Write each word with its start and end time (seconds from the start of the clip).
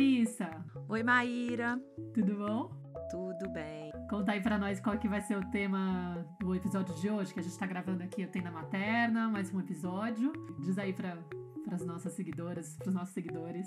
Larissa. 0.00 0.48
Oi, 0.88 1.02
Maíra. 1.02 1.78
Tudo 2.14 2.34
bom? 2.36 2.70
Tudo 3.10 3.50
bem. 3.50 3.92
Conta 4.08 4.32
aí 4.32 4.40
pra 4.40 4.56
nós 4.56 4.80
qual 4.80 4.98
que 4.98 5.06
vai 5.06 5.20
ser 5.20 5.36
o 5.36 5.44
tema 5.50 6.26
do 6.40 6.54
episódio 6.54 6.94
de 6.94 7.10
hoje, 7.10 7.34
que 7.34 7.40
a 7.40 7.42
gente 7.42 7.58
tá 7.58 7.66
gravando 7.66 8.02
aqui, 8.02 8.22
eu 8.22 8.28
tenho 8.28 8.46
na 8.46 8.50
materna, 8.50 9.28
mais 9.28 9.52
um 9.52 9.60
episódio. 9.60 10.32
Diz 10.58 10.78
aí 10.78 10.94
pra, 10.94 11.18
pras 11.66 11.84
nossas 11.84 12.14
seguidoras, 12.14 12.78
pros 12.78 12.94
nossos 12.94 13.12
seguidores, 13.12 13.66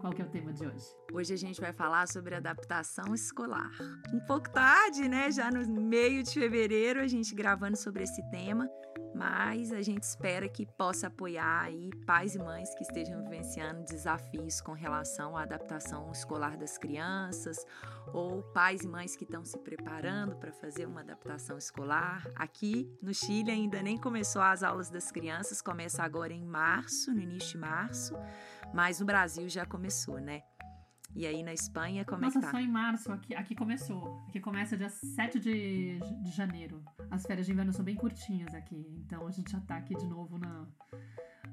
qual 0.00 0.10
que 0.10 0.22
é 0.22 0.24
o 0.24 0.28
tema 0.30 0.54
de 0.54 0.66
hoje. 0.66 0.86
Hoje 1.12 1.34
a 1.34 1.36
gente 1.36 1.60
vai 1.60 1.74
falar 1.74 2.08
sobre 2.08 2.34
adaptação 2.34 3.14
escolar. 3.14 3.70
Um 4.10 4.20
pouco 4.20 4.50
tarde, 4.50 5.06
né? 5.06 5.30
Já 5.30 5.50
no 5.50 5.82
meio 5.82 6.22
de 6.22 6.32
fevereiro, 6.32 6.98
a 7.00 7.06
gente 7.06 7.34
gravando 7.34 7.76
sobre 7.76 8.04
esse 8.04 8.22
tema, 8.30 8.66
mas 9.14 9.72
a 9.72 9.80
gente 9.80 10.02
espera 10.02 10.48
que 10.48 10.66
possa 10.66 11.06
apoiar 11.06 11.62
aí 11.62 11.90
pais 12.04 12.34
e 12.34 12.38
mães 12.38 12.74
que 12.74 12.82
estejam 12.82 13.22
vivenciando 13.22 13.84
desafios 13.84 14.60
com 14.60 14.72
relação 14.72 15.36
à 15.36 15.42
adaptação 15.42 16.10
escolar 16.10 16.56
das 16.56 16.76
crianças, 16.76 17.64
ou 18.12 18.42
pais 18.42 18.82
e 18.82 18.88
mães 18.88 19.16
que 19.16 19.24
estão 19.24 19.44
se 19.44 19.58
preparando 19.58 20.36
para 20.36 20.52
fazer 20.52 20.86
uma 20.86 21.00
adaptação 21.00 21.56
escolar. 21.56 22.26
Aqui 22.34 22.90
no 23.00 23.14
Chile 23.14 23.50
ainda 23.50 23.80
nem 23.82 23.96
começou 23.96 24.42
as 24.42 24.62
aulas 24.62 24.90
das 24.90 25.10
crianças, 25.12 25.62
começa 25.62 26.02
agora 26.02 26.32
em 26.32 26.44
março, 26.44 27.12
no 27.12 27.20
início 27.20 27.52
de 27.52 27.58
março, 27.58 28.14
mas 28.72 28.98
no 28.98 29.06
Brasil 29.06 29.48
já 29.48 29.64
começou, 29.64 30.18
né? 30.18 30.42
E 31.16 31.26
aí 31.26 31.44
na 31.44 31.52
Espanha, 31.52 32.04
como 32.04 32.22
Nossa, 32.22 32.38
é 32.38 32.40
que 32.40 32.46
tá? 32.46 32.50
só 32.50 32.58
em 32.58 32.68
março, 32.68 33.12
aqui, 33.12 33.34
aqui 33.36 33.54
começou. 33.54 34.24
Aqui 34.28 34.40
começa 34.40 34.76
dia 34.76 34.88
7 34.88 35.38
de, 35.38 36.00
de 36.00 36.30
janeiro. 36.32 36.82
As 37.08 37.24
férias 37.24 37.46
de 37.46 37.52
inverno 37.52 37.72
são 37.72 37.84
bem 37.84 37.94
curtinhas 37.94 38.52
aqui, 38.52 38.84
então 38.98 39.24
a 39.26 39.30
gente 39.30 39.52
já 39.52 39.60
tá 39.60 39.76
aqui 39.76 39.94
de 39.94 40.06
novo 40.08 40.38
na, 40.38 40.66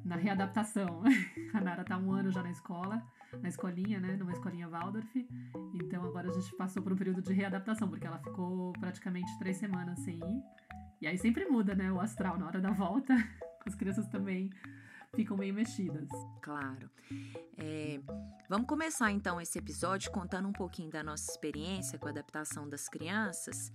na 0.04 0.16
readaptação. 0.16 1.04
A 1.54 1.62
Nara 1.62 1.84
tá 1.84 1.96
um 1.96 2.12
ano 2.12 2.32
já 2.32 2.42
na 2.42 2.50
escola, 2.50 3.04
na 3.40 3.50
escolinha, 3.50 4.00
né? 4.00 4.16
Numa 4.16 4.32
escolinha 4.32 4.68
Waldorf. 4.68 5.16
Então 5.76 6.04
agora 6.06 6.30
a 6.30 6.34
gente 6.34 6.56
passou 6.56 6.82
por 6.82 6.94
um 6.94 6.96
período 6.96 7.22
de 7.22 7.32
readaptação, 7.32 7.88
porque 7.88 8.08
ela 8.08 8.18
ficou 8.18 8.74
praticamente 8.74 9.38
três 9.38 9.58
semanas 9.58 10.00
sem 10.00 10.16
ir. 10.16 10.44
E 11.02 11.08
aí 11.08 11.20
sempre 11.20 11.46
muda, 11.46 11.76
né? 11.76 11.92
O 11.92 12.00
astral 12.00 12.36
na 12.40 12.48
hora 12.48 12.60
da 12.60 12.72
volta. 12.72 13.14
As 13.64 13.76
crianças 13.76 14.08
também 14.08 14.50
ficam 15.16 15.38
meio 15.38 15.54
mexidas. 15.54 16.10
Claro. 16.42 16.90
É, 17.58 18.00
vamos 18.50 18.68
começar 18.68 19.12
então 19.12 19.40
esse 19.40 19.58
episódio 19.60 20.12
contando 20.12 20.48
um 20.48 20.54
pouquinho 20.54 20.90
da 20.90 21.04
nossa 21.04 21.30
experiência 21.32 22.00
com 22.00 22.08
a 22.08 22.12
adaptação 22.12 22.68
das 22.68 22.88
crianças 22.88 23.72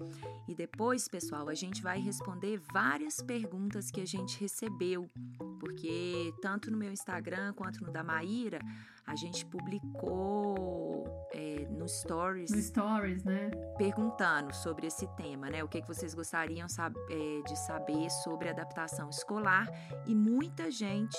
e 0.48 0.54
depois, 0.54 1.08
pessoal, 1.08 1.48
a 1.48 1.54
gente 1.54 1.82
vai 1.82 2.00
responder 2.00 2.60
várias 2.72 3.22
perguntas 3.22 3.90
que 3.90 4.00
a 4.00 4.06
gente 4.06 4.40
recebeu, 4.40 5.08
porque 5.60 6.32
tanto 6.40 6.70
no 6.70 6.76
meu 6.76 6.90
Instagram 6.90 7.52
quanto 7.52 7.84
no 7.84 7.92
da 7.92 8.02
Maíra 8.02 8.60
a 9.06 9.14
gente 9.14 9.46
publicou 9.46 11.04
é, 11.32 11.66
no 11.70 11.88
Stories. 11.88 12.50
No 12.50 12.60
Stories, 12.60 13.24
né? 13.24 13.50
Perguntando 13.78 14.54
sobre 14.54 14.86
esse 14.86 15.06
tema, 15.16 15.48
né? 15.48 15.62
O 15.62 15.68
que, 15.68 15.80
que 15.80 15.88
vocês 15.88 16.14
gostariam 16.14 16.68
sab 16.68 16.94
é, 17.10 17.42
de 17.42 17.56
saber 17.56 18.10
sobre 18.10 18.48
adaptação 18.48 19.08
escolar 19.08 19.68
e 20.06 20.14
muita 20.14 20.70
gente 20.70 21.18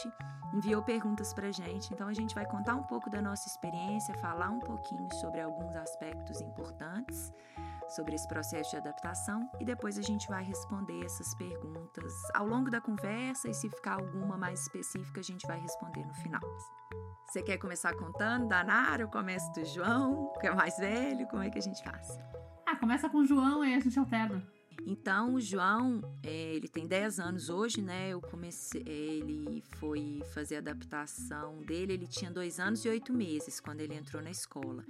enviou 0.54 0.82
perguntas 0.84 1.34
pra 1.34 1.52
gente. 1.52 1.94
Então 1.94 2.08
a 2.08 2.14
gente 2.14 2.36
vai 2.36 2.46
contar 2.46 2.76
um 2.76 2.84
pouco 2.84 3.10
da 3.10 3.22
nossa 3.22 3.48
experiência, 3.48 4.14
falar 4.16 4.50
um 4.50 4.60
pouquinho 4.60 5.12
sobre 5.16 5.42
alguns 5.42 5.76
aspectos 5.76 6.42
importantes 6.42 7.32
sobre 7.90 8.16
esse 8.16 8.28
processo 8.28 8.72
de 8.72 8.78
adaptação 8.78 9.50
e 9.60 9.66
depois 9.66 9.98
a 9.98 10.02
gente 10.02 10.28
vai 10.28 10.44
responder 10.44 11.06
essas 11.06 11.34
perguntas 11.36 12.14
ao 12.34 12.46
longo 12.46 12.70
da 12.70 12.82
conversa 12.82 13.50
e 13.50 13.54
se 13.54 13.70
ficar 13.70 13.94
alguma 13.94 14.38
mais 14.38 14.62
específica 14.62 15.20
a 15.20 15.24
gente 15.24 15.48
vai 15.48 15.60
responder 15.60 16.06
no 16.06 16.14
final. 16.16 16.42
Você 17.28 17.42
quer 17.42 17.58
começar 17.58 17.77
contando 17.94 18.48
da 18.48 18.64
Nara 18.64 19.06
ou 19.06 19.12
começa 19.12 19.52
do 19.52 19.64
João, 19.66 20.34
que 20.40 20.48
é 20.48 20.54
mais 20.54 20.78
velho? 20.78 21.28
Como 21.28 21.44
é 21.44 21.50
que 21.50 21.60
a 21.60 21.62
gente 21.62 21.84
faz? 21.84 22.18
Ah, 22.66 22.76
começa 22.76 23.10
com 23.10 23.20
o 23.20 23.26
João 23.26 23.64
e 23.64 23.74
a 23.74 23.80
gente 23.80 23.98
alterna. 23.98 24.44
Então, 24.86 25.34
o 25.34 25.42
João, 25.42 26.02
é, 26.24 26.56
ele 26.56 26.68
tem 26.68 26.88
10 26.88 27.20
anos 27.20 27.50
hoje, 27.50 27.82
né? 27.82 28.10
Eu 28.10 28.22
comecei, 28.22 28.82
ele 28.86 29.62
foi 29.76 30.22
fazer 30.34 30.56
a 30.56 30.60
adaptação 30.60 31.62
dele, 31.64 31.94
ele 31.94 32.08
tinha 32.08 32.32
2 32.32 32.60
anos 32.60 32.86
e 32.86 32.90
8 32.90 33.14
meses 33.14 33.60
quando 33.60 33.82
ele 33.82 33.96
entrou 33.96 34.22
na 34.22 34.32
escola. 34.32 34.86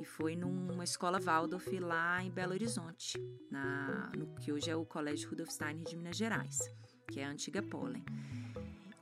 E 0.00 0.04
foi 0.04 0.34
numa 0.34 0.82
escola 0.82 1.20
Waldorf 1.20 1.78
lá 1.78 2.22
em 2.24 2.30
Belo 2.30 2.52
Horizonte, 2.52 3.18
na, 3.48 4.10
no 4.16 4.26
que 4.34 4.50
hoje 4.50 4.68
é 4.68 4.74
o 4.74 4.84
Colégio 4.84 5.30
Rudolf 5.30 5.50
Steiner 5.50 5.84
de 5.84 5.96
Minas 5.96 6.16
Gerais, 6.16 6.58
que 7.08 7.20
é 7.20 7.24
a 7.24 7.30
antiga 7.30 7.62
Pollen. 7.62 8.04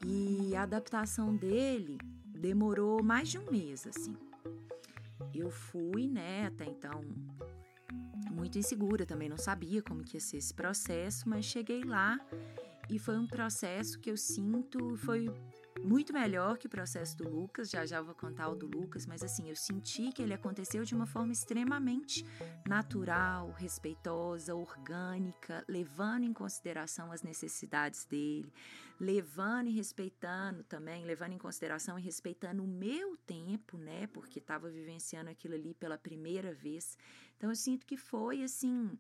E 0.05 0.55
a 0.55 0.63
adaptação 0.65 1.35
dele 1.35 1.97
demorou 2.45 3.03
mais 3.03 3.31
de 3.31 3.39
um 3.39 3.51
mês, 3.51 3.87
assim. 3.87 4.15
Eu 5.35 5.51
fui, 5.51 6.07
né, 6.07 6.47
até 6.47 6.67
então 6.67 7.03
muito 8.31 8.59
insegura, 8.59 9.07
também 9.07 9.31
não 9.31 9.39
sabia 9.39 9.81
como 9.81 10.05
que 10.05 10.17
ia 10.17 10.21
ser 10.21 10.37
esse 10.37 10.53
processo, 10.53 11.27
mas 11.27 11.47
cheguei 11.47 11.83
lá 11.83 12.21
e 12.91 12.99
foi 12.99 13.17
um 13.17 13.27
processo 13.27 13.99
que 13.99 14.11
eu 14.11 14.17
sinto 14.17 14.95
foi 14.99 15.33
muito 15.85 16.13
melhor 16.13 16.57
que 16.57 16.67
o 16.67 16.71
processo 16.71 17.17
do 17.19 17.29
Lucas, 17.29 17.69
já 17.71 17.85
já 17.85 18.01
vou 18.01 18.15
contar 18.15 18.49
o 18.49 18.55
do 18.55 18.67
Lucas, 18.67 19.05
mas 19.07 19.23
assim, 19.23 19.51
eu 19.51 19.55
senti 19.55 20.11
que 20.11 20.23
ele 20.23 20.33
aconteceu 20.33 20.83
de 20.83 20.95
uma 20.95 21.07
forma 21.07 21.33
extremamente 21.33 22.25
natural, 22.67 23.51
respeitosa, 23.53 24.55
orgânica, 24.55 25.63
levando 25.69 26.25
em 26.25 26.33
consideração 26.33 27.13
as 27.13 27.23
necessidades 27.23 28.07
dele, 28.07 28.51
levando 28.99 29.69
e 29.69 29.73
respeitando 29.73 30.65
também, 30.65 31.05
levando 31.05 31.33
em 31.33 31.39
consideração 31.39 31.99
e 31.99 32.03
respeitando 32.03 32.65
o 32.65 32.67
meu 32.67 33.17
tempo, 33.19 33.77
né, 33.77 34.07
porque 34.07 34.39
estava 34.39 34.71
vivenciando 34.71 35.29
aquilo 35.29 35.55
ali 35.55 35.75
pela 35.75 35.99
primeira 35.99 36.55
vez. 36.55 36.97
Então 37.37 37.51
eu 37.51 37.57
sinto 37.57 37.85
que 37.85 37.97
foi 37.97 38.43
assim, 38.43 38.99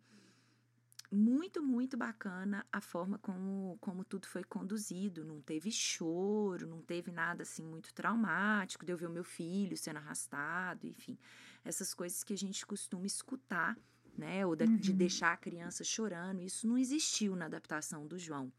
muito, 1.14 1.62
muito 1.62 1.97
bacana 1.97 2.66
a 2.72 2.80
forma 2.80 3.19
como, 3.19 3.78
como 3.80 4.04
tudo 4.04 4.26
foi 4.26 4.42
conduzido. 4.44 5.25
Não 5.25 5.41
teve 5.41 5.70
choro, 5.70 6.66
não 6.66 6.82
teve 6.82 7.10
nada 7.10 7.42
assim 7.42 7.64
muito 7.64 7.94
traumático 7.94 8.84
de 8.84 8.92
eu 8.92 8.97
ver 8.97 9.06
o 9.06 9.12
meu 9.12 9.24
filho 9.24 9.76
sendo 9.76 9.98
arrastado, 9.98 10.86
enfim. 10.86 11.16
Essas 11.64 11.94
coisas 11.94 12.22
que 12.22 12.32
a 12.32 12.36
gente 12.36 12.66
costuma 12.66 13.06
escutar, 13.06 13.78
né? 14.16 14.44
Ou 14.44 14.56
de, 14.56 14.64
uhum. 14.64 14.76
de 14.76 14.92
deixar 14.92 15.32
a 15.32 15.36
criança 15.36 15.84
chorando. 15.84 16.42
Isso 16.42 16.66
não 16.66 16.76
existiu 16.76 17.36
na 17.36 17.47
adaptação 17.47 18.06
do 18.06 18.19
João. 18.19 18.53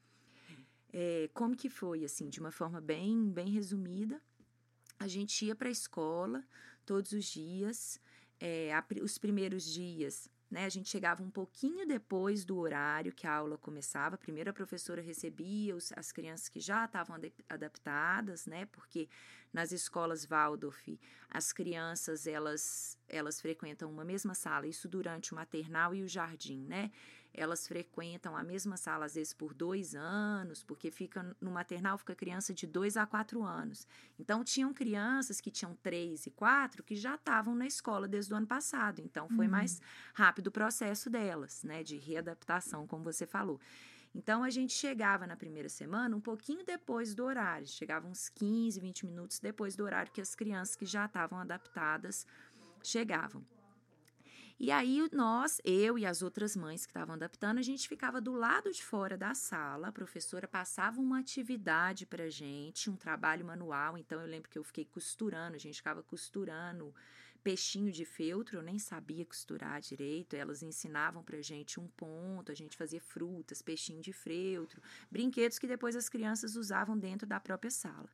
É, 0.91 1.29
como 1.33 1.57
que 1.57 1.69
foi, 1.69 2.05
assim, 2.05 2.29
de 2.29 2.39
uma 2.39 2.51
forma 2.51 2.79
bem, 2.79 3.29
bem 3.29 3.49
resumida? 3.49 4.21
A 4.97 5.07
gente 5.07 5.45
ia 5.45 5.53
para 5.53 5.67
a 5.67 5.71
escola 5.71 6.41
todos 6.85 7.11
os 7.11 7.25
dias. 7.25 7.99
É, 8.39 8.73
a, 8.73 8.83
os 9.01 9.17
primeiros 9.17 9.65
dias 9.65 10.29
né? 10.50 10.66
A 10.66 10.69
gente 10.69 10.89
chegava 10.89 11.23
um 11.23 11.29
pouquinho 11.29 11.88
depois 11.88 12.45
do 12.45 12.57
horário 12.57 13.11
que 13.13 13.28
a 13.28 13.33
aula 13.33 13.57
começava. 13.57 14.17
Primeiro 14.17 14.50
a 14.50 14.53
professora 14.53 15.01
recebia 15.01 15.75
os, 15.75 15.91
as 15.95 16.11
crianças 16.11 16.50
que 16.50 16.59
já 16.59 16.85
estavam 16.85 17.17
adaptadas, 17.50 18.45
né? 18.45 18.66
Porque 18.67 19.09
nas 19.51 19.72
escolas 19.72 20.25
Waldorf 20.25 21.00
as 21.29 21.51
crianças 21.51 22.28
elas 22.28 22.97
elas 23.07 23.39
frequentam 23.39 23.89
uma 23.89 24.03
mesma 24.03 24.33
sala, 24.33 24.67
isso 24.67 24.88
durante 24.88 25.31
o 25.31 25.35
maternal 25.35 25.94
e 25.95 26.03
o 26.03 26.07
jardim, 26.07 26.66
né? 26.66 26.91
Elas 27.38 27.68
frequentam 27.68 28.35
a 28.35 28.44
mesma 28.44 28.78
sala 28.78 29.06
às 29.06 29.16
vezes 29.16 29.34
por 29.34 29.53
dois 29.53 29.94
anos, 29.94 30.63
porque 30.63 30.90
fica 30.90 31.35
no 31.41 31.51
maternal 31.51 31.97
fica 31.97 32.16
criança 32.16 32.53
de 32.53 32.66
dois 32.66 32.96
a 32.96 33.06
quatro 33.06 33.44
anos. 33.44 33.88
Então 34.18 34.44
tinham 34.44 34.73
crianças 34.73 35.41
que 35.41 35.51
tinham 35.51 35.75
três 35.75 36.25
e 36.25 36.31
quatro 36.31 36.84
que 36.84 36.95
já 36.95 37.16
estavam 37.16 37.53
na 37.56 37.68
escola 37.68 38.07
desde 38.07 38.34
o 38.34 38.38
ano 38.38 38.47
passado. 38.47 39.01
Então 39.01 39.28
foi 39.29 39.45
uhum. 39.45 39.51
mais 39.51 39.81
rápido 40.13 40.47
o 40.47 40.51
processo 40.51 41.09
delas, 41.09 41.63
né? 41.63 41.84
De 41.84 41.97
readaptação, 41.97 42.88
como 42.88 43.03
você 43.03 43.25
falou. 43.25 43.59
Então 44.16 44.44
a 44.44 44.50
gente 44.50 44.72
chegava 44.72 45.28
na 45.28 45.35
primeira 45.35 45.68
semana 45.68 46.16
um 46.16 46.22
pouquinho 46.22 46.65
depois 46.65 47.13
do 47.13 47.25
horário, 47.25 47.68
chegava 47.68 48.07
uns 48.07 48.30
15, 48.30 48.80
20 48.80 49.06
minutos 49.06 49.39
depois 49.39 49.75
do 49.75 49.83
horário 49.83 50.12
que 50.12 50.21
as 50.21 50.33
crianças 50.33 50.75
que 50.75 50.86
já 50.86 51.06
estavam 51.06 51.38
adaptadas 51.38 52.25
chegavam. 52.81 53.44
E 54.57 54.72
aí 54.72 55.10
nós, 55.12 55.60
eu 55.66 56.00
e 56.00 56.06
as 56.06 56.22
outras 56.22 56.56
mães 56.56 56.86
que 56.86 56.92
estavam 56.92 57.16
adaptando, 57.16 57.57
a 57.57 57.62
gente 57.62 57.90
ficava 57.90 58.22
do 58.22 58.31
lado 58.31 58.72
de 58.72 58.81
fora 58.84 59.18
da 59.18 59.36
sala, 59.36 59.90
a 59.90 59.92
professora 59.92 60.48
passava 60.48 61.02
uma 61.02 61.19
atividade 61.19 62.06
pra 62.06 62.30
gente, 62.30 62.90
um 62.90 62.96
trabalho 62.96 63.46
manual, 63.46 63.98
então 63.98 64.19
eu 64.22 64.25
lembro 64.25 64.50
que 64.50 64.57
eu 64.57 64.63
fiquei 64.63 64.86
costurando, 64.86 65.57
a 65.57 65.60
gente 65.60 65.75
ficava 65.75 66.02
costurando 66.02 66.94
peixinho 67.44 67.92
de 67.92 68.06
feltro, 68.06 68.57
eu 68.57 68.63
nem 68.63 68.80
sabia 68.80 69.25
costurar 69.25 69.81
direito, 69.81 70.36
elas 70.36 70.63
ensinavam 70.63 71.22
pra 71.22 71.42
gente 71.42 71.78
um 71.78 71.88
ponto, 71.90 72.50
a 72.50 72.56
gente 72.56 72.78
fazia 72.78 73.02
frutas, 73.02 73.62
peixinho 73.62 74.02
de 74.02 74.13
feltro, 74.13 74.81
brinquedos 75.12 75.60
que 75.60 75.68
depois 75.68 75.98
as 75.98 76.07
crianças 76.07 76.56
usavam 76.56 76.98
dentro 76.98 77.28
da 77.28 77.42
própria 77.42 77.69
sala. 77.69 78.10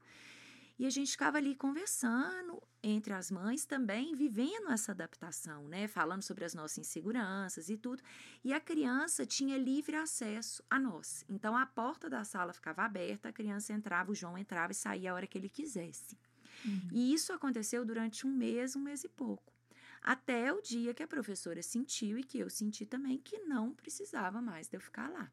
E 0.77 0.85
a 0.85 0.89
gente 0.89 1.11
ficava 1.11 1.37
ali 1.37 1.55
conversando 1.55 2.61
entre 2.83 3.13
as 3.13 3.29
mães 3.29 3.65
também, 3.65 4.15
vivendo 4.15 4.71
essa 4.71 4.91
adaptação, 4.91 5.67
né? 5.67 5.87
Falando 5.87 6.23
sobre 6.23 6.43
as 6.43 6.53
nossas 6.53 6.79
inseguranças 6.79 7.69
e 7.69 7.77
tudo. 7.77 8.01
E 8.43 8.53
a 8.53 8.59
criança 8.59 9.25
tinha 9.25 9.57
livre 9.57 9.95
acesso 9.95 10.63
a 10.69 10.79
nós. 10.79 11.23
Então 11.29 11.55
a 11.55 11.65
porta 11.65 12.09
da 12.09 12.23
sala 12.23 12.53
ficava 12.53 12.83
aberta, 12.83 13.29
a 13.29 13.33
criança 13.33 13.73
entrava, 13.73 14.11
o 14.11 14.15
João 14.15 14.37
entrava 14.37 14.71
e 14.71 14.75
saía 14.75 15.11
a 15.11 15.15
hora 15.15 15.27
que 15.27 15.37
ele 15.37 15.49
quisesse. 15.49 16.17
Uhum. 16.65 16.89
E 16.91 17.13
isso 17.13 17.31
aconteceu 17.33 17.85
durante 17.85 18.25
um 18.25 18.31
mês, 18.31 18.75
um 18.75 18.81
mês 18.81 19.03
e 19.03 19.09
pouco. 19.09 19.53
Até 20.01 20.51
o 20.51 20.61
dia 20.61 20.95
que 20.95 21.03
a 21.03 21.07
professora 21.07 21.61
sentiu 21.61 22.17
e 22.17 22.23
que 22.23 22.39
eu 22.39 22.49
senti 22.49 22.85
também 22.85 23.19
que 23.19 23.37
não 23.39 23.71
precisava 23.71 24.41
mais 24.41 24.67
de 24.67 24.75
eu 24.75 24.81
ficar 24.81 25.07
lá. 25.09 25.31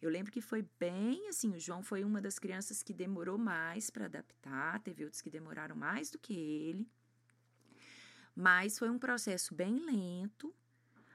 Eu 0.00 0.10
lembro 0.10 0.30
que 0.30 0.40
foi 0.40 0.64
bem 0.78 1.28
assim, 1.28 1.54
o 1.54 1.58
João 1.58 1.82
foi 1.82 2.04
uma 2.04 2.20
das 2.20 2.38
crianças 2.38 2.82
que 2.82 2.94
demorou 2.94 3.36
mais 3.36 3.90
para 3.90 4.04
adaptar, 4.04 4.80
teve 4.80 5.04
outros 5.04 5.20
que 5.20 5.30
demoraram 5.30 5.74
mais 5.74 6.10
do 6.10 6.18
que 6.18 6.34
ele. 6.34 6.88
Mas 8.34 8.78
foi 8.78 8.88
um 8.88 8.98
processo 8.98 9.52
bem 9.52 9.84
lento, 9.84 10.54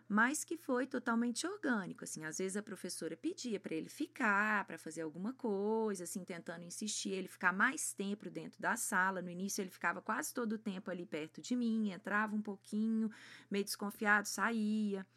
mas 0.08 0.44
que 0.44 0.58
foi 0.58 0.86
totalmente 0.86 1.48
orgânico. 1.48 2.04
Assim, 2.04 2.26
às 2.26 2.38
vezes 2.38 2.58
a 2.58 2.62
professora 2.62 3.16
pedia 3.16 3.60
para 3.60 3.74
ele 3.74 3.88
ficar, 3.88 4.66
para 4.66 4.78
fazer 4.78 5.02
alguma 5.02 5.32
coisa, 5.34 6.04
assim, 6.04 6.26
tentando 6.26 6.66
insistir, 6.66 7.12
ele 7.12 7.30
ficar 7.30 7.54
mais 7.54 7.94
tempo 7.94 8.30
dentro 8.30 8.62
da 8.62 8.76
sala. 8.76 9.22
No 9.22 9.30
início 9.30 9.62
ele 9.62 9.70
ficava 9.70 10.02
quase 10.02 10.34
todo 10.34 10.54
o 10.54 10.58
tempo 10.58 10.92
ali 10.92 11.06
perto 11.06 11.42
de 11.42 11.56
mim, 11.56 11.92
entrava 11.92 12.36
um 12.36 12.42
pouquinho, 12.42 13.10
meio 13.50 13.64
desconfiado, 13.64 14.28
saía. 14.28 15.08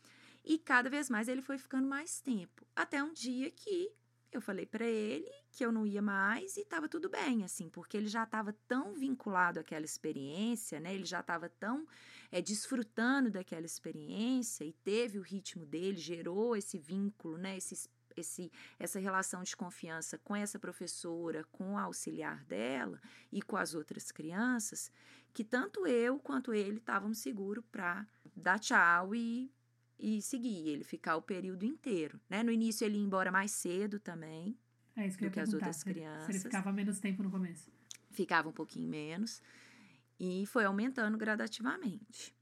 E 0.47 0.59
cada 0.59 0.89
vez 0.89 1.11
mais 1.11 1.27
ele 1.27 1.43
foi 1.43 1.59
ficando 1.59 1.89
mais 1.89 2.21
tempo, 2.21 2.65
até 2.75 3.03
um 3.03 3.13
dia 3.13 3.51
que 3.51 3.93
eu 4.31 4.41
falei 4.41 4.65
para 4.65 4.85
ele 4.85 5.29
que 5.51 5.65
eu 5.65 5.73
não 5.73 5.87
ia 5.87 6.03
mais 6.03 6.57
e 6.57 6.61
estava 6.61 6.89
tudo 6.89 7.09
bem, 7.09 7.43
assim, 7.43 7.69
porque 7.69 7.97
ele 7.97 8.09
já 8.09 8.25
estava 8.25 8.53
tão 8.69 8.93
vinculado 8.95 9.59
àquela 9.59 9.85
experiência, 9.85 10.79
né? 10.79 10.95
Ele 10.95 11.07
já 11.07 11.21
estava 11.21 11.49
tão 11.49 11.87
é, 12.31 12.43
desfrutando 12.43 13.31
daquela 13.31 13.65
experiência 13.65 14.65
e 14.65 14.73
teve 14.73 15.19
o 15.19 15.23
ritmo 15.23 15.65
dele, 15.65 15.97
gerou 15.97 16.55
esse 16.55 16.79
vínculo, 16.79 17.39
né? 17.39 17.57
Esse, 17.57 17.89
esse, 18.15 18.53
essa 18.79 19.01
relação 19.01 19.43
de 19.43 19.57
confiança 19.57 20.19
com 20.19 20.37
essa 20.37 20.59
professora, 20.59 21.43
com 21.51 21.79
a 21.79 21.83
auxiliar 21.83 22.45
dela 22.45 23.01
e 23.33 23.41
com 23.41 23.57
as 23.57 23.75
outras 23.75 24.13
crianças, 24.13 24.93
que 25.33 25.43
tanto 25.43 25.87
eu 25.87 26.19
quanto 26.19 26.53
ele 26.53 26.77
estávamos 26.77 27.19
seguros 27.19 27.65
para 27.73 28.07
dar 28.37 28.59
tchau 28.59 29.15
e 29.15 29.51
e 29.99 30.21
seguir, 30.21 30.69
ele 30.69 30.85
ficar 30.85 31.17
o 31.17 31.23
período 31.23 31.65
inteiro, 31.65 32.21
né? 32.29 32.43
No 32.43 32.51
início 32.51 32.85
ele 32.85 32.99
ia 32.99 33.05
embora 33.05 33.33
mais 33.33 33.51
cedo 33.51 33.99
também 33.99 34.57
é 34.97 35.07
isso 35.07 35.19
que 35.19 35.27
do 35.27 35.31
que 35.31 35.41
as 35.41 35.53
outras 35.53 35.85
crianças. 35.85 36.25
Se 36.25 36.33
ele 36.33 36.41
ficava 36.41 36.73
menos 36.73 36.99
tempo 36.99 37.23
no 37.23 37.31
começo. 37.31 37.71
Ficava 38.11 38.49
um 38.49 38.53
pouquinho 38.53 38.89
menos 38.89 39.43
e 40.19 40.47
foi 40.47 40.65
aumentando 40.65 41.19
gradativamente. 41.19 42.35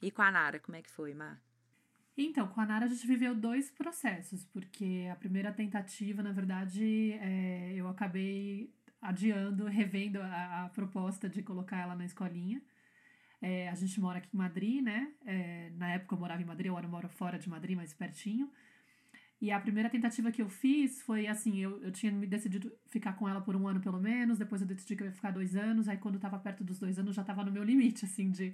E 0.00 0.10
com 0.12 0.22
a 0.22 0.30
Nara, 0.30 0.60
como 0.60 0.76
é 0.76 0.82
que 0.82 0.90
foi, 0.90 1.12
Mar? 1.12 1.42
Então, 2.16 2.46
com 2.48 2.60
a 2.60 2.66
Nara 2.66 2.84
a 2.84 2.88
gente 2.88 3.06
viveu 3.06 3.34
dois 3.34 3.70
processos, 3.70 4.44
porque 4.44 5.08
a 5.10 5.16
primeira 5.16 5.52
tentativa, 5.52 6.22
na 6.22 6.32
verdade, 6.32 7.12
é, 7.14 7.74
eu 7.74 7.88
acabei 7.88 8.72
adiando, 9.00 9.64
revendo 9.66 10.20
a, 10.20 10.64
a 10.64 10.68
proposta 10.68 11.28
de 11.28 11.42
colocar 11.42 11.78
ela 11.78 11.96
na 11.96 12.04
escolinha. 12.04 12.62
É, 13.40 13.68
a 13.68 13.74
gente 13.74 14.00
mora 14.00 14.18
aqui 14.18 14.28
em 14.32 14.36
Madrid, 14.36 14.82
né? 14.82 15.12
É, 15.24 15.70
na 15.76 15.92
época 15.92 16.14
eu 16.14 16.18
morava 16.18 16.42
em 16.42 16.44
Madrid, 16.44 16.68
agora 16.68 16.86
eu 16.86 16.90
moro 16.90 17.08
fora 17.08 17.38
de 17.38 17.48
Madrid, 17.48 17.76
mais 17.76 17.92
pertinho. 17.94 18.50
E 19.40 19.52
a 19.52 19.60
primeira 19.60 19.88
tentativa 19.88 20.32
que 20.32 20.42
eu 20.42 20.48
fiz 20.48 21.00
foi 21.02 21.26
assim: 21.28 21.58
eu, 21.58 21.80
eu 21.82 21.92
tinha 21.92 22.10
me 22.10 22.26
decidido 22.26 22.72
ficar 22.88 23.12
com 23.12 23.28
ela 23.28 23.40
por 23.40 23.54
um 23.54 23.68
ano 23.68 23.80
pelo 23.80 24.00
menos, 24.00 24.38
depois 24.38 24.60
eu 24.60 24.66
decidi 24.66 24.96
que 24.96 25.02
eu 25.04 25.06
ia 25.06 25.12
ficar 25.12 25.30
dois 25.30 25.54
anos, 25.54 25.88
aí 25.88 25.96
quando 25.96 26.16
eu 26.16 26.20
tava 26.20 26.38
perto 26.38 26.64
dos 26.64 26.78
dois 26.78 26.98
anos 26.98 27.14
já 27.14 27.22
tava 27.22 27.44
no 27.44 27.52
meu 27.52 27.62
limite, 27.62 28.04
assim, 28.04 28.30
de, 28.30 28.52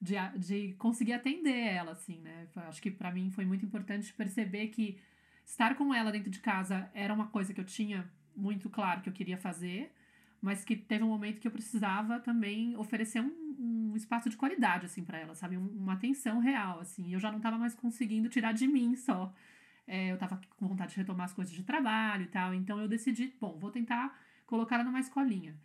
de, 0.00 0.14
de 0.38 0.72
conseguir 0.74 1.14
atender 1.14 1.56
ela, 1.56 1.92
assim, 1.92 2.20
né? 2.20 2.46
Acho 2.54 2.80
que 2.80 2.90
para 2.90 3.10
mim 3.10 3.30
foi 3.32 3.44
muito 3.44 3.64
importante 3.66 4.12
perceber 4.12 4.68
que 4.68 4.98
estar 5.44 5.74
com 5.76 5.92
ela 5.92 6.12
dentro 6.12 6.30
de 6.30 6.38
casa 6.38 6.88
era 6.94 7.12
uma 7.12 7.26
coisa 7.26 7.52
que 7.52 7.60
eu 7.60 7.64
tinha 7.64 8.08
muito 8.36 8.70
claro 8.70 9.02
que 9.02 9.08
eu 9.08 9.12
queria 9.12 9.36
fazer, 9.36 9.92
mas 10.40 10.64
que 10.64 10.76
teve 10.76 11.02
um 11.02 11.08
momento 11.08 11.40
que 11.40 11.48
eu 11.48 11.52
precisava 11.52 12.20
também 12.20 12.76
oferecer 12.76 13.20
um, 13.20 13.32
um 13.62 13.96
espaço 13.96 14.28
de 14.28 14.36
qualidade, 14.36 14.86
assim, 14.86 15.04
para 15.04 15.18
ela, 15.18 15.34
sabe? 15.34 15.56
Uma 15.56 15.94
atenção 15.94 16.40
real, 16.40 16.80
assim. 16.80 17.12
Eu 17.12 17.20
já 17.20 17.30
não 17.30 17.40
tava 17.40 17.56
mais 17.56 17.74
conseguindo 17.74 18.28
tirar 18.28 18.52
de 18.52 18.66
mim 18.66 18.96
só. 18.96 19.32
É, 19.86 20.12
eu 20.12 20.18
tava 20.18 20.40
com 20.56 20.66
vontade 20.66 20.92
de 20.92 20.96
retomar 20.98 21.26
as 21.26 21.34
coisas 21.34 21.52
de 21.52 21.62
trabalho 21.62 22.24
e 22.24 22.28
tal, 22.28 22.54
então 22.54 22.80
eu 22.80 22.88
decidi, 22.88 23.34
bom, 23.40 23.58
vou 23.58 23.70
tentar 23.70 24.16
colocar 24.46 24.76
ela 24.76 24.84
numa 24.84 25.00
escolinha. 25.00 25.56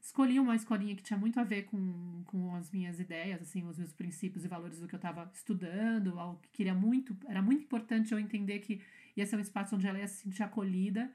Escolhi 0.00 0.38
uma 0.38 0.54
escolinha 0.54 0.94
que 0.94 1.02
tinha 1.02 1.18
muito 1.18 1.40
a 1.40 1.44
ver 1.44 1.62
com, 1.64 2.22
com 2.26 2.54
as 2.54 2.70
minhas 2.70 3.00
ideias, 3.00 3.40
assim, 3.40 3.66
os 3.66 3.78
meus 3.78 3.92
princípios 3.92 4.44
e 4.44 4.48
valores 4.48 4.78
do 4.78 4.86
que 4.86 4.94
eu 4.94 4.98
estava 4.98 5.30
estudando, 5.32 6.18
algo 6.18 6.40
que 6.42 6.50
queria 6.50 6.74
muito, 6.74 7.16
era 7.26 7.40
muito 7.40 7.62
importante 7.64 8.12
eu 8.12 8.18
entender 8.18 8.58
que 8.58 8.82
ia 9.16 9.26
ser 9.26 9.36
um 9.36 9.40
espaço 9.40 9.74
onde 9.74 9.86
ela 9.86 9.98
ia 9.98 10.06
se 10.06 10.22
sentir 10.22 10.42
acolhida, 10.42 11.10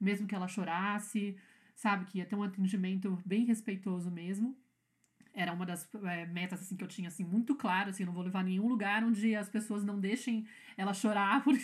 mesmo 0.00 0.26
que 0.26 0.34
ela 0.34 0.46
chorasse, 0.46 1.36
sabe? 1.74 2.04
Que 2.04 2.18
ia 2.18 2.26
ter 2.26 2.36
um 2.36 2.42
atendimento 2.42 3.20
bem 3.26 3.44
respeitoso 3.44 4.10
mesmo. 4.10 4.56
Era 5.34 5.52
uma 5.52 5.64
das 5.64 5.88
é, 6.04 6.26
metas 6.26 6.60
assim 6.60 6.76
que 6.76 6.84
eu 6.84 6.88
tinha 6.88 7.08
assim 7.08 7.24
muito 7.24 7.54
claro, 7.54 7.90
assim, 7.90 8.04
não 8.04 8.12
vou 8.12 8.22
levar 8.22 8.44
nenhum 8.44 8.68
lugar 8.68 9.02
onde 9.02 9.34
as 9.34 9.48
pessoas 9.48 9.82
não 9.82 9.98
deixem 9.98 10.46
ela 10.76 10.92
chorar 10.92 11.42
por, 11.44 11.58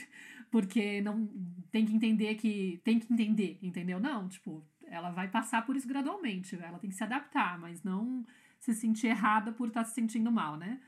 porque 0.51 1.01
não 1.03 1.29
tem 1.71 1.85
que 1.85 1.95
entender 1.95 2.35
que 2.37 2.81
tem 2.85 2.99
que 2.99 3.13
entender, 3.13 3.59
entendeu? 3.63 4.01
Não, 4.01 4.29
tipo, 4.29 4.65
ela 4.87 5.11
vai 5.11 5.29
passar 5.29 5.65
por 5.67 5.77
isso 5.77 5.87
gradualmente, 5.87 6.57
ela 6.57 6.79
tem 6.79 6.91
que 6.91 6.97
se 6.97 7.05
adaptar, 7.05 7.59
mas 7.59 7.83
não 7.83 8.25
se 8.59 8.75
sentir 8.75 9.09
errada 9.09 9.53
por 9.53 9.69
estar 9.69 9.85
tá 9.85 9.89
se 9.89 9.95
sentindo 9.95 10.33
mal, 10.33 10.57
né? 10.57 10.81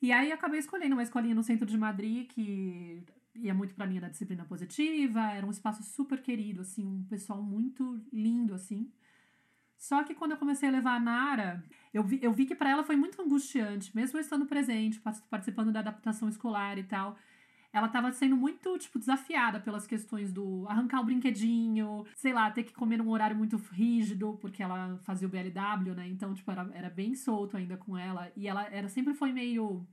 E 0.00 0.12
aí 0.12 0.32
acabei 0.32 0.60
escolhendo 0.60 0.94
uma 0.94 1.02
escolinha 1.02 1.34
no 1.34 1.42
centro 1.42 1.66
de 1.66 1.78
Madrid 1.78 2.26
que 2.28 3.02
ia 3.34 3.54
muito 3.54 3.74
pra 3.74 3.86
linha 3.86 4.00
da 4.00 4.08
disciplina 4.08 4.44
positiva, 4.44 5.20
era 5.32 5.46
um 5.46 5.50
espaço 5.50 5.82
super 5.82 6.22
querido, 6.22 6.60
assim, 6.60 6.84
um 6.86 7.04
pessoal 7.04 7.42
muito 7.42 8.00
lindo, 8.12 8.54
assim. 8.54 8.90
Só 9.78 10.02
que 10.02 10.14
quando 10.14 10.32
eu 10.32 10.36
comecei 10.36 10.68
a 10.68 10.72
levar 10.72 10.96
a 10.96 11.00
Nara, 11.00 11.64
eu 11.92 12.02
vi, 12.02 12.18
eu 12.22 12.32
vi 12.32 12.46
que 12.46 12.54
para 12.54 12.70
ela 12.70 12.84
foi 12.84 12.96
muito 12.96 13.20
angustiante, 13.20 13.94
mesmo 13.94 14.18
estando 14.18 14.46
presente, 14.46 15.00
participando 15.30 15.72
da 15.72 15.80
adaptação 15.80 16.28
escolar 16.28 16.78
e 16.78 16.84
tal. 16.84 17.16
Ela 17.72 17.88
estava 17.88 18.12
sendo 18.12 18.36
muito, 18.36 18.78
tipo, 18.78 19.00
desafiada 19.00 19.58
pelas 19.58 19.84
questões 19.84 20.32
do 20.32 20.64
arrancar 20.68 21.00
o 21.00 21.04
brinquedinho, 21.04 22.06
sei 22.14 22.32
lá, 22.32 22.48
ter 22.50 22.62
que 22.62 22.72
comer 22.72 22.98
num 22.98 23.10
horário 23.10 23.36
muito 23.36 23.56
rígido, 23.56 24.38
porque 24.40 24.62
ela 24.62 24.96
fazia 25.02 25.26
o 25.26 25.30
BLW, 25.30 25.92
né? 25.94 26.06
Então, 26.06 26.32
tipo, 26.32 26.48
era, 26.52 26.70
era 26.72 26.88
bem 26.88 27.16
solto 27.16 27.56
ainda 27.56 27.76
com 27.76 27.98
ela. 27.98 28.30
E 28.36 28.46
ela 28.46 28.64
era, 28.70 28.88
sempre 28.88 29.12
foi 29.12 29.32
meio 29.32 29.84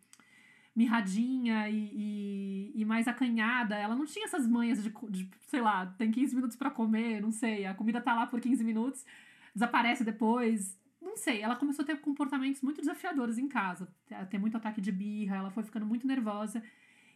mirradinha 0.76 1.70
e, 1.70 1.92
e, 1.94 2.82
e, 2.82 2.86
mais 2.86 3.08
acanhada. 3.08 3.76
Ela 3.76 3.96
não 3.96 4.06
tinha 4.06 4.26
essas 4.26 4.48
manhas 4.48 4.82
de, 4.84 4.90
de 5.10 5.30
sei 5.48 5.62
lá, 5.62 5.86
tem 5.86 6.12
15 6.12 6.36
minutos 6.36 6.56
para 6.56 6.70
comer, 6.70 7.22
não 7.22 7.32
sei, 7.32 7.66
a 7.66 7.74
comida 7.74 8.00
tá 8.00 8.14
lá 8.14 8.28
por 8.28 8.40
15 8.40 8.64
minutos, 8.64 9.06
desaparece 9.54 10.04
depois. 10.04 10.80
Não 11.02 11.18
sei, 11.18 11.42
ela 11.42 11.56
começou 11.56 11.84
a 11.84 11.86
ter 11.86 12.00
comportamentos 12.00 12.62
muito 12.62 12.80
desafiadores 12.80 13.38
em 13.38 13.48
casa, 13.48 13.88
ter 14.30 14.38
muito 14.38 14.56
ataque 14.58 14.80
de 14.80 14.92
birra, 14.92 15.38
ela 15.38 15.52
foi 15.52 15.64
ficando 15.64 15.86
muito 15.86 16.06
nervosa. 16.08 16.64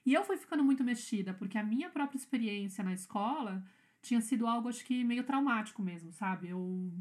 E 0.06 0.14
eu 0.14 0.24
fui 0.24 0.38
ficando 0.38 0.64
muito 0.64 0.84
mexida, 0.84 1.34
porque 1.34 1.58
a 1.58 1.64
minha 1.64 1.90
própria 1.90 2.18
experiência 2.18 2.84
na 2.84 2.94
escola 2.94 3.64
tinha 4.02 4.22
sido 4.22 4.46
algo, 4.46 4.70
acho 4.70 4.86
que, 4.86 5.04
meio 5.04 5.24
traumático 5.24 5.82
mesmo, 5.82 6.12
sabe? 6.14 6.50
Eu, 6.50 6.92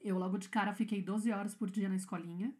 eu 0.00 0.18
logo 0.18 0.36
de 0.36 0.48
cara 0.48 0.74
fiquei 0.74 1.00
12 1.00 1.30
horas 1.30 1.54
por 1.54 1.70
dia 1.70 1.88
na 1.88 1.96
escolinha, 1.96 2.54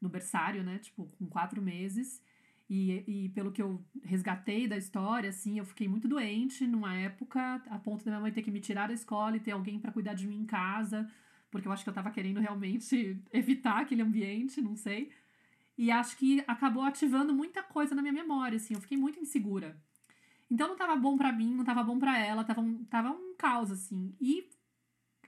no 0.00 0.08
berçário, 0.08 0.62
né? 0.62 0.78
Tipo, 0.78 1.06
com 1.18 1.26
quatro 1.26 1.62
meses. 1.62 2.22
E, 2.68 3.04
e 3.06 3.28
pelo 3.30 3.52
que 3.52 3.60
eu 3.60 3.84
resgatei 4.02 4.66
da 4.66 4.76
história, 4.76 5.30
assim, 5.30 5.58
eu 5.58 5.64
fiquei 5.64 5.88
muito 5.88 6.08
doente 6.08 6.66
numa 6.66 6.94
época, 6.94 7.62
a 7.68 7.78
ponto 7.78 8.04
da 8.04 8.10
minha 8.12 8.20
mãe 8.20 8.32
ter 8.32 8.42
que 8.42 8.50
me 8.50 8.60
tirar 8.60 8.88
da 8.88 8.94
escola 8.94 9.36
e 9.36 9.40
ter 9.40 9.50
alguém 9.50 9.78
para 9.78 9.92
cuidar 9.92 10.14
de 10.14 10.26
mim 10.26 10.40
em 10.40 10.46
casa, 10.46 11.10
porque 11.50 11.68
eu 11.68 11.72
acho 11.72 11.84
que 11.84 11.90
eu 11.90 11.94
tava 11.94 12.10
querendo 12.10 12.40
realmente 12.40 13.20
evitar 13.32 13.80
aquele 13.80 14.02
ambiente, 14.02 14.60
não 14.60 14.74
sei. 14.74 15.10
E 15.76 15.90
acho 15.90 16.16
que 16.16 16.42
acabou 16.46 16.82
ativando 16.82 17.34
muita 17.34 17.62
coisa 17.62 17.94
na 17.94 18.02
minha 18.02 18.14
memória, 18.14 18.56
assim, 18.56 18.74
eu 18.74 18.80
fiquei 18.80 18.96
muito 18.96 19.20
insegura. 19.20 19.76
Então 20.50 20.68
não 20.68 20.76
tava 20.76 20.94
bom 20.96 21.16
para 21.16 21.32
mim, 21.32 21.54
não 21.54 21.64
tava 21.64 21.82
bom 21.82 21.98
para 21.98 22.18
ela, 22.18 22.44
tava 22.44 22.60
um, 22.60 22.84
tava 22.84 23.10
um 23.10 23.34
caos, 23.36 23.70
assim. 23.70 24.14
E 24.20 24.50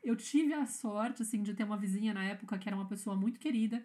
eu 0.03 0.15
tive 0.17 0.53
a 0.53 0.67
sorte, 0.67 1.23
assim, 1.23 1.43
de 1.43 1.55
ter 1.55 1.65
uma 1.65 1.79
vizinha 1.79 2.13
na 2.13 2.25
época 2.25 2.59
que 2.59 2.69
era 2.69 2.77
uma 2.77 2.87
pessoa 2.87 3.17
muito 3.17 3.41
querida, 3.41 3.85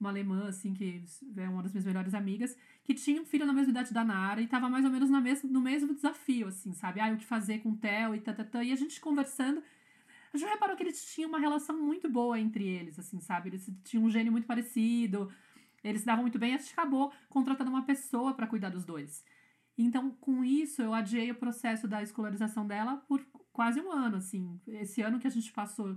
uma 0.00 0.08
alemã, 0.10 0.48
assim, 0.48 0.72
que 0.72 1.04
é 1.36 1.48
uma 1.48 1.62
das 1.62 1.72
minhas 1.72 1.84
melhores 1.84 2.14
amigas, 2.14 2.56
que 2.82 2.94
tinha 2.94 3.20
um 3.20 3.24
filho 3.26 3.44
na 3.44 3.52
mesma 3.52 3.70
idade 3.70 3.92
da 3.92 4.02
Nara 4.02 4.40
e 4.40 4.46
tava 4.46 4.68
mais 4.68 4.84
ou 4.84 4.90
menos 4.90 5.10
no 5.10 5.20
mesmo, 5.20 5.50
no 5.50 5.60
mesmo 5.60 5.94
desafio, 5.94 6.48
assim, 6.48 6.72
sabe? 6.72 7.00
Ah, 7.00 7.12
o 7.12 7.16
que 7.16 7.24
fazer 7.24 7.58
com 7.58 7.70
o 7.70 7.76
Theo 7.76 8.14
e 8.14 8.20
tatatã. 8.20 8.64
E 8.64 8.72
a 8.72 8.76
gente 8.76 9.00
conversando, 9.00 9.62
a 10.32 10.38
gente 10.38 10.48
reparou 10.48 10.76
que 10.76 10.82
eles 10.82 11.04
tinham 11.12 11.28
uma 11.28 11.38
relação 11.38 11.78
muito 11.78 12.08
boa 12.08 12.40
entre 12.40 12.66
eles, 12.66 12.98
assim, 12.98 13.20
sabe? 13.20 13.50
Eles 13.50 13.70
tinham 13.84 14.04
um 14.04 14.10
gênio 14.10 14.32
muito 14.32 14.46
parecido, 14.46 15.30
eles 15.84 16.00
se 16.00 16.06
davam 16.06 16.22
muito 16.22 16.38
bem 16.38 16.54
a 16.54 16.58
gente 16.58 16.72
acabou 16.72 17.12
contratando 17.28 17.70
uma 17.70 17.82
pessoa 17.82 18.32
para 18.34 18.46
cuidar 18.46 18.70
dos 18.70 18.84
dois. 18.84 19.24
Então, 19.76 20.10
com 20.20 20.44
isso, 20.44 20.82
eu 20.82 20.92
adiei 20.92 21.30
o 21.30 21.34
processo 21.34 21.88
da 21.88 22.02
escolarização 22.02 22.66
dela 22.66 22.96
por 23.08 23.24
quase 23.52 23.80
um 23.80 23.90
ano, 23.90 24.16
assim. 24.16 24.60
Esse 24.66 25.02
ano 25.02 25.18
que 25.18 25.26
a 25.26 25.30
gente 25.30 25.52
passou, 25.52 25.96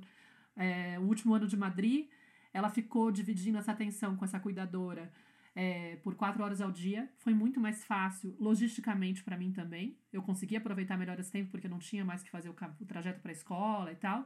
é, 0.56 0.98
o 1.00 1.04
último 1.04 1.34
ano 1.34 1.48
de 1.48 1.58
Madrid, 1.58 2.08
ela 2.54 2.70
ficou 2.70 3.12
dividindo 3.12 3.58
essa 3.58 3.72
atenção 3.72 4.16
com 4.16 4.24
essa 4.24 4.40
cuidadora 4.40 5.12
é, 5.56 5.98
por 6.04 6.16
quatro 6.16 6.44
horas 6.44 6.62
ao 6.62 6.72
dia. 6.72 7.10
Foi 7.18 7.34
muito 7.34 7.60
mais 7.60 7.84
fácil, 7.84 8.36
logisticamente, 8.40 9.24
para 9.24 9.38
mim 9.38 9.52
também. 9.52 9.98
Eu 10.12 10.22
consegui 10.22 10.56
aproveitar 10.56 10.98
melhor 10.98 11.20
esse 11.20 11.32
tempo 11.32 11.52
porque 11.52 11.68
eu 11.68 11.72
não 11.72 11.80
tinha 11.80 12.06
mais 12.06 12.22
que 12.22 12.30
fazer 12.30 12.50
o, 12.50 12.56
o 12.80 12.86
trajeto 12.86 13.20
para 13.22 13.32
a 13.32 13.34
escola 13.34 13.92
e 13.92 13.96
tal. 13.96 14.26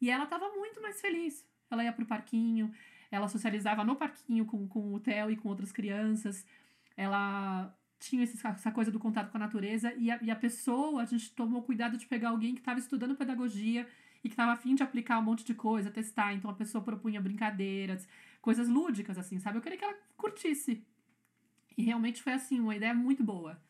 E 0.00 0.10
ela 0.10 0.24
estava 0.24 0.48
muito 0.50 0.80
mais 0.80 1.00
feliz. 1.00 1.46
ela 1.70 1.84
ia 1.84 1.92
pro 1.92 2.06
parquinho, 2.06 2.72
ela 3.10 3.28
socializava 3.28 3.84
no 3.84 3.96
parquinho 3.96 4.46
com, 4.46 4.66
com 4.66 4.94
o 4.94 5.00
Theo 5.00 5.30
e 5.30 5.36
com 5.36 5.48
outras 5.48 5.72
crianças, 5.72 6.46
ela 6.96 7.74
tinha 7.98 8.22
essa 8.22 8.70
coisa 8.70 8.90
do 8.90 8.98
contato 8.98 9.30
com 9.30 9.36
a 9.36 9.40
natureza 9.40 9.92
e 9.94 10.10
a, 10.10 10.18
e 10.22 10.30
a 10.30 10.36
pessoa, 10.36 11.02
a 11.02 11.04
gente 11.04 11.32
tomou 11.32 11.62
cuidado 11.62 11.96
de 11.96 12.06
pegar 12.06 12.30
alguém 12.30 12.54
que 12.54 12.60
estava 12.60 12.78
estudando 12.78 13.16
pedagogia 13.16 13.86
e 14.22 14.28
que 14.28 14.34
estava 14.34 14.52
afim 14.52 14.74
de 14.74 14.82
aplicar 14.82 15.18
um 15.18 15.22
monte 15.22 15.44
de 15.44 15.54
coisa, 15.54 15.90
testar. 15.90 16.34
Então 16.34 16.50
a 16.50 16.54
pessoa 16.54 16.82
propunha 16.82 17.20
brincadeiras, 17.20 18.08
coisas 18.40 18.68
lúdicas, 18.68 19.18
assim, 19.18 19.38
sabe? 19.38 19.58
Eu 19.58 19.62
queria 19.62 19.78
que 19.78 19.84
ela 19.84 19.96
curtisse. 20.16 20.84
E 21.76 21.82
realmente 21.82 22.22
foi 22.22 22.32
assim, 22.32 22.60
uma 22.60 22.74
ideia 22.74 22.92
muito 22.92 23.22
boa. 23.22 23.60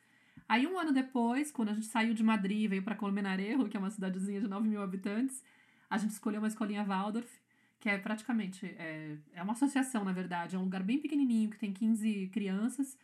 Aí, 0.48 0.66
um 0.66 0.78
ano 0.78 0.92
depois, 0.92 1.52
quando 1.52 1.68
a 1.68 1.74
gente 1.74 1.86
saiu 1.86 2.14
de 2.14 2.24
Madrid 2.24 2.62
e 2.62 2.68
veio 2.68 2.82
para 2.82 2.94
Colmenarejo, 2.94 3.68
que 3.68 3.76
é 3.76 3.80
uma 3.80 3.90
cidadezinha 3.90 4.40
de 4.40 4.48
9 4.48 4.66
mil 4.66 4.80
habitantes, 4.80 5.44
a 5.90 5.98
gente 5.98 6.12
escolheu 6.12 6.40
uma 6.40 6.48
escolinha 6.48 6.82
Waldorf, 6.84 7.28
que 7.78 7.88
é 7.88 7.98
praticamente 7.98 8.64
é, 8.64 9.18
é 9.34 9.42
uma 9.42 9.52
associação, 9.52 10.04
na 10.04 10.12
verdade. 10.12 10.56
É 10.56 10.58
um 10.58 10.64
lugar 10.64 10.82
bem 10.82 10.98
pequenininho, 10.98 11.50
que 11.50 11.58
tem 11.58 11.72
15 11.72 12.28
crianças 12.32 12.98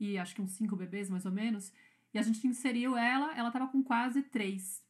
e 0.00 0.16
acho 0.16 0.34
que 0.34 0.40
uns 0.40 0.52
5 0.52 0.74
bebês, 0.74 1.10
mais 1.10 1.26
ou 1.26 1.32
menos. 1.32 1.70
E 2.14 2.18
a 2.18 2.22
gente 2.22 2.46
inseriu 2.46 2.96
ela, 2.96 3.36
ela 3.36 3.50
tava 3.50 3.68
com 3.68 3.82
quase 3.82 4.22
3. 4.22 4.82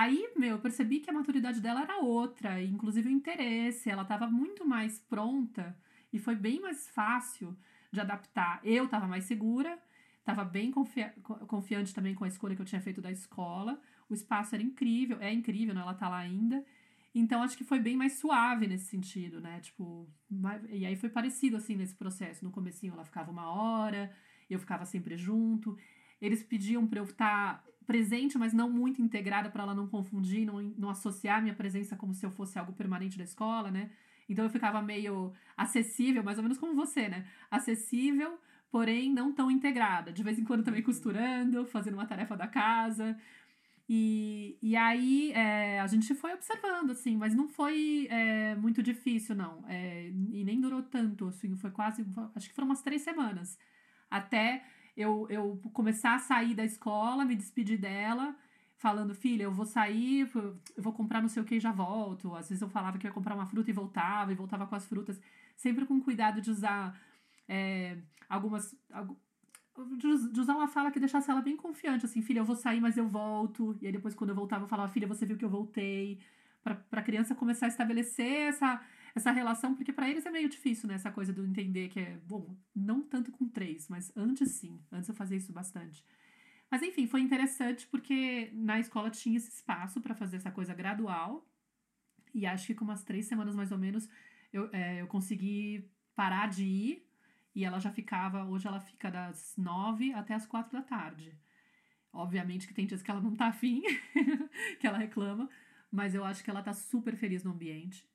Aí, 0.00 0.20
meu, 0.36 0.50
eu 0.50 0.58
percebi 0.58 1.00
que 1.00 1.10
a 1.10 1.12
maturidade 1.12 1.60
dela 1.60 1.82
era 1.82 1.98
outra, 1.98 2.62
inclusive 2.62 3.08
o 3.08 3.12
interesse. 3.12 3.88
Ela 3.88 4.04
tava 4.04 4.26
muito 4.26 4.66
mais 4.66 4.98
pronta 4.98 5.76
e 6.12 6.18
foi 6.18 6.34
bem 6.34 6.60
mais 6.60 6.88
fácil 6.88 7.56
de 7.92 8.00
adaptar. 8.00 8.60
Eu 8.62 8.88
tava 8.88 9.06
mais 9.06 9.24
segura 9.24 9.78
Estava 10.26 10.44
bem 10.44 10.72
confia 10.72 11.14
confiante 11.46 11.94
também 11.94 12.12
com 12.12 12.24
a 12.24 12.28
escolha 12.28 12.56
que 12.56 12.60
eu 12.60 12.66
tinha 12.66 12.80
feito 12.80 13.00
da 13.00 13.12
escola. 13.12 13.80
O 14.10 14.12
espaço 14.12 14.56
era 14.56 14.64
incrível, 14.64 15.18
é 15.20 15.32
incrível, 15.32 15.72
né? 15.72 15.80
Ela 15.80 15.94
tá 15.94 16.08
lá 16.08 16.18
ainda. 16.18 16.64
Então, 17.14 17.44
acho 17.44 17.56
que 17.56 17.62
foi 17.62 17.78
bem 17.78 17.96
mais 17.96 18.14
suave 18.14 18.66
nesse 18.66 18.86
sentido, 18.86 19.40
né? 19.40 19.60
Tipo, 19.60 20.10
e 20.68 20.84
aí 20.84 20.96
foi 20.96 21.10
parecido, 21.10 21.56
assim, 21.56 21.76
nesse 21.76 21.94
processo. 21.94 22.44
No 22.44 22.50
comecinho 22.50 22.92
ela 22.92 23.04
ficava 23.04 23.30
uma 23.30 23.48
hora, 23.52 24.12
eu 24.50 24.58
ficava 24.58 24.84
sempre 24.84 25.16
junto. 25.16 25.78
Eles 26.20 26.42
pediam 26.42 26.88
para 26.88 26.98
eu 26.98 27.04
estar 27.04 27.64
presente, 27.86 28.36
mas 28.36 28.52
não 28.52 28.68
muito 28.68 29.00
integrada 29.00 29.48
para 29.48 29.62
ela 29.62 29.74
não 29.74 29.86
confundir, 29.86 30.44
não, 30.44 30.60
não 30.76 30.90
associar 30.90 31.40
minha 31.40 31.54
presença 31.54 31.96
como 31.96 32.12
se 32.12 32.26
eu 32.26 32.30
fosse 32.30 32.58
algo 32.58 32.72
permanente 32.72 33.16
da 33.16 33.24
escola, 33.24 33.70
né? 33.70 33.90
Então 34.28 34.44
eu 34.44 34.50
ficava 34.50 34.82
meio 34.82 35.32
acessível, 35.56 36.22
mais 36.22 36.36
ou 36.36 36.42
menos 36.42 36.58
como 36.58 36.74
você, 36.74 37.08
né? 37.08 37.26
Acessível, 37.50 38.38
porém 38.70 39.12
não 39.12 39.32
tão 39.32 39.50
integrada. 39.50 40.12
De 40.12 40.22
vez 40.22 40.38
em 40.38 40.44
quando 40.44 40.64
também 40.64 40.82
costurando, 40.82 41.64
fazendo 41.66 41.94
uma 41.94 42.06
tarefa 42.06 42.36
da 42.36 42.48
casa. 42.48 43.16
E, 43.88 44.58
e 44.60 44.74
aí 44.76 45.30
é, 45.32 45.78
a 45.78 45.86
gente 45.86 46.12
foi 46.14 46.34
observando, 46.34 46.90
assim, 46.90 47.16
mas 47.16 47.34
não 47.36 47.48
foi 47.48 48.08
é, 48.10 48.56
muito 48.56 48.82
difícil, 48.82 49.36
não. 49.36 49.64
É, 49.68 50.08
e 50.08 50.42
nem 50.44 50.60
durou 50.60 50.82
tanto, 50.82 51.28
assim, 51.28 51.56
foi 51.56 51.70
quase, 51.70 52.04
acho 52.34 52.48
que 52.48 52.54
foram 52.54 52.66
umas 52.66 52.82
três 52.82 53.02
semanas. 53.02 53.56
Até 54.10 54.64
eu, 54.96 55.26
eu 55.28 55.60
começar 55.72 56.14
a 56.14 56.18
sair 56.18 56.54
da 56.54 56.64
escola, 56.64 57.24
me 57.24 57.36
despedir 57.36 57.78
dela, 57.78 58.34
falando, 58.76 59.14
filha, 59.14 59.44
eu 59.44 59.52
vou 59.52 59.66
sair, 59.66 60.28
eu 60.76 60.82
vou 60.82 60.92
comprar 60.92 61.20
não 61.20 61.28
sei 61.28 61.42
o 61.42 61.44
que 61.46 61.56
e 61.56 61.60
já 61.60 61.72
volto. 61.72 62.34
Às 62.34 62.48
vezes 62.48 62.62
eu 62.62 62.68
falava 62.68 62.98
que 62.98 63.06
ia 63.06 63.12
comprar 63.12 63.34
uma 63.34 63.46
fruta 63.46 63.70
e 63.70 63.74
voltava, 63.74 64.32
e 64.32 64.34
voltava 64.34 64.66
com 64.66 64.74
as 64.74 64.86
frutas, 64.86 65.20
sempre 65.56 65.84
com 65.86 66.00
cuidado 66.00 66.40
de 66.40 66.50
usar 66.50 66.98
é, 67.48 67.98
algumas. 68.28 68.74
De 69.98 70.40
usar 70.40 70.54
uma 70.54 70.68
fala 70.68 70.90
que 70.90 70.98
deixasse 70.98 71.30
ela 71.30 71.42
bem 71.42 71.56
confiante, 71.56 72.06
assim, 72.06 72.22
filha, 72.22 72.38
eu 72.38 72.44
vou 72.46 72.56
sair, 72.56 72.80
mas 72.80 72.96
eu 72.96 73.06
volto. 73.06 73.76
E 73.82 73.86
aí 73.86 73.92
depois, 73.92 74.14
quando 74.14 74.30
eu 74.30 74.36
voltava, 74.36 74.64
eu 74.64 74.68
falava, 74.68 74.90
filha, 74.90 75.06
você 75.06 75.26
viu 75.26 75.36
que 75.36 75.44
eu 75.44 75.50
voltei. 75.50 76.18
Pra, 76.62 76.74
pra 76.74 77.02
criança 77.02 77.34
começar 77.34 77.66
a 77.66 77.68
estabelecer 77.68 78.48
essa, 78.48 78.80
essa 79.18 79.32
relação, 79.32 79.74
porque 79.74 79.92
para 79.92 80.10
eles 80.10 80.26
é 80.26 80.30
meio 80.30 80.48
difícil, 80.48 80.88
né? 80.88 80.94
Essa 80.94 81.10
coisa 81.10 81.32
do 81.32 81.44
entender 81.44 81.88
que 81.88 82.00
é, 82.00 82.18
bom, 82.26 82.54
não 82.74 83.02
tanto 83.02 83.32
com 83.32 83.48
três, 83.48 83.88
mas 83.88 84.12
antes 84.14 84.50
sim. 84.52 84.78
Antes 84.92 85.08
eu 85.08 85.14
fazia 85.14 85.38
isso 85.38 85.52
bastante. 85.52 86.04
Mas 86.70 86.82
enfim, 86.82 87.06
foi 87.06 87.20
interessante 87.22 87.86
porque 87.86 88.50
na 88.52 88.78
escola 88.78 89.10
tinha 89.10 89.36
esse 89.38 89.48
espaço 89.48 90.00
para 90.00 90.14
fazer 90.14 90.36
essa 90.36 90.50
coisa 90.50 90.74
gradual. 90.74 91.48
E 92.34 92.44
acho 92.44 92.66
que 92.66 92.74
com 92.74 92.84
umas 92.84 93.02
três 93.04 93.26
semanas 93.26 93.54
mais 93.54 93.72
ou 93.72 93.78
menos 93.78 94.08
eu, 94.52 94.68
é, 94.72 95.00
eu 95.00 95.06
consegui 95.06 95.90
parar 96.14 96.48
de 96.48 96.64
ir 96.64 97.08
e 97.54 97.64
ela 97.64 97.78
já 97.80 97.90
ficava, 97.90 98.44
hoje 98.44 98.66
ela 98.66 98.80
fica 98.80 99.10
das 99.10 99.54
nove 99.56 100.12
até 100.12 100.34
as 100.34 100.46
quatro 100.46 100.72
da 100.72 100.82
tarde. 100.82 101.34
Obviamente 102.12 102.68
que 102.68 102.74
tem 102.74 102.86
dias 102.86 103.02
que 103.02 103.10
ela 103.10 103.20
não 103.20 103.34
tá 103.34 103.46
afim, 103.46 103.82
que 104.78 104.86
ela 104.86 104.98
reclama, 104.98 105.48
mas 105.90 106.14
eu 106.14 106.22
acho 106.22 106.44
que 106.44 106.50
ela 106.50 106.62
tá 106.62 106.74
super 106.74 107.16
feliz 107.16 107.42
no 107.42 107.52
ambiente. 107.52 108.06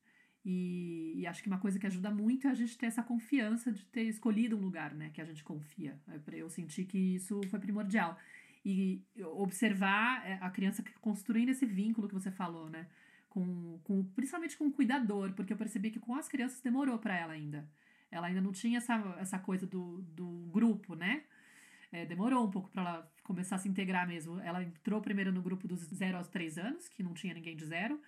E, 0.44 1.14
e, 1.18 1.28
acho 1.28 1.44
que 1.44 1.48
uma 1.48 1.60
coisa 1.60 1.78
que 1.78 1.86
ajuda 1.86 2.10
muito 2.10 2.48
é 2.48 2.50
a 2.50 2.56
gente 2.56 2.76
ter 2.76 2.88
essa 2.88 3.04
confiança 3.04 3.72
de 3.72 3.86
ter 3.86 4.04
escolhido 4.04 4.58
um 4.58 4.62
lugar, 4.62 4.94
né, 4.94 5.12
que 5.14 5.22
a 5.22 5.26
gente 5.26 5.44
confia. 5.44 6.00
É 6.08 6.20
eu 6.34 6.50
senti 6.50 6.84
que 6.84 6.98
isso 7.16 7.40
foi 7.50 7.60
primordial. 7.60 8.18
E 8.66 9.04
observar 9.36 10.26
é, 10.26 10.38
a 10.42 10.50
criança 10.50 10.84
construindo 11.00 11.50
esse 11.50 11.66
vínculo 11.66 12.08
que 12.08 12.14
você 12.14 12.32
falou, 12.32 12.70
né, 12.70 12.88
com, 13.30 13.80
com 13.84 14.04
principalmente 14.16 14.58
com 14.58 14.68
o 14.68 14.72
cuidador, 14.72 15.34
porque 15.34 15.54
eu 15.54 15.58
percebi 15.58 15.92
que 15.92 16.00
com 16.00 16.16
as 16.16 16.28
crianças 16.28 16.60
demorou 16.62 16.98
para 16.98 17.16
ela 17.16 17.34
ainda. 17.34 17.68
Ela 18.10 18.28
ainda 18.28 18.42
não 18.42 18.52
tinha 18.52 18.80
essa, 18.80 18.96
essa 19.20 19.40
coisa 19.40 19.66
do, 19.66 20.02
do 20.02 20.28
grupo, 20.52 20.96
né? 20.96 21.24
É, 21.92 22.06
demorou 22.06 22.46
um 22.46 22.52
pouco 22.52 22.70
para 22.70 22.82
ela 22.82 23.12
começar 23.24 23.56
a 23.56 23.60
se 23.60 23.70
integrar 23.70 24.08
mesmo. 24.08 24.40
Ela 24.40 24.64
entrou 24.64 25.02
primeiro 25.02 25.32
no 25.32 25.42
grupo 25.42 25.68
dos 25.68 25.82
0 25.82 26.18
aos 26.18 26.28
3 26.28 26.58
anos, 26.58 26.90
que 26.90 27.04
não 27.04 27.14
tinha 27.14 27.34
ninguém 27.34 27.56
de 27.56 27.66
zero. 27.66 28.02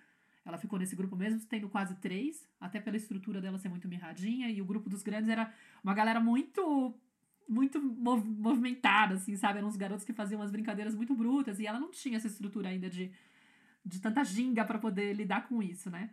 Ela 0.44 0.58
ficou 0.58 0.78
nesse 0.78 0.94
grupo 0.94 1.16
mesmo, 1.16 1.40
tendo 1.48 1.68
quase 1.68 1.94
três, 1.96 2.46
até 2.60 2.80
pela 2.80 2.96
estrutura 2.96 3.40
dela 3.40 3.58
ser 3.58 3.68
muito 3.68 3.88
mirradinha. 3.88 4.50
E 4.50 4.60
o 4.60 4.64
grupo 4.64 4.90
dos 4.90 5.02
grandes 5.02 5.28
era 5.28 5.52
uma 5.82 5.94
galera 5.94 6.20
muito 6.20 6.94
muito 7.46 7.80
mov 7.80 8.24
movimentada, 8.24 9.14
assim, 9.14 9.36
sabe? 9.36 9.58
Eram 9.58 9.68
uns 9.68 9.76
garotos 9.76 10.04
que 10.04 10.12
faziam 10.12 10.40
umas 10.40 10.50
brincadeiras 10.50 10.94
muito 10.94 11.14
brutas 11.14 11.58
e 11.60 11.66
ela 11.66 11.78
não 11.78 11.90
tinha 11.90 12.16
essa 12.16 12.26
estrutura 12.26 12.70
ainda 12.70 12.88
de, 12.88 13.12
de 13.84 14.00
tanta 14.00 14.24
ginga 14.24 14.64
para 14.64 14.78
poder 14.78 15.12
lidar 15.14 15.46
com 15.48 15.62
isso, 15.62 15.90
né? 15.90 16.10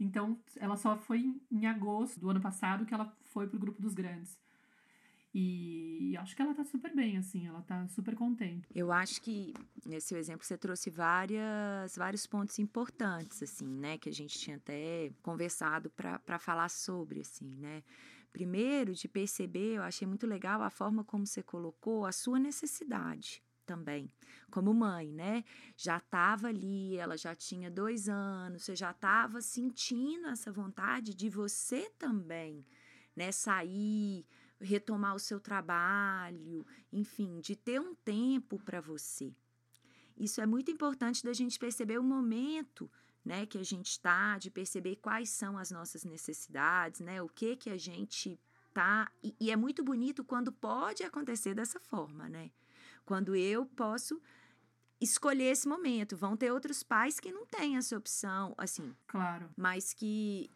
Então, 0.00 0.38
ela 0.56 0.76
só 0.76 0.96
foi 0.96 1.34
em 1.50 1.66
agosto 1.66 2.20
do 2.20 2.30
ano 2.30 2.40
passado 2.40 2.86
que 2.86 2.94
ela 2.94 3.12
foi 3.32 3.48
pro 3.48 3.58
grupo 3.58 3.82
dos 3.82 3.94
grandes. 3.94 4.38
E 5.34 6.16
acho 6.16 6.34
que 6.34 6.40
ela 6.40 6.54
tá 6.54 6.64
super 6.64 6.94
bem, 6.94 7.18
assim, 7.18 7.46
ela 7.46 7.60
tá 7.62 7.86
super 7.88 8.14
contente. 8.16 8.66
Eu 8.74 8.90
acho 8.90 9.20
que 9.20 9.52
nesse 9.84 10.14
exemplo 10.14 10.44
você 10.44 10.56
trouxe 10.56 10.88
várias, 10.90 11.96
vários 11.96 12.26
pontos 12.26 12.58
importantes, 12.58 13.42
assim, 13.42 13.66
né? 13.66 13.98
Que 13.98 14.08
a 14.08 14.12
gente 14.12 14.38
tinha 14.38 14.56
até 14.56 15.12
conversado 15.22 15.90
para 15.90 16.38
falar 16.38 16.70
sobre, 16.70 17.20
assim, 17.20 17.56
né? 17.58 17.82
Primeiro, 18.32 18.94
de 18.94 19.06
perceber, 19.08 19.76
eu 19.76 19.82
achei 19.82 20.06
muito 20.06 20.26
legal 20.26 20.62
a 20.62 20.70
forma 20.70 21.04
como 21.04 21.26
você 21.26 21.42
colocou 21.42 22.06
a 22.06 22.12
sua 22.12 22.38
necessidade 22.38 23.42
também, 23.66 24.10
como 24.50 24.72
mãe, 24.72 25.12
né? 25.12 25.44
Já 25.76 25.98
estava 25.98 26.48
ali, 26.48 26.96
ela 26.96 27.18
já 27.18 27.34
tinha 27.34 27.70
dois 27.70 28.08
anos, 28.08 28.64
você 28.64 28.74
já 28.74 28.92
estava 28.92 29.42
sentindo 29.42 30.28
essa 30.28 30.50
vontade 30.50 31.14
de 31.14 31.28
você 31.28 31.90
também, 31.98 32.64
né? 33.14 33.30
Sair, 33.30 34.26
retomar 34.60 35.14
o 35.14 35.18
seu 35.18 35.40
trabalho, 35.40 36.66
enfim, 36.92 37.40
de 37.40 37.54
ter 37.54 37.80
um 37.80 37.94
tempo 37.94 38.58
para 38.58 38.80
você. 38.80 39.32
Isso 40.16 40.40
é 40.40 40.46
muito 40.46 40.70
importante 40.70 41.22
da 41.24 41.32
gente 41.32 41.58
perceber 41.58 41.98
o 41.98 42.02
momento 42.02 42.90
né, 43.24 43.46
que 43.46 43.58
a 43.58 43.62
gente 43.62 43.90
está, 43.90 44.38
de 44.38 44.50
perceber 44.50 44.96
quais 44.96 45.30
são 45.30 45.58
as 45.58 45.70
nossas 45.70 46.04
necessidades, 46.04 47.00
né, 47.00 47.20
o 47.22 47.28
que 47.28 47.56
que 47.56 47.70
a 47.70 47.76
gente 47.76 48.40
tá, 48.72 49.10
e, 49.22 49.34
e 49.38 49.50
é 49.50 49.56
muito 49.56 49.82
bonito 49.84 50.24
quando 50.24 50.50
pode 50.50 51.02
acontecer 51.02 51.54
dessa 51.54 51.78
forma, 51.78 52.28
né, 52.28 52.50
quando 53.04 53.36
eu 53.36 53.66
posso 53.66 54.20
escolher 55.00 55.44
esse 55.44 55.68
momento. 55.68 56.16
Vão 56.16 56.36
ter 56.36 56.50
outros 56.50 56.82
pais 56.82 57.20
que 57.20 57.30
não 57.30 57.46
têm 57.46 57.76
essa 57.76 57.96
opção, 57.96 58.54
assim. 58.58 58.94
Claro. 59.06 59.48
Mas 59.56 59.92
que, 59.92 60.50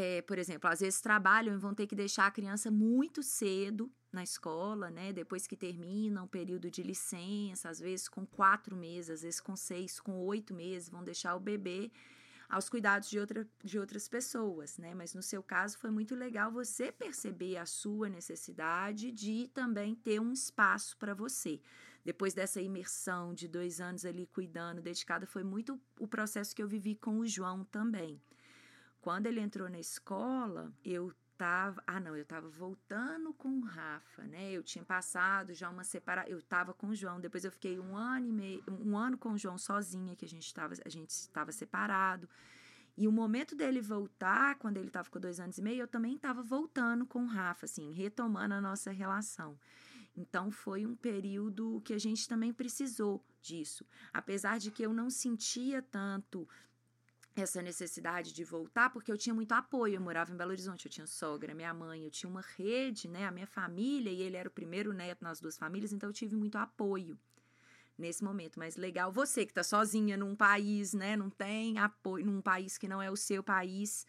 é, 0.00 0.22
por 0.22 0.38
exemplo, 0.38 0.70
às 0.70 0.78
vezes 0.78 1.00
trabalham 1.00 1.52
e 1.52 1.58
vão 1.58 1.74
ter 1.74 1.88
que 1.88 1.96
deixar 1.96 2.28
a 2.28 2.30
criança 2.30 2.70
muito 2.70 3.20
cedo 3.20 3.90
na 4.12 4.22
escola, 4.22 4.92
né? 4.92 5.12
Depois 5.12 5.44
que 5.44 5.56
termina 5.56 6.22
um 6.22 6.28
período 6.28 6.70
de 6.70 6.84
licença, 6.84 7.68
às 7.68 7.80
vezes 7.80 8.08
com 8.08 8.24
quatro 8.24 8.76
meses, 8.76 9.10
às 9.10 9.22
vezes 9.22 9.40
com 9.40 9.56
seis, 9.56 9.98
com 9.98 10.16
oito 10.20 10.54
meses, 10.54 10.88
vão 10.88 11.02
deixar 11.02 11.34
o 11.34 11.40
bebê 11.40 11.90
aos 12.48 12.68
cuidados 12.68 13.10
de, 13.10 13.18
outra, 13.18 13.44
de 13.64 13.76
outras 13.76 14.06
pessoas, 14.08 14.78
né? 14.78 14.94
Mas 14.94 15.14
no 15.14 15.22
seu 15.22 15.42
caso 15.42 15.76
foi 15.76 15.90
muito 15.90 16.14
legal 16.14 16.52
você 16.52 16.92
perceber 16.92 17.56
a 17.56 17.66
sua 17.66 18.08
necessidade 18.08 19.10
de 19.10 19.48
também 19.48 19.96
ter 19.96 20.20
um 20.20 20.32
espaço 20.32 20.96
para 20.96 21.12
você 21.12 21.60
depois 22.04 22.32
dessa 22.34 22.60
imersão 22.60 23.34
de 23.34 23.48
dois 23.48 23.80
anos 23.80 24.04
ali 24.04 24.26
cuidando, 24.28 24.80
dedicada, 24.80 25.26
foi 25.26 25.42
muito 25.42 25.78
o 25.98 26.06
processo 26.06 26.54
que 26.54 26.62
eu 26.62 26.68
vivi 26.68 26.94
com 26.94 27.18
o 27.18 27.26
João 27.26 27.64
também. 27.64 28.18
Quando 29.00 29.26
ele 29.26 29.40
entrou 29.40 29.68
na 29.68 29.78
escola, 29.78 30.72
eu 30.84 31.12
tava, 31.36 31.82
ah 31.86 32.00
não, 32.00 32.16
eu 32.16 32.24
tava 32.24 32.48
voltando 32.48 33.32
com 33.32 33.48
o 33.48 33.64
Rafa, 33.64 34.24
né? 34.24 34.50
Eu 34.50 34.62
tinha 34.62 34.84
passado 34.84 35.54
já 35.54 35.70
uma 35.70 35.84
separação, 35.84 36.32
eu 36.32 36.42
tava 36.42 36.74
com 36.74 36.88
o 36.88 36.94
João, 36.94 37.20
depois 37.20 37.44
eu 37.44 37.52
fiquei 37.52 37.78
um 37.78 37.96
ano 37.96 38.26
e 38.26 38.32
meio, 38.32 38.64
um 38.68 38.96
ano 38.96 39.16
com 39.16 39.32
o 39.32 39.38
João 39.38 39.56
sozinha, 39.56 40.16
que 40.16 40.24
a 40.24 40.28
gente 40.28 40.52
tava, 40.52 40.74
a 40.84 40.88
gente 40.88 41.10
estava 41.10 41.52
separado. 41.52 42.28
E 42.96 43.06
o 43.06 43.12
momento 43.12 43.54
dele 43.54 43.80
voltar, 43.80 44.56
quando 44.56 44.76
ele 44.76 44.88
estava 44.88 45.08
com 45.08 45.20
dois 45.20 45.38
anos 45.38 45.56
e 45.56 45.62
meio, 45.62 45.82
eu 45.82 45.86
também 45.86 46.16
estava 46.16 46.42
voltando 46.42 47.06
com 47.06 47.22
o 47.22 47.28
Rafa, 47.28 47.66
assim, 47.66 47.92
retomando 47.92 48.54
a 48.54 48.60
nossa 48.60 48.90
relação. 48.90 49.56
Então 50.16 50.50
foi 50.50 50.84
um 50.84 50.96
período 50.96 51.80
que 51.84 51.94
a 51.94 51.98
gente 51.98 52.28
também 52.28 52.52
precisou 52.52 53.24
disso. 53.40 53.86
Apesar 54.12 54.58
de 54.58 54.72
que 54.72 54.82
eu 54.82 54.92
não 54.92 55.10
sentia 55.10 55.80
tanto 55.80 56.48
essa 57.42 57.62
necessidade 57.62 58.32
de 58.32 58.44
voltar, 58.44 58.90
porque 58.90 59.10
eu 59.10 59.18
tinha 59.18 59.34
muito 59.34 59.52
apoio. 59.52 59.94
Eu 59.94 60.00
morava 60.00 60.32
em 60.32 60.36
Belo 60.36 60.50
Horizonte, 60.50 60.86
eu 60.86 60.90
tinha 60.90 61.06
sogra, 61.06 61.54
minha 61.54 61.72
mãe, 61.72 62.04
eu 62.04 62.10
tinha 62.10 62.28
uma 62.28 62.44
rede, 62.56 63.08
né? 63.08 63.26
A 63.26 63.30
minha 63.30 63.46
família, 63.46 64.10
e 64.10 64.22
ele 64.22 64.36
era 64.36 64.48
o 64.48 64.52
primeiro 64.52 64.92
neto 64.92 65.22
nas 65.22 65.40
duas 65.40 65.56
famílias, 65.56 65.92
então 65.92 66.08
eu 66.08 66.12
tive 66.12 66.34
muito 66.36 66.56
apoio 66.58 67.18
nesse 67.96 68.22
momento. 68.22 68.58
Mas 68.58 68.76
legal, 68.76 69.12
você 69.12 69.44
que 69.44 69.50
está 69.50 69.62
sozinha 69.62 70.16
num 70.16 70.34
país, 70.34 70.92
né? 70.94 71.16
Não 71.16 71.28
tem 71.28 71.78
apoio, 71.78 72.24
num 72.24 72.40
país 72.40 72.78
que 72.78 72.88
não 72.88 73.02
é 73.02 73.10
o 73.10 73.16
seu 73.16 73.42
país, 73.42 74.06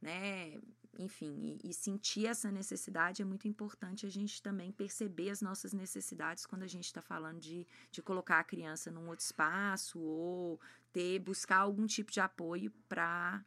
né? 0.00 0.58
Enfim, 0.98 1.58
e, 1.62 1.70
e, 1.70 1.74
sentir 1.74 2.26
essa 2.26 2.50
necessidade 2.50 3.22
é 3.22 3.24
muito 3.24 3.46
importante 3.46 4.06
a 4.06 4.10
gente 4.10 4.42
também 4.42 4.72
perceber 4.72 5.30
as 5.30 5.42
nossas 5.42 5.72
necessidades 5.72 6.46
quando 6.46 6.62
a 6.62 6.66
gente 6.66 6.84
está 6.84 7.02
falando 7.02 7.40
de, 7.40 7.66
de 7.90 8.02
colocar 8.02 8.38
a 8.38 8.44
criança 8.44 8.90
num 8.90 9.08
outro 9.08 9.24
espaço 9.24 9.98
ou 9.98 10.60
ter, 10.92 11.18
buscar 11.18 11.58
algum 11.58 11.86
tipo 11.86 12.10
de 12.10 12.20
apoio 12.20 12.72
para 12.88 13.44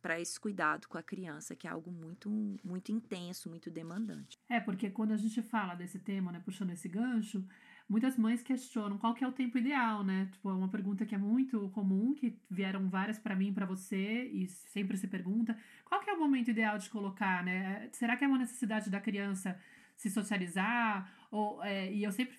para 0.00 0.20
esse 0.20 0.38
cuidado 0.38 0.86
com 0.86 0.96
a 0.96 1.02
criança, 1.02 1.56
que 1.56 1.66
é 1.66 1.70
algo 1.70 1.90
muito 1.90 2.30
muito 2.62 2.92
intenso, 2.92 3.48
muito 3.48 3.70
demandante. 3.70 4.38
É, 4.48 4.60
porque 4.60 4.90
quando 4.90 5.12
a 5.12 5.16
gente 5.16 5.42
fala 5.42 5.74
desse 5.74 5.98
tema, 5.98 6.30
né, 6.30 6.40
puxando 6.44 6.70
esse 6.70 6.88
gancho, 6.88 7.44
muitas 7.88 8.16
mães 8.18 8.42
questionam 8.42 8.98
qual 8.98 9.14
que 9.14 9.24
é 9.24 9.28
o 9.28 9.32
tempo 9.32 9.56
ideal, 9.56 10.04
né? 10.04 10.28
Tipo, 10.32 10.50
é 10.50 10.52
uma 10.52 10.68
pergunta 10.68 11.06
que 11.06 11.14
é 11.14 11.18
muito 11.18 11.70
comum, 11.70 12.14
que 12.14 12.38
vieram 12.50 12.88
várias 12.88 13.18
para 13.18 13.34
mim, 13.34 13.52
para 13.52 13.64
você, 13.64 14.24
e 14.24 14.46
sempre 14.48 14.96
se 14.96 15.08
pergunta, 15.08 15.56
qual 15.84 16.00
que 16.00 16.10
é 16.10 16.12
o 16.12 16.18
momento 16.18 16.50
ideal 16.50 16.78
de 16.78 16.90
colocar, 16.90 17.42
né? 17.44 17.88
Será 17.92 18.16
que 18.16 18.24
é 18.24 18.28
uma 18.28 18.38
necessidade 18.38 18.90
da 18.90 19.00
criança 19.00 19.58
se 19.96 20.10
socializar? 20.10 21.10
Ou, 21.30 21.64
é, 21.64 21.92
e 21.92 22.04
eu 22.04 22.12
sempre 22.12 22.36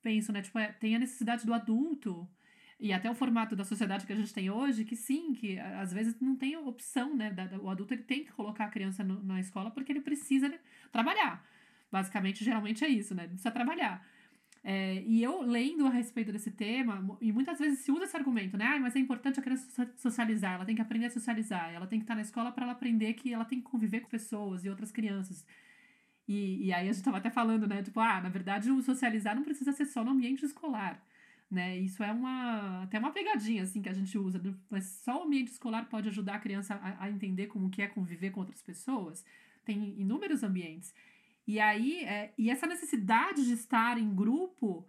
penso, 0.00 0.32
né? 0.32 0.42
Tipo, 0.42 0.58
é, 0.58 0.72
tem 0.72 0.94
a 0.94 0.98
necessidade 0.98 1.44
do 1.44 1.52
adulto 1.52 2.28
e 2.80 2.92
até 2.92 3.10
o 3.10 3.14
formato 3.14 3.56
da 3.56 3.64
sociedade 3.64 4.06
que 4.06 4.12
a 4.12 4.16
gente 4.16 4.32
tem 4.32 4.50
hoje, 4.50 4.84
que 4.84 4.94
sim, 4.94 5.32
que 5.32 5.58
às 5.58 5.92
vezes 5.92 6.20
não 6.20 6.36
tem 6.36 6.56
opção, 6.56 7.16
né? 7.16 7.34
o 7.60 7.68
adulto 7.68 7.92
ele 7.92 8.04
tem 8.04 8.24
que 8.24 8.32
colocar 8.32 8.66
a 8.66 8.70
criança 8.70 9.02
no, 9.02 9.20
na 9.24 9.40
escola 9.40 9.70
porque 9.70 9.90
ele 9.90 10.00
precisa 10.00 10.48
né, 10.48 10.60
trabalhar. 10.92 11.44
Basicamente, 11.90 12.44
geralmente 12.44 12.84
é 12.84 12.88
isso, 12.88 13.14
né? 13.14 13.22
Ele 13.24 13.30
precisa 13.30 13.50
trabalhar. 13.50 14.06
É, 14.70 15.02
e 15.06 15.22
eu 15.22 15.40
lendo 15.40 15.86
a 15.86 15.88
respeito 15.88 16.30
desse 16.30 16.50
tema, 16.50 17.16
e 17.22 17.32
muitas 17.32 17.58
vezes 17.58 17.78
se 17.78 17.90
usa 17.90 18.04
esse 18.04 18.14
argumento, 18.14 18.54
né? 18.58 18.66
Ah, 18.66 18.78
mas 18.78 18.94
é 18.94 18.98
importante 18.98 19.40
a 19.40 19.42
criança 19.42 19.90
socializar, 19.96 20.56
ela 20.56 20.64
tem 20.66 20.74
que 20.76 20.82
aprender 20.82 21.06
a 21.06 21.10
socializar, 21.10 21.72
ela 21.72 21.86
tem 21.86 21.98
que 21.98 22.04
estar 22.04 22.14
na 22.14 22.20
escola 22.20 22.52
para 22.52 22.64
ela 22.64 22.72
aprender 22.74 23.14
que 23.14 23.32
ela 23.32 23.46
tem 23.46 23.60
que 23.62 23.64
conviver 23.64 24.00
com 24.00 24.10
pessoas 24.10 24.66
e 24.66 24.68
outras 24.68 24.92
crianças. 24.92 25.42
E, 26.28 26.66
e 26.66 26.72
aí 26.74 26.82
a 26.82 26.92
gente 26.92 26.96
estava 26.96 27.16
até 27.16 27.30
falando, 27.30 27.66
né? 27.66 27.82
Tipo, 27.82 27.98
ah, 28.00 28.20
na 28.20 28.28
verdade 28.28 28.70
o 28.70 28.82
socializar 28.82 29.34
não 29.34 29.42
precisa 29.42 29.72
ser 29.72 29.86
só 29.86 30.04
no 30.04 30.10
ambiente 30.10 30.44
escolar, 30.44 31.02
né? 31.50 31.78
Isso 31.78 32.02
é 32.02 32.12
uma 32.12 32.82
até 32.82 32.98
uma 32.98 33.10
pegadinha 33.10 33.62
assim 33.62 33.80
que 33.80 33.88
a 33.88 33.94
gente 33.94 34.18
usa, 34.18 34.38
mas 34.68 34.84
só 35.02 35.22
o 35.22 35.24
ambiente 35.24 35.48
escolar 35.48 35.86
pode 35.88 36.08
ajudar 36.10 36.34
a 36.34 36.40
criança 36.40 36.74
a, 36.74 37.04
a 37.04 37.10
entender 37.10 37.46
como 37.46 37.70
que 37.70 37.80
é 37.80 37.88
conviver 37.88 38.32
com 38.32 38.40
outras 38.40 38.60
pessoas. 38.60 39.24
Tem 39.64 39.98
inúmeros 39.98 40.42
ambientes. 40.42 40.94
E 41.48 41.58
aí, 41.58 42.04
é, 42.04 42.30
e 42.36 42.50
essa 42.50 42.66
necessidade 42.66 43.46
de 43.46 43.54
estar 43.54 43.96
em 43.96 44.14
grupo 44.14 44.86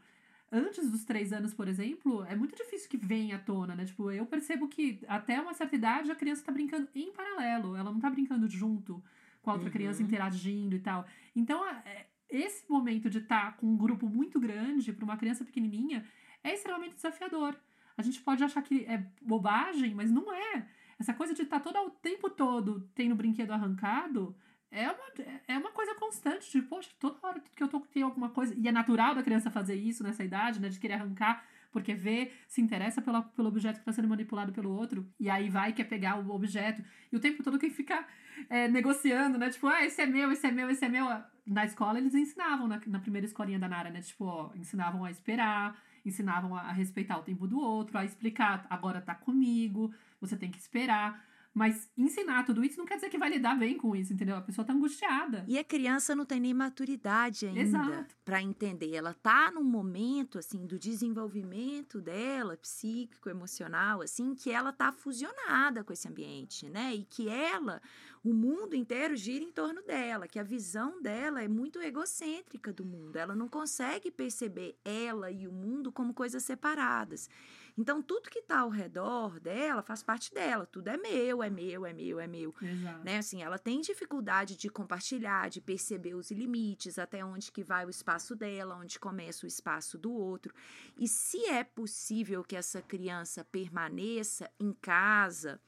antes 0.52 0.92
dos 0.92 1.06
três 1.06 1.32
anos, 1.32 1.54
por 1.54 1.70
exemplo, 1.70 2.26
é 2.26 2.36
muito 2.36 2.54
difícil 2.54 2.90
que 2.90 2.98
venha 2.98 3.38
à 3.38 3.40
tona, 3.40 3.76
né? 3.76 3.86
Tipo, 3.86 4.12
eu 4.12 4.26
percebo 4.26 4.68
que 4.68 5.00
até 5.08 5.40
uma 5.40 5.54
certa 5.54 5.78
idade 5.78 6.12
a 6.12 6.16
criança 6.16 6.44
tá 6.44 6.52
brincando 6.52 6.90
em 6.94 7.14
paralelo, 7.14 7.78
ela 7.78 7.90
não 7.90 8.00
tá 8.02 8.10
brincando 8.10 8.46
junto 8.50 9.02
com 9.42 9.52
a 9.52 9.54
outra 9.54 9.70
uhum. 9.70 9.74
criança 9.74 10.04
interagindo 10.04 10.76
e 10.76 10.80
tal. 10.80 11.06
Então, 11.34 11.66
é, 11.66 12.08
esse 12.30 12.70
momento 12.70 13.10
de 13.10 13.20
estar 13.20 13.52
tá 13.52 13.58
com 13.58 13.66
um 13.66 13.78
grupo 13.78 14.10
muito 14.10 14.38
grande 14.38 14.92
para 14.92 15.06
uma 15.06 15.16
criança 15.16 15.46
pequenininha 15.46 16.06
é 16.44 16.54
extremamente 16.54 16.96
desafiador. 16.96 17.56
A 17.96 18.02
gente 18.02 18.20
pode 18.20 18.44
achar 18.44 18.62
que 18.62 18.84
é 18.84 18.98
bobagem, 19.22 19.96
mas 19.96 20.12
não 20.12 20.34
é. 20.34 20.68
Essa 21.00 21.14
coisa 21.14 21.34
de 21.34 21.44
estar 21.44 21.62
tá 21.62 21.72
todo 21.72 21.88
o 21.88 21.92
tempo 21.92 22.30
todo 22.30 22.90
tendo 22.94 23.16
brinquedo 23.16 23.52
arrancado 23.52 24.36
é 24.72 24.90
uma, 24.90 25.04
é 25.48 25.58
uma 25.58 25.72
coisa 25.72 25.96
constante, 25.96 26.52
de, 26.52 26.62
poxa, 26.62 26.90
toda 27.00 27.18
hora 27.24 27.40
que 27.56 27.62
eu 27.62 27.68
tô 27.68 27.80
tem 27.82 28.04
alguma 28.04 28.30
coisa. 28.30 28.54
E 28.58 28.68
é 28.68 28.72
natural 28.72 29.16
da 29.16 29.24
criança 29.24 29.50
fazer 29.50 29.76
isso 29.76 30.04
nessa 30.04 30.24
idade, 30.24 30.60
né? 30.60 30.70
De 30.70 30.80
querer 30.80 30.94
arrancar, 30.94 31.44
porque 31.72 31.94
vê, 31.94 32.32
se 32.48 32.62
interessa 32.62 33.02
pela, 33.02 33.22
pelo 33.22 33.48
objeto 33.48 33.76
que 33.76 33.82
está 33.82 33.92
sendo 33.92 34.08
manipulado 34.08 34.52
pelo 34.52 34.72
outro, 34.72 35.08
e 35.20 35.30
aí 35.30 35.50
vai 35.50 35.74
quer 35.74 35.86
pegar 35.86 36.20
o 36.20 36.30
objeto. 36.32 36.84
E 37.12 37.16
o 37.16 37.20
tempo 37.20 37.44
todo 37.44 37.58
quem 37.58 37.70
fica 37.70 38.06
é, 38.50 38.68
negociando, 38.68 39.38
né? 39.38 39.50
Tipo, 39.50 39.68
ah, 39.68 39.84
esse 39.84 40.02
é 40.02 40.06
meu, 40.06 40.32
esse 40.32 40.46
é 40.46 40.52
meu, 40.52 40.70
esse 40.70 40.86
é 40.86 40.90
meu. 40.90 41.08
Na 41.46 41.66
escola 41.66 41.98
eles 41.98 42.14
ensinavam, 42.14 42.68
na, 42.68 42.80
na 42.86 43.00
primeira 43.00 43.26
escolinha 43.26 43.58
da 43.58 43.68
Nara, 43.68 43.90
né? 43.90 44.02
Tipo, 44.02 44.26
ó, 44.26 44.52
ensinavam 44.56 45.04
a 45.04 45.10
esperar, 45.10 45.76
ensinavam 46.06 46.56
a, 46.56 46.62
a 46.62 46.72
respeitar 46.72 47.18
o 47.18 47.24
tempo 47.24 47.48
do 47.48 47.60
outro, 47.60 47.98
a 47.98 48.06
explicar, 48.06 48.68
agora 48.70 49.02
tá 49.02 49.16
comigo, 49.16 49.92
você 50.22 50.38
tem 50.38 50.52
que 50.52 50.60
esperar. 50.60 51.28
Mas 51.54 51.90
ensinar 51.98 52.44
tudo 52.46 52.64
isso 52.64 52.78
não 52.78 52.86
quer 52.86 52.96
dizer 52.96 53.10
que 53.10 53.18
vai 53.18 53.30
lidar 53.30 53.56
bem 53.56 53.76
com 53.76 53.96
isso, 53.96 54.14
entendeu? 54.14 54.36
A 54.36 54.42
pessoa 54.42 54.66
tá 54.66 54.72
angustiada. 54.72 55.44
E 55.48 55.58
a 55.58 55.64
criança 55.64 56.16
não 56.16 56.24
tem 56.24 56.40
nem 56.40 56.54
maturidade 56.54 57.48
ainda 57.48 58.08
para 58.24 58.42
entender. 58.42 58.94
Ela 58.94 59.14
tá 59.16 59.52
num 59.52 59.64
momento 59.64 60.38
assim 60.38 60.66
do 60.68 60.78
desenvolvimento 60.78 62.00
dela, 62.00 62.56
psíquico, 62.56 63.30
emocional, 63.30 64.02
assim, 64.02 64.36
que 64.36 64.52
ela 64.52 64.72
tá 64.72 64.92
fusionada 64.92 65.84
com 65.84 65.92
esse 65.92 66.08
ambiente, 66.08 66.70
né? 66.70 66.94
E 66.94 67.04
que 67.04 67.28
ela, 67.28 67.82
o 68.24 68.34
mundo 68.34 68.76
inteiro 68.76 69.16
gira 69.16 69.44
em 69.44 69.52
torno 69.52 69.82
dela, 69.82 70.28
que 70.28 70.40
a 70.40 70.44
visão 70.44 71.02
dela 71.02 71.44
é 71.44 71.48
muito 71.48 71.82
egocêntrica 71.82 72.72
do 72.72 72.86
mundo. 72.86 73.16
Ela 73.16 73.36
não 73.36 73.48
consegue 73.48 74.12
perceber 74.12 74.78
ela 74.86 75.32
e 75.32 75.48
o 75.48 75.52
mundo 75.52 75.92
como 75.92 76.14
coisas 76.14 76.44
separadas. 76.44 77.28
Então, 77.80 78.02
tudo 78.02 78.30
que 78.30 78.40
está 78.40 78.60
ao 78.60 78.70
redor 78.70 79.40
dela 79.40 79.82
faz 79.82 80.04
parte 80.04 80.34
dela. 80.34 80.66
Tudo 80.66 80.90
é 80.90 80.98
meu, 80.98 81.42
é 81.42 81.50
meu, 81.50 81.86
é 81.86 81.94
meu, 81.94 82.20
é 82.20 82.28
meu. 82.28 82.54
Exato. 82.62 83.06
Né? 83.06 83.18
Assim, 83.20 83.42
ela 83.42 83.58
tem 83.58 83.80
dificuldade 83.80 84.58
de 84.58 84.70
compartilhar, 84.70 85.50
de 85.50 85.62
perceber 85.62 86.14
os 86.14 86.30
limites, 86.30 87.00
até 87.00 87.24
onde 87.24 87.54
que 87.54 87.64
vai 87.64 87.86
o 87.86 87.90
espaço 87.90 88.36
dela, 88.36 88.76
onde 88.76 89.00
começa 89.00 89.46
o 89.46 89.48
espaço 89.48 89.98
do 89.98 90.12
outro. 90.12 90.54
E 90.98 91.08
se 91.08 91.46
é 91.46 91.64
possível 91.64 92.44
que 92.44 92.58
essa 92.58 92.82
criança 92.82 93.46
permaneça 93.46 94.52
em 94.60 94.74
casa, 94.74 95.62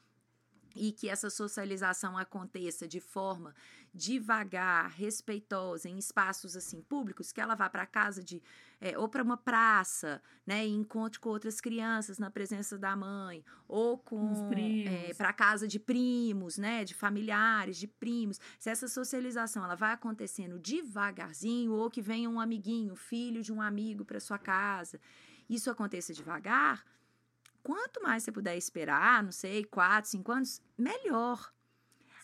e 0.76 0.92
que 0.92 1.10
essa 1.10 1.30
socialização 1.30 2.18
aconteça 2.18 2.88
de 2.88 3.00
forma 3.00 3.54
devagar, 3.94 4.90
respeitosa, 4.92 5.90
em 5.90 5.98
espaços 5.98 6.56
assim 6.56 6.82
públicos, 6.82 7.32
que 7.32 7.42
ela 7.42 7.56
vá 7.56 7.70
para 7.70 7.86
casa 7.86 8.24
de 8.24 8.42
é, 8.80 8.98
ou 8.98 9.08
para 9.08 9.22
uma 9.22 9.38
praça, 9.38 10.22
né, 10.46 10.66
e 10.66 10.70
encontre 10.70 11.20
com 11.20 11.30
outras 11.30 11.62
crianças 11.62 12.18
na 12.18 12.32
presença 12.32 12.78
da 12.80 12.96
mãe, 12.96 13.46
ou 13.68 13.98
com 13.98 14.34
é, 14.58 15.14
para 15.14 15.32
casa 15.32 15.68
de 15.68 15.80
primos, 15.80 16.58
né, 16.58 16.84
de 16.84 16.96
familiares, 16.96 17.78
de 17.78 17.88
primos. 17.88 18.40
Se 18.58 18.70
essa 18.70 18.88
socialização 18.88 19.64
ela 19.64 19.76
vai 19.76 19.94
acontecendo 19.94 20.58
devagarzinho, 20.58 21.74
ou 21.74 21.92
que 21.92 22.02
venha 22.02 22.30
um 22.30 22.40
amiguinho, 22.40 22.96
filho 22.96 23.44
de 23.44 23.54
um 23.54 23.62
amigo 23.62 24.04
para 24.04 24.20
sua 24.20 24.40
casa, 24.40 25.00
isso 25.48 25.70
aconteça 25.70 26.14
devagar 26.14 26.84
Quanto 27.64 28.02
mais 28.02 28.24
você 28.24 28.32
puder 28.32 28.58
esperar, 28.58 29.24
não 29.24 29.32
sei, 29.32 29.64
quatro, 29.64 30.10
cinco 30.10 30.32
anos, 30.32 30.62
melhor. 30.78 31.54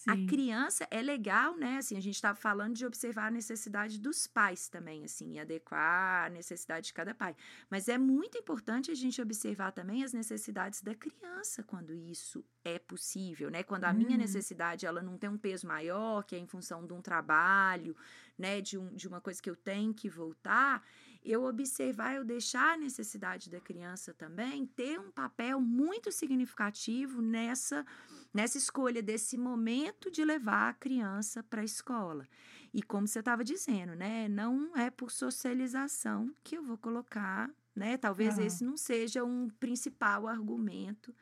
Sim. 0.07 0.25
A 0.25 0.29
criança 0.29 0.87
é 0.89 1.01
legal, 1.01 1.57
né? 1.57 1.77
Assim, 1.77 1.97
a 1.97 2.01
gente 2.01 2.15
estava 2.15 2.37
falando 2.37 2.75
de 2.75 2.85
observar 2.85 3.27
a 3.27 3.31
necessidade 3.31 3.99
dos 3.99 4.25
pais 4.25 4.69
também, 4.69 5.03
assim, 5.03 5.37
adequar 5.37 6.27
a 6.27 6.29
necessidade 6.29 6.87
de 6.87 6.93
cada 6.93 7.13
pai. 7.13 7.35
Mas 7.69 7.89
é 7.89 7.97
muito 7.97 8.37
importante 8.37 8.89
a 8.89 8.95
gente 8.95 9.21
observar 9.21 9.71
também 9.71 10.03
as 10.03 10.13
necessidades 10.13 10.81
da 10.81 10.95
criança 10.95 11.61
quando 11.61 11.93
isso 11.93 12.43
é 12.63 12.79
possível, 12.79 13.49
né? 13.49 13.63
Quando 13.63 13.83
a 13.83 13.91
hum. 13.91 13.95
minha 13.95 14.11
uhum. 14.11 14.17
necessidade 14.17 14.85
ela 14.85 15.01
não 15.01 15.17
tem 15.17 15.29
um 15.29 15.37
peso 15.37 15.67
maior, 15.67 16.23
que 16.23 16.35
é 16.35 16.39
em 16.39 16.47
função 16.47 16.87
de 16.87 16.93
um 16.93 17.01
trabalho, 17.01 17.95
né? 18.37 18.61
De, 18.61 18.77
um, 18.77 18.87
de 18.93 19.07
uma 19.07 19.19
coisa 19.19 19.41
que 19.41 19.49
eu 19.49 19.55
tenho 19.55 19.93
que 19.93 20.09
voltar 20.09 20.81
eu 21.23 21.43
observar, 21.45 22.15
eu 22.15 22.23
deixar 22.23 22.73
a 22.73 22.77
necessidade 22.77 23.49
da 23.49 23.59
criança 23.59 24.13
também 24.13 24.65
ter 24.65 24.99
um 24.99 25.11
papel 25.11 25.59
muito 25.59 26.11
significativo 26.11 27.21
nessa, 27.21 27.85
nessa 28.33 28.57
escolha 28.57 29.01
desse 29.01 29.37
momento 29.37 30.09
de 30.11 30.23
levar 30.23 30.69
a 30.69 30.73
criança 30.73 31.43
para 31.43 31.61
a 31.61 31.65
escola. 31.65 32.27
E 32.73 32.81
como 32.81 33.07
você 33.07 33.19
estava 33.19 33.43
dizendo, 33.43 33.95
né, 33.95 34.27
não 34.27 34.75
é 34.75 34.89
por 34.89 35.11
socialização 35.11 36.33
que 36.43 36.57
eu 36.57 36.63
vou 36.63 36.77
colocar, 36.77 37.49
né? 37.75 37.97
Talvez 37.97 38.37
uhum. 38.37 38.45
esse 38.45 38.63
não 38.63 38.77
seja 38.77 39.23
um 39.23 39.49
principal 39.59 40.27
argumento 40.27 41.13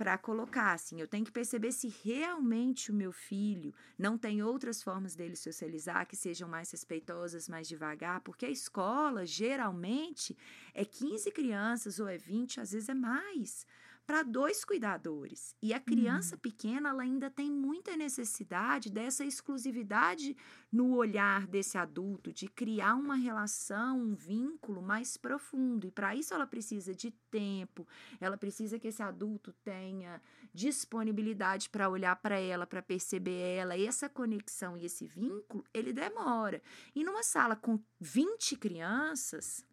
para 0.00 0.16
colocar 0.16 0.72
assim. 0.72 0.98
Eu 0.98 1.06
tenho 1.06 1.26
que 1.26 1.30
perceber 1.30 1.72
se 1.72 1.88
realmente 2.02 2.90
o 2.90 2.94
meu 2.94 3.12
filho 3.12 3.74
não 3.98 4.16
tem 4.16 4.42
outras 4.42 4.82
formas 4.82 5.14
dele 5.14 5.36
socializar 5.36 6.06
que 6.06 6.16
sejam 6.16 6.48
mais 6.48 6.70
respeitosas, 6.70 7.50
mais 7.50 7.68
devagar, 7.68 8.22
porque 8.22 8.46
a 8.46 8.50
escola 8.50 9.26
geralmente 9.26 10.34
é 10.72 10.86
15 10.86 11.30
crianças 11.32 12.00
ou 12.00 12.08
é 12.08 12.16
20, 12.16 12.62
às 12.62 12.72
vezes 12.72 12.88
é 12.88 12.94
mais. 12.94 13.66
Para 14.10 14.24
dois 14.24 14.64
cuidadores. 14.64 15.54
E 15.62 15.72
a 15.72 15.78
criança 15.78 16.34
uhum. 16.34 16.40
pequena 16.40 16.88
ela 16.88 17.04
ainda 17.04 17.30
tem 17.30 17.48
muita 17.48 17.96
necessidade 17.96 18.90
dessa 18.90 19.24
exclusividade 19.24 20.36
no 20.72 20.96
olhar 20.96 21.46
desse 21.46 21.78
adulto, 21.78 22.32
de 22.32 22.48
criar 22.48 22.96
uma 22.96 23.14
relação, 23.14 24.00
um 24.00 24.12
vínculo 24.16 24.82
mais 24.82 25.16
profundo. 25.16 25.86
E 25.86 25.92
para 25.92 26.16
isso 26.16 26.34
ela 26.34 26.44
precisa 26.44 26.92
de 26.92 27.12
tempo, 27.30 27.86
ela 28.20 28.36
precisa 28.36 28.80
que 28.80 28.88
esse 28.88 29.00
adulto 29.00 29.52
tenha 29.62 30.20
disponibilidade 30.52 31.70
para 31.70 31.88
olhar 31.88 32.16
para 32.16 32.36
ela, 32.36 32.66
para 32.66 32.82
perceber 32.82 33.58
ela. 33.58 33.76
E 33.76 33.86
essa 33.86 34.08
conexão 34.08 34.76
e 34.76 34.86
esse 34.86 35.06
vínculo, 35.06 35.64
ele 35.72 35.92
demora. 35.92 36.60
E 36.96 37.04
numa 37.04 37.22
sala 37.22 37.54
com 37.54 37.78
20 38.00 38.56
crianças, 38.56 39.64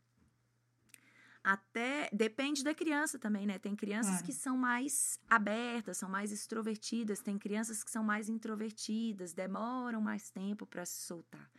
até 1.48 2.10
depende 2.12 2.62
da 2.62 2.74
criança 2.74 3.18
também, 3.18 3.48
né? 3.48 3.58
Tem 3.58 3.74
crianças 3.74 4.16
claro. 4.16 4.26
que 4.26 4.34
são 4.34 4.58
mais 4.58 5.18
abertas, 5.30 5.98
são 5.98 6.10
mais 6.10 6.30
extrovertidas, 6.30 7.22
tem 7.22 7.40
crianças 7.40 7.86
que 7.86 7.90
são 7.90 8.04
mais 8.04 8.28
introvertidas, 8.28 9.32
demoram 9.32 10.02
mais 10.02 10.30
tempo 10.30 10.66
para 10.66 10.86
se 10.86 11.00
soltar. 11.04 11.50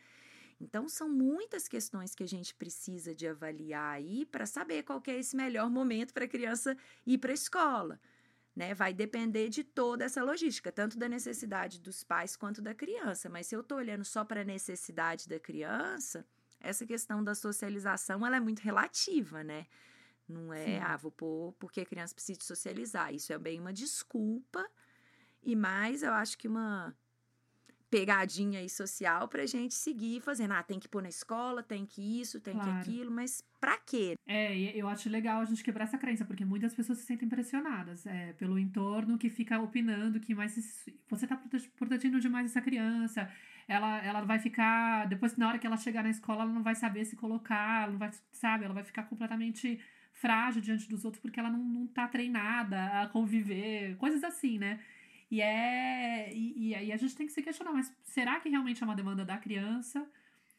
Então 0.61 0.91
são 0.91 1.09
muitas 1.09 1.67
questões 1.67 2.15
que 2.15 2.23
a 2.23 2.29
gente 2.29 2.55
precisa 2.55 3.15
de 3.15 3.27
avaliar 3.27 3.95
aí 3.95 4.27
para 4.27 4.45
saber 4.45 4.83
qual 4.83 5.03
é 5.07 5.17
esse 5.17 5.35
melhor 5.35 5.71
momento 5.71 6.13
para 6.13 6.27
a 6.27 6.29
criança 6.29 6.77
ir 7.07 7.17
para 7.17 7.31
a 7.31 7.35
escola. 7.35 7.99
Né, 8.55 8.75
vai 8.75 8.93
depender 8.93 9.49
de 9.49 9.63
toda 9.63 10.05
essa 10.05 10.21
logística, 10.21 10.73
tanto 10.73 10.99
da 10.99 11.09
necessidade 11.09 11.81
dos 11.81 12.03
pais 12.03 12.35
quanto 12.35 12.61
da 12.61 12.75
criança. 12.75 13.29
Mas 13.29 13.47
se 13.47 13.55
eu 13.55 13.61
estou 13.61 13.79
olhando 13.79 14.05
só 14.05 14.25
para 14.25 14.41
a 14.41 14.45
necessidade 14.45 15.29
da 15.29 15.39
criança, 15.39 16.27
essa 16.61 16.87
questão 16.87 17.23
da 17.23 17.35
socialização 17.35 18.27
ela 18.27 18.37
é 18.37 18.41
muito 18.41 18.61
relativa, 18.61 19.43
né? 19.43 19.67
Não 20.29 20.53
é, 20.53 20.65
Sim. 20.65 20.79
ah, 20.79 20.97
vou 20.97 21.11
pôr 21.11 21.53
porque 21.59 21.81
a 21.81 21.87
criança 21.87 22.15
precisa 22.15 22.41
socializar. 22.43 23.15
Isso 23.15 23.33
é 23.33 23.39
bem 23.39 23.61
uma 23.61 23.73
desculpa 23.73 24.69
e 25.43 25.57
mais, 25.57 26.03
eu 26.03 26.13
acho 26.13 26.37
que 26.37 26.49
uma 26.49 26.95
pegadinha 27.91 28.61
aí 28.61 28.69
social 28.69 29.29
pra 29.29 29.47
gente 29.47 29.75
seguir 29.75 30.21
fazendo. 30.21 30.53
Ah, 30.53 30.63
tem 30.63 30.79
que 30.79 30.89
pôr 30.89 31.03
na 31.03 31.09
escola, 31.09 31.63
tem 31.63 31.87
que 31.87 32.21
isso, 32.21 32.41
tem 32.41 32.55
claro. 32.55 32.71
que 32.71 32.79
aquilo, 32.79 33.11
mas 33.11 33.43
pra 33.61 33.79
quê? 33.79 34.15
É, 34.27 34.57
eu 34.77 34.89
acho 34.89 35.09
legal 35.09 35.41
a 35.41 35.45
gente 35.45 35.65
quebrar 35.65 35.85
essa 35.85 35.99
crença, 35.99 36.25
porque 36.25 36.45
muitas 36.45 36.75
pessoas 36.75 36.99
se 36.99 37.07
sentem 37.07 37.29
pressionadas 37.29 38.07
é, 38.07 38.33
pelo 38.35 38.59
entorno 38.59 39.19
que 39.19 39.31
fica 39.31 39.59
opinando 39.61 40.21
que 40.21 40.35
mais 40.35 40.55
você 41.09 41.27
tá 41.27 41.41
protegendo 41.77 42.21
demais 42.21 42.47
essa 42.47 42.61
criança 42.61 43.31
ela, 43.69 44.03
ela 44.03 44.21
vai 44.23 44.39
ficar. 44.39 45.07
Depois, 45.07 45.37
na 45.37 45.47
hora 45.47 45.59
que 45.59 45.67
ela 45.67 45.77
chegar 45.77 46.03
na 46.03 46.09
escola, 46.09 46.43
ela 46.43 46.53
não 46.53 46.63
vai 46.63 46.75
saber 46.75 47.05
se 47.05 47.15
colocar, 47.15 47.83
ela 47.83 47.93
não 47.93 47.99
vai, 47.99 48.11
sabe? 48.33 48.65
Ela 48.65 48.73
vai 48.73 48.83
ficar 48.83 49.03
completamente 49.05 49.79
frágil 50.15 50.61
diante 50.61 50.89
dos 50.89 51.05
outros 51.05 51.21
porque 51.21 51.39
ela 51.39 51.51
não, 51.51 51.63
não 51.63 51.87
tá 51.87 52.09
treinada 52.09 53.03
a 53.03 53.09
conviver, 53.09 53.97
coisas 53.99 54.25
assim, 54.25 54.59
né? 54.59 54.81
E 55.31 55.41
é. 55.41 56.33
E, 56.35 56.69
e 56.69 56.75
aí 56.75 56.93
a 56.93 56.97
gente 56.97 57.15
tem 57.15 57.27
que 57.27 57.33
se 57.33 57.43
questionar, 57.43 57.73
mas 57.73 57.93
será 58.03 58.41
que 58.41 58.49
realmente 58.49 58.83
é 58.83 58.87
uma 58.87 58.97
demanda 58.97 59.25
da 59.25 59.37
criança? 59.37 60.07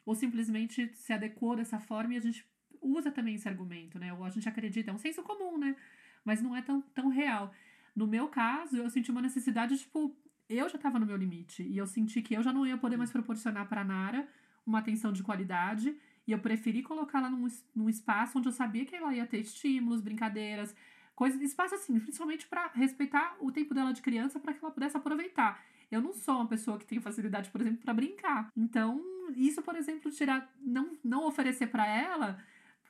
Ou 0.06 0.16
simplesmente 0.16 0.92
se 0.94 1.14
adequou 1.14 1.56
dessa 1.56 1.80
forma 1.80 2.14
e 2.14 2.18
a 2.18 2.22
gente 2.22 2.46
usa 2.82 3.12
também 3.12 3.36
esse 3.36 3.48
argumento, 3.48 4.00
né? 4.00 4.14
Ou 4.14 4.24
a 4.24 4.30
gente 4.30 4.48
acredita, 4.48 4.92
é 4.92 4.94
um 4.94 4.98
senso 4.98 5.22
comum, 5.24 5.58
né? 5.58 5.76
Mas 6.24 6.42
não 6.42 6.56
é 6.56 6.62
tão, 6.62 6.82
tão 6.82 7.08
real. 7.10 7.54
No 7.96 8.08
meu 8.08 8.28
caso, 8.28 8.78
eu 8.78 8.90
senti 8.90 9.12
uma 9.12 9.22
necessidade, 9.22 9.78
tipo, 9.78 10.16
eu 10.48 10.68
já 10.70 10.76
estava 10.76 10.98
no 10.98 11.06
meu 11.06 11.18
limite 11.18 11.64
e 11.64 11.78
eu 11.78 11.86
senti 11.86 12.22
que 12.22 12.36
eu 12.36 12.42
já 12.42 12.52
não 12.52 12.66
ia 12.66 12.78
poder 12.78 12.98
mais 12.98 13.12
proporcionar 13.12 13.68
para 13.68 13.84
Nara 13.84 14.28
uma 14.66 14.80
atenção 14.80 15.12
de 15.12 15.24
qualidade 15.24 15.96
e 16.26 16.32
eu 16.32 16.40
preferi 16.40 16.82
colocá-la 16.82 17.30
num, 17.30 17.48
num 17.76 17.90
espaço 17.90 18.38
onde 18.38 18.48
eu 18.48 18.52
sabia 18.52 18.86
que 18.86 18.96
ela 18.96 19.14
ia 19.14 19.26
ter 19.26 19.40
estímulos, 19.40 20.02
brincadeiras, 20.02 20.76
coisas, 21.20 21.42
espaço 21.42 21.76
assim, 21.76 22.00
principalmente 22.00 22.48
para 22.48 22.68
respeitar 22.68 23.36
o 23.42 23.52
tempo 23.52 23.74
dela 23.74 23.92
de 23.92 24.02
criança 24.02 24.40
para 24.40 24.54
que 24.54 24.64
ela 24.64 24.72
pudesse 24.72 24.96
aproveitar. 24.96 25.62
Eu 25.92 26.02
não 26.02 26.14
sou 26.14 26.36
uma 26.36 26.48
pessoa 26.48 26.80
que 26.80 26.86
tem 26.86 27.02
facilidade, 27.02 27.50
por 27.50 27.60
exemplo, 27.60 27.80
para 27.84 27.94
brincar. 27.94 28.50
Então, 28.56 29.04
isso, 29.36 29.62
por 29.62 29.76
exemplo, 29.76 30.10
tirar, 30.10 30.50
não, 30.62 30.98
não 31.04 31.28
oferecer 31.28 31.68
para 31.68 31.86
ela, 31.86 32.42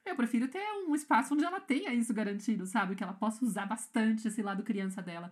eu 0.05 0.15
prefiro 0.15 0.47
ter 0.47 0.63
um 0.87 0.93
espaço 0.93 1.33
onde 1.33 1.43
ela 1.43 1.59
tenha 1.59 1.91
isso 1.91 2.13
garantido, 2.13 2.67
sabe? 2.67 2.95
Que 2.95 3.03
ela 3.03 3.13
possa 3.13 3.43
usar 3.43 3.65
bastante 3.65 4.27
esse 4.27 4.43
lado 4.43 4.61
criança 4.61 5.01
dela 5.01 5.31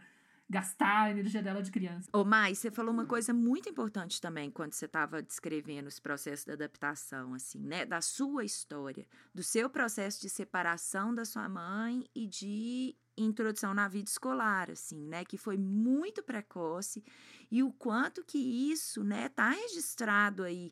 gastar 0.50 1.04
a 1.04 1.12
energia 1.12 1.44
dela 1.44 1.62
de 1.62 1.72
criança. 1.72 2.10
Ô, 2.14 2.24
Mai, 2.24 2.56
você 2.56 2.72
falou 2.72 2.94
uma 2.94 3.06
coisa 3.06 3.34
muito 3.34 3.70
importante 3.70 4.22
também 4.22 4.50
quando 4.50 4.74
você 4.74 4.86
estava 4.86 5.22
descrevendo 5.22 5.88
os 5.88 6.00
processos 6.00 6.46
de 6.46 6.52
adaptação, 6.52 7.34
assim, 7.34 7.60
né? 7.60 7.86
Da 7.86 8.02
sua 8.02 8.46
história, 8.46 9.06
do 9.34 9.44
seu 9.44 9.70
processo 9.70 10.22
de 10.22 10.30
separação 10.30 11.14
da 11.14 11.26
sua 11.26 11.50
mãe 11.50 12.06
e 12.16 12.26
de 12.26 12.96
introdução 13.18 13.74
na 13.74 13.88
vida 13.88 14.10
escolar, 14.10 14.70
assim, 14.72 15.08
né? 15.08 15.26
Que 15.26 15.38
foi 15.38 15.58
muito 15.58 16.24
precoce 16.24 17.04
e 17.52 17.62
o 17.64 17.74
quanto 17.74 18.24
que 18.24 18.38
isso, 18.38 19.04
né, 19.04 19.30
tá 19.30 19.50
registrado 19.50 20.44
aí 20.44 20.72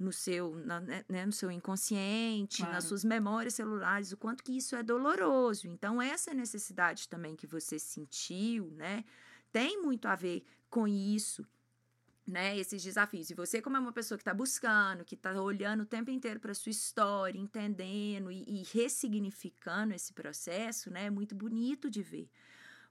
no 0.00 0.12
seu, 0.12 0.56
na, 0.56 0.80
né, 0.80 1.04
né, 1.06 1.26
no 1.26 1.32
seu 1.32 1.50
inconsciente, 1.50 2.58
claro. 2.58 2.72
nas 2.72 2.84
suas 2.84 3.04
memórias 3.04 3.54
celulares, 3.54 4.12
o 4.12 4.16
quanto 4.16 4.42
que 4.42 4.56
isso 4.56 4.74
é 4.74 4.82
doloroso. 4.82 5.68
Então, 5.68 6.00
essa 6.00 6.32
necessidade 6.32 7.06
também 7.06 7.36
que 7.36 7.46
você 7.46 7.78
sentiu, 7.78 8.70
né, 8.70 9.04
tem 9.52 9.80
muito 9.82 10.08
a 10.08 10.16
ver 10.16 10.42
com 10.70 10.88
isso, 10.88 11.46
né, 12.26 12.56
esses 12.56 12.82
desafios. 12.82 13.28
E 13.28 13.34
você, 13.34 13.60
como 13.60 13.76
é 13.76 13.80
uma 13.80 13.92
pessoa 13.92 14.16
que 14.16 14.22
está 14.22 14.32
buscando, 14.32 15.04
que 15.04 15.14
está 15.14 15.32
olhando 15.40 15.82
o 15.82 15.86
tempo 15.86 16.10
inteiro 16.10 16.40
para 16.40 16.54
sua 16.54 16.70
história, 16.70 17.38
entendendo 17.38 18.32
e, 18.32 18.42
e 18.48 18.62
ressignificando 18.72 19.92
esse 19.92 20.14
processo, 20.14 20.90
né, 20.90 21.06
é 21.06 21.10
muito 21.10 21.34
bonito 21.34 21.90
de 21.90 22.02
ver 22.02 22.30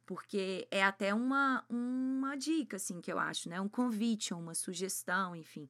porque 0.05 0.67
é 0.71 0.83
até 0.83 1.13
uma, 1.13 1.63
uma 1.69 2.35
dica, 2.35 2.77
assim, 2.77 2.99
que 2.99 3.13
eu 3.13 3.19
acho, 3.19 3.47
né? 3.47 3.61
Um 3.61 3.69
convite, 3.69 4.33
uma 4.33 4.55
sugestão, 4.55 5.35
enfim, 5.35 5.69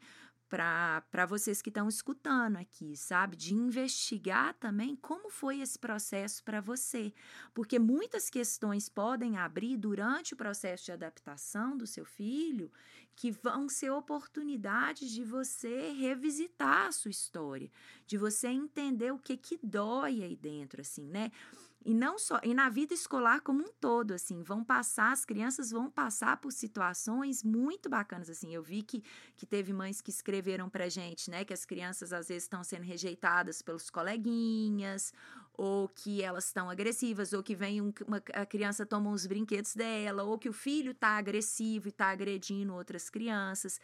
para 0.50 1.26
vocês 1.28 1.62
que 1.62 1.70
estão 1.70 1.88
escutando 1.88 2.58
aqui, 2.58 2.98
sabe? 2.98 3.36
De 3.36 3.54
investigar 3.54 4.56
também 4.56 4.96
como 4.96 5.30
foi 5.30 5.62
esse 5.62 5.78
processo 5.78 6.44
para 6.44 6.60
você. 6.60 7.14
Porque 7.54 7.78
muitas 7.78 8.30
questões 8.30 8.90
podem 8.90 9.38
abrir 9.38 9.78
durante 9.78 10.34
o 10.34 10.38
processo 10.38 10.86
de 10.86 10.92
adaptação 10.92 11.78
do 11.78 11.86
seu 11.86 12.04
filho 12.04 12.72
que 13.16 13.32
vão 13.32 13.70
ser 13.70 13.92
oportunidades 13.92 15.12
de 15.12 15.24
você 15.24 15.92
revisitar 15.92 16.88
a 16.88 16.92
sua 16.92 17.12
história, 17.12 17.70
de 18.08 18.18
você 18.18 18.48
entender 18.48 19.12
o 19.12 19.20
que 19.20 19.36
que 19.38 19.60
dói 19.62 20.24
aí 20.24 20.36
dentro, 20.36 20.82
assim, 20.82 21.06
né? 21.06 21.30
E 21.86 21.94
não 21.94 22.20
só, 22.20 22.42
e 22.44 22.54
na 22.54 22.68
vida 22.70 22.94
escolar 22.94 23.40
como 23.40 23.64
um 23.64 23.72
todo, 23.80 24.14
assim, 24.14 24.44
vão 24.44 24.64
passar, 24.66 25.14
as 25.14 25.24
crianças 25.24 25.72
vão 25.72 25.90
passar 25.90 26.36
por 26.38 26.52
situações 26.52 27.42
muito 27.42 27.90
bacanas, 27.90 28.30
assim. 28.30 28.54
Eu 28.54 28.62
vi 28.62 28.84
que, 28.84 29.02
que 29.38 29.46
teve 29.46 29.72
mães 29.72 30.02
que 30.02 30.10
escreveram 30.10 30.70
pra 30.70 30.90
gente, 30.90 31.32
né, 31.32 31.46
que 31.46 31.54
as 31.54 31.64
crianças 31.64 32.12
às 32.12 32.28
vezes 32.28 32.44
estão 32.44 32.64
sendo 32.66 32.84
rejeitadas 32.84 33.62
pelos 33.62 33.90
coleguinhas, 33.90 35.14
ou 35.54 35.88
que 35.88 36.22
elas 36.22 36.46
estão 36.46 36.70
agressivas, 36.70 37.32
ou 37.32 37.42
que 37.42 37.56
vem 37.56 37.82
um, 37.82 37.94
uma, 38.06 38.22
a 38.34 38.46
criança 38.46 38.86
toma 38.86 39.10
os 39.12 39.26
brinquedos 39.26 39.74
dela, 39.74 40.24
ou 40.24 40.38
que 40.38 40.50
o 40.50 40.54
filho 40.54 40.94
tá 40.94 41.18
agressivo 41.18 41.88
e 41.88 41.92
tá 41.92 42.10
agredindo 42.10 42.74
outras 42.74 43.10
crianças. 43.10 43.80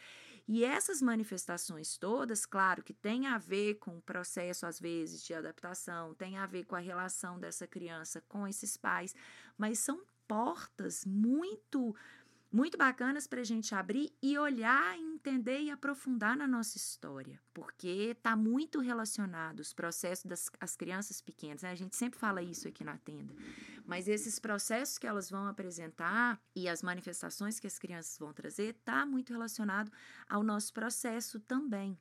E 0.47 0.63
essas 0.63 1.01
manifestações 1.01 1.97
todas, 1.97 2.45
claro, 2.45 2.83
que 2.83 2.93
tem 2.93 3.25
a 3.25 3.37
ver 3.37 3.75
com 3.75 3.97
o 3.97 4.01
processo, 4.01 4.65
às 4.65 4.79
vezes, 4.79 5.23
de 5.23 5.33
adaptação, 5.33 6.13
tem 6.13 6.37
a 6.37 6.45
ver 6.45 6.65
com 6.65 6.75
a 6.75 6.79
relação 6.79 7.39
dessa 7.39 7.65
criança 7.65 8.21
com 8.27 8.47
esses 8.47 8.77
pais, 8.77 9.15
mas 9.57 9.79
são 9.79 10.03
portas 10.27 11.03
muito 11.05 11.95
muito 12.55 12.77
bacanas 12.77 13.27
para 13.27 13.41
a 13.41 13.43
gente 13.43 13.75
abrir 13.75 14.15
e 14.23 14.37
olhar, 14.37 14.97
entender 14.97 15.59
e 15.59 15.69
aprofundar 15.69 16.37
na 16.37 16.47
nossa 16.47 16.77
história, 16.77 17.37
porque 17.53 18.13
está 18.17 18.33
muito 18.33 18.79
relacionado 18.79 19.59
os 19.59 19.73
processos 19.73 20.23
das 20.23 20.49
as 20.57 20.73
crianças 20.73 21.19
pequenas. 21.19 21.63
Né? 21.63 21.71
A 21.71 21.75
gente 21.75 21.97
sempre 21.97 22.17
fala 22.17 22.41
isso 22.41 22.65
aqui 22.65 22.81
na 22.81 22.97
tenda, 22.97 23.35
mas 23.85 24.07
esses 24.07 24.39
processos 24.39 24.97
que 24.97 25.05
elas 25.05 25.29
vão 25.29 25.47
apresentar 25.47 26.39
e 26.55 26.69
as 26.69 26.81
manifestações 26.81 27.59
que 27.59 27.67
as 27.67 27.77
crianças 27.77 28.17
vão 28.17 28.31
trazer 28.31 28.75
está 28.75 29.05
muito 29.05 29.33
relacionado 29.33 29.91
ao 30.29 30.41
nosso 30.41 30.71
processo 30.71 31.41
também. 31.41 31.99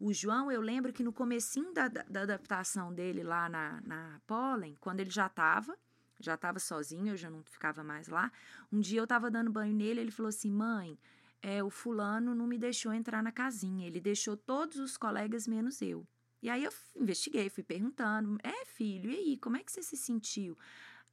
O 0.00 0.10
João, 0.10 0.50
eu 0.50 0.62
lembro 0.62 0.90
que 0.90 1.04
no 1.04 1.12
comecinho 1.12 1.70
da, 1.74 1.88
da 1.88 2.22
adaptação 2.22 2.94
dele 2.94 3.22
lá 3.22 3.46
na, 3.46 3.82
na 3.82 4.20
Pollen, 4.26 4.74
quando 4.80 5.00
ele 5.00 5.10
já 5.10 5.26
estava 5.26 5.76
já 6.24 6.34
estava 6.34 6.58
sozinho, 6.58 7.08
eu 7.08 7.16
já 7.16 7.30
não 7.30 7.42
ficava 7.44 7.82
mais 7.82 8.08
lá. 8.08 8.30
Um 8.72 8.80
dia 8.80 9.00
eu 9.00 9.04
estava 9.04 9.30
dando 9.30 9.50
banho 9.50 9.74
nele, 9.74 10.00
ele 10.00 10.10
falou 10.10 10.28
assim: 10.28 10.50
"Mãe, 10.50 10.98
é, 11.42 11.62
o 11.62 11.70
fulano 11.70 12.34
não 12.34 12.46
me 12.46 12.58
deixou 12.58 12.92
entrar 12.92 13.22
na 13.22 13.32
casinha, 13.32 13.86
ele 13.86 14.00
deixou 14.00 14.36
todos 14.36 14.78
os 14.78 14.96
colegas 14.96 15.46
menos 15.46 15.82
eu". 15.82 16.06
E 16.42 16.50
aí 16.50 16.64
eu 16.64 16.72
investiguei, 16.96 17.48
fui 17.50 17.62
perguntando: 17.62 18.38
"É, 18.42 18.64
filho, 18.64 19.10
e 19.10 19.16
aí, 19.16 19.36
como 19.36 19.56
é 19.56 19.62
que 19.62 19.72
você 19.72 19.82
se 19.82 19.96
sentiu?" 19.96 20.56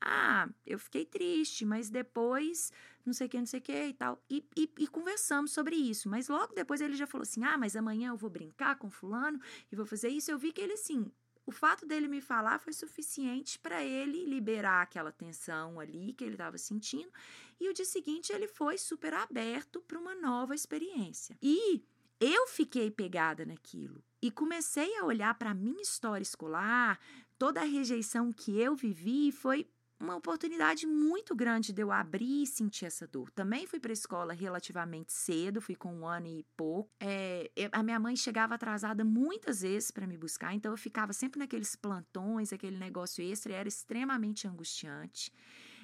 Ah, 0.02 0.48
eu 0.66 0.80
fiquei 0.80 1.06
triste, 1.06 1.66
mas 1.66 1.90
depois 1.90 2.72
não 3.06 3.12
sei 3.14 3.28
o 3.28 3.30
que, 3.30 3.38
não 3.38 3.46
sei 3.46 3.60
o 3.60 3.64
que 3.64 3.86
e 3.88 3.94
tal. 3.94 4.24
E, 4.30 4.46
e, 4.56 4.72
e, 4.80 4.88
conversamos 4.88 5.52
sobre 5.52 5.76
isso. 5.76 6.08
Mas 6.08 6.30
logo 6.30 6.54
depois 6.54 6.80
ele 6.80 6.96
já 6.96 7.06
falou 7.06 7.24
assim: 7.24 7.44
ah, 7.44 7.58
mas 7.58 7.76
amanhã 7.76 8.10
eu 8.10 8.18
vou 8.18 8.30
brincar 8.30 8.78
com 8.78 8.90
fulano 8.90 9.40
e 9.72 9.76
vou 9.76 9.86
fazer 9.86 10.10
isso. 10.10 10.32
Eu 10.32 10.40
vi 10.40 10.54
que 10.54 10.62
ele, 10.62 10.74
assim, 10.74 11.12
o 11.50 11.52
fato 11.52 11.84
dele 11.84 12.08
me 12.08 12.22
falar 12.22 12.60
foi 12.60 12.72
suficiente 12.72 13.58
para 13.58 13.84
ele 13.84 14.24
liberar 14.24 14.84
aquela 14.84 15.12
tensão 15.12 15.80
ali 15.80 16.14
que 16.14 16.24
ele 16.24 16.36
estava 16.36 16.60
sentindo. 16.60 17.12
E 17.60 17.68
o 17.68 17.74
dia 17.74 17.86
seguinte 17.86 18.32
ele 18.32 18.48
foi 18.48 18.78
super 18.78 19.16
aberto 19.16 19.82
para 19.82 19.98
uma 19.98 20.14
nova 20.14 20.54
experiência. 20.54 21.36
E 21.42 21.84
eu 22.20 22.46
fiquei 22.46 22.92
pegada 22.92 23.48
naquilo 23.48 24.04
e 24.22 24.30
comecei 24.30 24.96
a 25.00 25.06
olhar 25.06 25.34
para 25.40 25.50
a 25.50 25.56
minha 25.56 25.82
história 25.82 26.22
escolar, 26.22 27.00
toda 27.36 27.62
a 27.62 27.66
rejeição 27.66 28.32
que 28.32 28.60
eu 28.62 28.76
vivi 28.76 29.32
foi 29.32 29.68
uma 30.00 30.16
oportunidade 30.16 30.88
muito 30.88 31.36
grande 31.36 31.74
de 31.74 31.82
eu 31.82 31.92
abrir 31.92 32.44
e 32.44 32.48
sentir 32.48 32.86
essa 32.86 33.06
dor. 33.06 33.30
Também 33.32 33.68
fui 33.68 33.80
para 33.80 33.92
a 33.92 33.94
escola 33.94 34.34
relativamente 34.34 35.12
cedo, 35.12 35.60
fui 35.60 35.76
com 35.76 35.94
um 35.94 36.08
ano 36.08 36.28
e 36.28 36.46
pouco. 36.56 36.90
É, 37.02 37.52
a 37.72 37.84
minha 37.84 38.00
mãe 38.00 38.16
chegava 38.16 38.56
atrasada 38.56 39.04
muitas 39.04 39.62
vezes 39.62 39.92
para 39.92 40.08
me 40.08 40.18
buscar, 40.18 40.54
então 40.54 40.72
eu 40.72 40.78
ficava 40.78 41.12
sempre 41.12 41.40
naqueles 41.40 41.76
plantões, 41.76 42.54
aquele 42.54 42.78
negócio 42.78 43.22
extra, 43.24 43.52
e 43.52 43.56
era 43.56 43.68
extremamente 43.68 44.48
angustiante. 44.48 45.34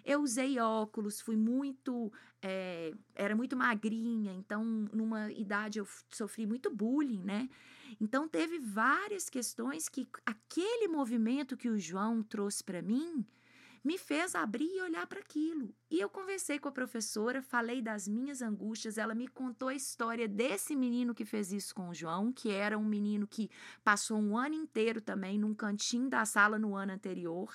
Eu 0.05 0.21
usei 0.21 0.59
óculos, 0.59 1.19
fui 1.19 1.35
muito. 1.35 2.13
É, 2.41 2.93
era 3.15 3.35
muito 3.35 3.57
magrinha, 3.57 4.33
então, 4.33 4.63
numa 4.93 5.31
idade, 5.31 5.79
eu 5.79 5.87
sofri 6.11 6.45
muito 6.45 6.69
bullying, 6.69 7.23
né? 7.23 7.49
Então, 7.99 8.27
teve 8.29 8.59
várias 8.59 9.29
questões 9.29 9.89
que 9.89 10.07
aquele 10.23 10.87
movimento 10.87 11.57
que 11.57 11.69
o 11.69 11.79
João 11.79 12.21
trouxe 12.21 12.63
para 12.63 12.83
mim 12.83 13.25
me 13.85 13.99
fez 13.99 14.33
abrir 14.33 14.67
e 14.75 14.81
olhar 14.81 15.05
para 15.05 15.19
aquilo. 15.19 15.71
E 15.91 15.99
eu 15.99 16.09
conversei 16.09 16.57
com 16.57 16.67
a 16.67 16.71
professora, 16.71 17.39
falei 17.39 17.83
das 17.83 18.07
minhas 18.07 18.41
angústias, 18.41 18.97
ela 18.97 19.13
me 19.13 19.27
contou 19.27 19.67
a 19.67 19.75
história 19.75 20.27
desse 20.27 20.75
menino 20.75 21.13
que 21.13 21.23
fez 21.23 21.53
isso 21.53 21.75
com 21.75 21.89
o 21.89 21.93
João, 21.93 22.33
que 22.33 22.49
era 22.49 22.79
um 22.79 22.83
menino 22.83 23.27
que 23.27 23.47
passou 23.83 24.17
um 24.17 24.35
ano 24.35 24.55
inteiro 24.55 24.99
também 24.99 25.37
num 25.37 25.53
cantinho 25.53 26.09
da 26.09 26.25
sala 26.25 26.57
no 26.57 26.75
ano 26.75 26.93
anterior 26.93 27.53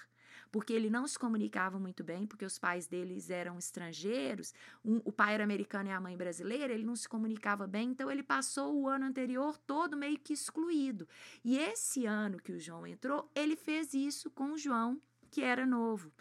porque 0.53 0.73
ele 0.73 0.91
não 0.91 1.07
se 1.07 1.17
comunicava 1.17 1.79
muito 1.79 2.03
bem, 2.03 2.27
porque 2.27 2.45
os 2.45 2.59
pais 2.59 2.89
deles 2.89 3.31
eram 3.31 3.57
estrangeiros, 3.57 4.53
um, 4.85 5.01
o 5.05 5.13
pai 5.13 5.35
era 5.35 5.45
americano 5.45 5.89
e 5.89 5.93
a 5.93 6.01
mãe 6.01 6.17
brasileira, 6.17 6.73
ele 6.73 6.85
não 6.85 6.97
se 6.97 7.09
comunicava 7.09 7.69
bem, 7.69 7.91
então 7.91 8.11
ele 8.11 8.23
passou 8.23 8.75
o 8.75 8.89
ano 8.89 9.05
anterior 9.05 9.57
todo 9.59 9.97
meio 9.97 10.19
que 10.19 10.33
excluído. 10.33 11.07
E 11.45 11.57
esse 11.57 12.05
ano 12.05 12.39
que 12.39 12.51
o 12.51 12.59
João 12.59 12.85
entrou, 12.85 13.31
ele 13.33 13.55
fez 13.55 13.95
isso 13.95 14.29
com 14.31 14.53
o 14.53 14.59
João, 14.59 15.01
que 15.31 15.43
era 15.43 15.65
novo, 15.65 16.13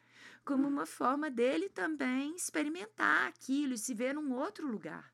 como 0.45 0.67
uma 0.67 0.85
forma 0.85 1.29
dele 1.29 1.69
também 1.69 2.35
experimentar 2.35 3.27
aquilo 3.27 3.73
e 3.73 3.77
se 3.77 3.93
ver 3.93 4.13
num 4.13 4.31
outro 4.33 4.67
lugar. 4.67 5.13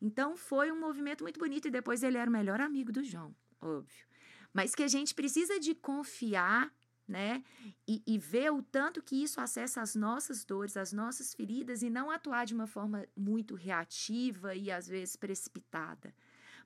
Então 0.00 0.36
foi 0.36 0.70
um 0.70 0.78
movimento 0.78 1.22
muito 1.22 1.38
bonito 1.38 1.68
e 1.68 1.70
depois 1.70 2.02
ele 2.02 2.18
era 2.18 2.28
o 2.28 2.32
melhor 2.32 2.60
amigo 2.60 2.92
do 2.92 3.02
João, 3.02 3.34
óbvio. 3.60 4.06
Mas 4.52 4.74
que 4.74 4.82
a 4.82 4.88
gente 4.88 5.14
precisa 5.14 5.58
de 5.58 5.74
confiar, 5.74 6.72
né? 7.06 7.42
E, 7.86 8.02
e 8.06 8.18
ver 8.18 8.50
o 8.52 8.62
tanto 8.62 9.02
que 9.02 9.22
isso 9.22 9.40
acessa 9.40 9.80
as 9.80 9.94
nossas 9.94 10.44
dores, 10.44 10.76
as 10.76 10.92
nossas 10.92 11.32
feridas 11.34 11.82
e 11.82 11.90
não 11.90 12.10
atuar 12.10 12.44
de 12.44 12.54
uma 12.54 12.66
forma 12.66 13.06
muito 13.16 13.54
reativa 13.54 14.54
e 14.54 14.70
às 14.70 14.86
vezes 14.88 15.16
precipitada 15.16 16.14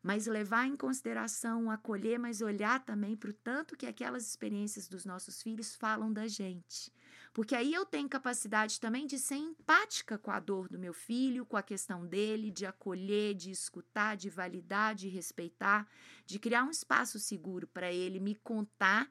mas 0.03 0.27
levar 0.27 0.67
em 0.67 0.77
consideração, 0.77 1.71
acolher, 1.71 2.19
mas 2.19 2.41
olhar 2.41 2.83
também 2.85 3.15
para 3.17 3.31
o 3.31 3.35
tanto 3.35 3.77
que 3.77 3.87
aquelas 3.87 4.27
experiências 4.27 4.89
dos 4.89 5.05
nossos 5.05 5.43
filhos 5.43 5.77
falam 5.77 6.13
da 6.13 6.27
gente. 6.27 6.93
Porque 7.33 7.55
aí 7.55 7.73
eu 7.73 7.85
tenho 7.85 8.09
capacidade 8.09 8.81
também 8.81 9.07
de 9.07 9.19
ser 9.19 9.37
empática 9.37 10.19
com 10.19 10.31
a 10.31 10.41
dor 10.41 10.69
do 10.69 10.79
meu 10.79 10.93
filho, 10.93 11.47
com 11.47 11.57
a 11.57 11.63
questão 11.63 12.07
dele, 12.07 12.51
de 12.51 12.67
acolher, 12.67 13.35
de 13.35 13.51
escutar, 13.51 14.17
de 14.17 14.29
validar, 14.29 14.95
de 14.95 15.09
respeitar, 15.09 15.87
de 16.27 16.39
criar 16.39 16.65
um 16.65 16.71
espaço 16.71 17.19
seguro 17.19 17.67
para 17.69 17.93
ele 17.93 18.19
me 18.19 18.35
contar 18.35 19.09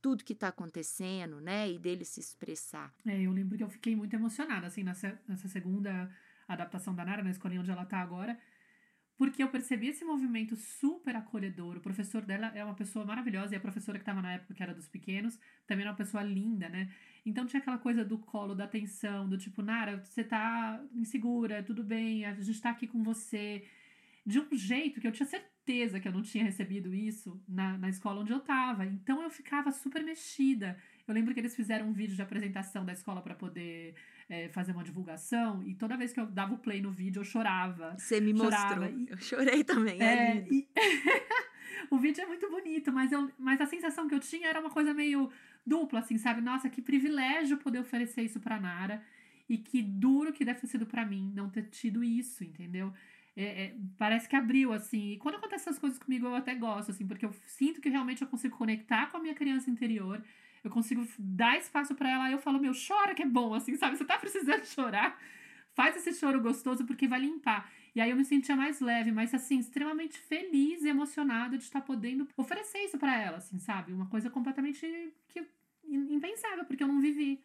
tudo 0.00 0.24
que 0.24 0.32
está 0.32 0.48
acontecendo, 0.48 1.40
né? 1.40 1.68
E 1.70 1.78
dele 1.78 2.04
se 2.04 2.20
expressar. 2.20 2.94
É, 3.04 3.20
eu 3.20 3.32
lembro 3.32 3.58
que 3.58 3.64
eu 3.64 3.68
fiquei 3.68 3.96
muito 3.96 4.14
emocionada, 4.14 4.68
assim, 4.68 4.84
nessa, 4.84 5.20
nessa 5.26 5.48
segunda 5.48 6.08
adaptação 6.46 6.94
da 6.94 7.04
Nara, 7.04 7.22
na 7.22 7.30
escolinha 7.30 7.60
onde 7.60 7.70
ela 7.70 7.82
está 7.82 7.98
agora 7.98 8.38
porque 9.18 9.42
eu 9.42 9.48
percebi 9.48 9.88
esse 9.88 10.04
movimento 10.04 10.54
super 10.54 11.16
acolhedor. 11.16 11.76
O 11.76 11.80
professor 11.80 12.22
dela 12.22 12.52
é 12.54 12.64
uma 12.64 12.74
pessoa 12.74 13.04
maravilhosa, 13.04 13.52
e 13.52 13.56
a 13.56 13.60
professora 13.60 13.98
que 13.98 14.02
estava 14.02 14.22
na 14.22 14.34
época, 14.34 14.54
que 14.54 14.62
era 14.62 14.72
dos 14.72 14.88
pequenos, 14.88 15.36
também 15.66 15.82
era 15.82 15.90
uma 15.90 15.96
pessoa 15.96 16.22
linda, 16.22 16.68
né? 16.68 16.88
Então 17.26 17.44
tinha 17.44 17.60
aquela 17.60 17.78
coisa 17.78 18.04
do 18.04 18.16
colo, 18.16 18.54
da 18.54 18.64
atenção, 18.64 19.28
do 19.28 19.36
tipo, 19.36 19.60
Nara, 19.60 19.98
você 20.04 20.22
tá 20.22 20.80
insegura, 20.94 21.64
tudo 21.64 21.82
bem, 21.82 22.24
a 22.24 22.32
gente 22.34 22.62
tá 22.62 22.70
aqui 22.70 22.86
com 22.86 23.02
você. 23.02 23.64
De 24.24 24.38
um 24.38 24.46
jeito 24.56 25.00
que 25.00 25.08
eu 25.08 25.12
tinha 25.12 25.26
certeza 25.26 25.98
que 25.98 26.06
eu 26.06 26.12
não 26.12 26.22
tinha 26.22 26.44
recebido 26.44 26.94
isso 26.94 27.42
na, 27.48 27.76
na 27.76 27.88
escola 27.88 28.20
onde 28.20 28.32
eu 28.32 28.40
tava. 28.40 28.86
Então 28.86 29.20
eu 29.22 29.30
ficava 29.30 29.72
super 29.72 30.02
mexida. 30.04 30.78
Eu 31.06 31.12
lembro 31.12 31.34
que 31.34 31.40
eles 31.40 31.56
fizeram 31.56 31.88
um 31.88 31.92
vídeo 31.92 32.14
de 32.14 32.22
apresentação 32.22 32.84
da 32.84 32.92
escola 32.92 33.20
para 33.20 33.34
poder 33.34 33.94
é, 34.28 34.48
fazer 34.48 34.72
uma 34.72 34.84
divulgação 34.84 35.62
e 35.64 35.74
toda 35.74 35.96
vez 35.96 36.12
que 36.12 36.20
eu 36.20 36.26
dava 36.26 36.54
o 36.54 36.58
play 36.58 36.82
no 36.82 36.90
vídeo 36.90 37.20
eu 37.20 37.24
chorava. 37.24 37.96
Você 37.98 38.20
me 38.20 38.36
chorava. 38.36 38.80
mostrou. 38.80 39.00
E, 39.00 39.10
eu 39.10 39.18
chorei 39.18 39.64
também. 39.64 40.00
É, 40.00 40.38
é 40.38 40.46
e... 40.50 40.68
o 41.90 41.98
vídeo 41.98 42.22
é 42.22 42.26
muito 42.26 42.48
bonito, 42.50 42.92
mas, 42.92 43.10
eu, 43.10 43.30
mas 43.38 43.60
a 43.60 43.66
sensação 43.66 44.06
que 44.06 44.14
eu 44.14 44.20
tinha 44.20 44.48
era 44.48 44.60
uma 44.60 44.70
coisa 44.70 44.92
meio 44.92 45.30
dupla, 45.66 46.00
assim, 46.00 46.18
sabe? 46.18 46.40
Nossa, 46.40 46.68
que 46.68 46.82
privilégio 46.82 47.56
poder 47.58 47.78
oferecer 47.78 48.22
isso 48.22 48.38
pra 48.40 48.60
Nara. 48.60 49.02
E 49.48 49.56
que 49.56 49.80
duro 49.80 50.32
que 50.32 50.44
deve 50.44 50.60
ter 50.60 50.66
sido 50.66 50.84
para 50.84 51.06
mim 51.06 51.32
não 51.34 51.48
ter 51.48 51.62
tido 51.70 52.04
isso, 52.04 52.44
entendeu? 52.44 52.92
É, 53.34 53.64
é, 53.64 53.74
parece 53.96 54.28
que 54.28 54.36
abriu, 54.36 54.74
assim. 54.74 55.12
E 55.12 55.16
quando 55.16 55.36
acontecem 55.36 55.70
essas 55.70 55.78
coisas 55.78 55.98
comigo, 55.98 56.26
eu 56.26 56.34
até 56.34 56.54
gosto, 56.54 56.90
assim, 56.90 57.06
porque 57.06 57.24
eu 57.24 57.32
sinto 57.46 57.80
que 57.80 57.88
realmente 57.88 58.20
eu 58.20 58.28
consigo 58.28 58.58
conectar 58.58 59.06
com 59.06 59.16
a 59.16 59.20
minha 59.20 59.34
criança 59.34 59.70
interior 59.70 60.22
eu 60.62 60.70
consigo 60.70 61.06
dar 61.18 61.56
espaço 61.58 61.94
para 61.94 62.10
ela, 62.10 62.30
eu 62.30 62.38
falo, 62.38 62.58
meu, 62.58 62.72
chora 62.72 63.14
que 63.14 63.22
é 63.22 63.26
bom, 63.26 63.54
assim, 63.54 63.76
sabe? 63.76 63.96
Você 63.96 64.04
tá 64.04 64.18
precisando 64.18 64.64
chorar, 64.66 65.20
faz 65.74 65.96
esse 65.96 66.12
choro 66.18 66.40
gostoso 66.40 66.84
porque 66.84 67.06
vai 67.06 67.20
limpar. 67.20 67.70
E 67.94 68.00
aí 68.00 68.10
eu 68.10 68.16
me 68.16 68.24
sentia 68.24 68.54
mais 68.54 68.80
leve, 68.80 69.10
mas 69.10 69.34
assim, 69.34 69.58
extremamente 69.58 70.18
feliz 70.18 70.82
e 70.82 70.88
emocionada 70.88 71.56
de 71.56 71.64
estar 71.64 71.80
podendo 71.80 72.28
oferecer 72.36 72.78
isso 72.84 72.98
para 72.98 73.16
ela, 73.16 73.38
assim, 73.38 73.58
sabe? 73.58 73.92
Uma 73.92 74.06
coisa 74.06 74.30
completamente 74.30 74.86
que 75.28 75.46
impensável, 75.84 76.64
porque 76.64 76.82
eu 76.82 76.88
não 76.88 77.00
vivi. 77.00 77.40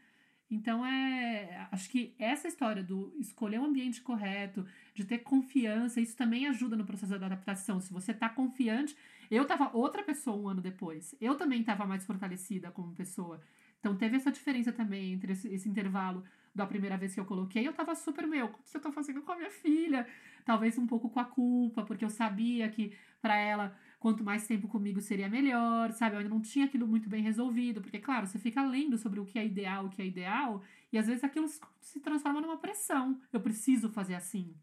Então 0.49 0.86
é, 0.86 1.67
acho 1.71 1.89
que 1.89 2.13
essa 2.19 2.47
história 2.47 2.84
do 2.84 3.12
escolher 3.19 3.60
o 3.60 3.65
ambiente 3.65 4.02
correto, 4.02 4.65
de 4.93 5.04
ter 5.04 5.19
confiança, 5.19 5.99
isso 5.99 6.15
também 6.15 6.47
ajuda 6.47 6.76
no 6.76 6.86
processo 6.86 7.17
da 7.17 7.26
adaptação. 7.26 7.80
Se 7.80 7.91
você 7.91 8.13
tá 8.13 8.30
confiante, 8.30 8.95
eu 9.29 9.45
tava 9.45 9.75
outra 9.75 10.03
pessoa 10.03 10.38
um 10.38 10.47
ano 10.47 10.62
depois. 10.62 11.15
Eu 11.19 11.36
também 11.36 11.63
tava 11.63 11.86
mais 11.86 12.05
fortalecida 12.05 12.71
como 12.71 12.93
pessoa. 12.93 13.41
Então 13.79 13.95
teve 13.95 14.15
essa 14.15 14.31
diferença 14.31 14.71
também 14.71 15.13
entre 15.13 15.33
esse, 15.33 15.47
esse 15.49 15.67
intervalo 15.67 16.23
da 16.55 16.65
primeira 16.65 16.97
vez 16.97 17.13
que 17.13 17.19
eu 17.19 17.25
coloquei. 17.25 17.67
Eu 17.67 17.73
tava 17.73 17.95
super, 17.95 18.25
meu, 18.27 18.45
o 18.45 18.49
que 18.49 18.77
eu 18.77 18.81
tô 18.81 18.91
fazendo 18.91 19.21
com 19.21 19.31
a 19.31 19.36
minha 19.36 19.49
filha? 19.49 20.07
Talvez 20.45 20.77
um 20.77 20.88
pouco 20.88 21.09
com 21.09 21.19
a 21.19 21.25
culpa, 21.25 21.83
porque 21.83 22.05
eu 22.05 22.09
sabia 22.09 22.69
que 22.69 22.95
para 23.21 23.36
ela 23.36 23.75
quanto 23.99 24.23
mais 24.23 24.45
tempo 24.45 24.67
comigo 24.67 24.99
seria 25.01 25.29
melhor, 25.29 25.91
sabe? 25.93 26.15
Eu 26.15 26.19
ainda 26.19 26.29
não 26.29 26.41
tinha 26.41 26.65
aquilo 26.65 26.86
muito 26.86 27.09
bem 27.09 27.23
resolvido, 27.23 27.81
porque, 27.81 27.99
claro, 27.99 28.27
você 28.27 28.38
fica 28.38 28.62
lendo 28.62 28.97
sobre 28.97 29.19
o 29.19 29.25
que 29.25 29.39
é 29.39 29.45
ideal, 29.45 29.86
o 29.86 29.89
que 29.89 30.01
é 30.01 30.05
ideal, 30.05 30.62
e 30.91 30.97
às 30.97 31.07
vezes 31.07 31.23
aquilo 31.23 31.47
se 31.79 31.99
transforma 32.01 32.41
numa 32.41 32.57
pressão. 32.57 33.19
Eu 33.31 33.39
preciso 33.39 33.89
fazer 33.89 34.15
assim. 34.15 34.53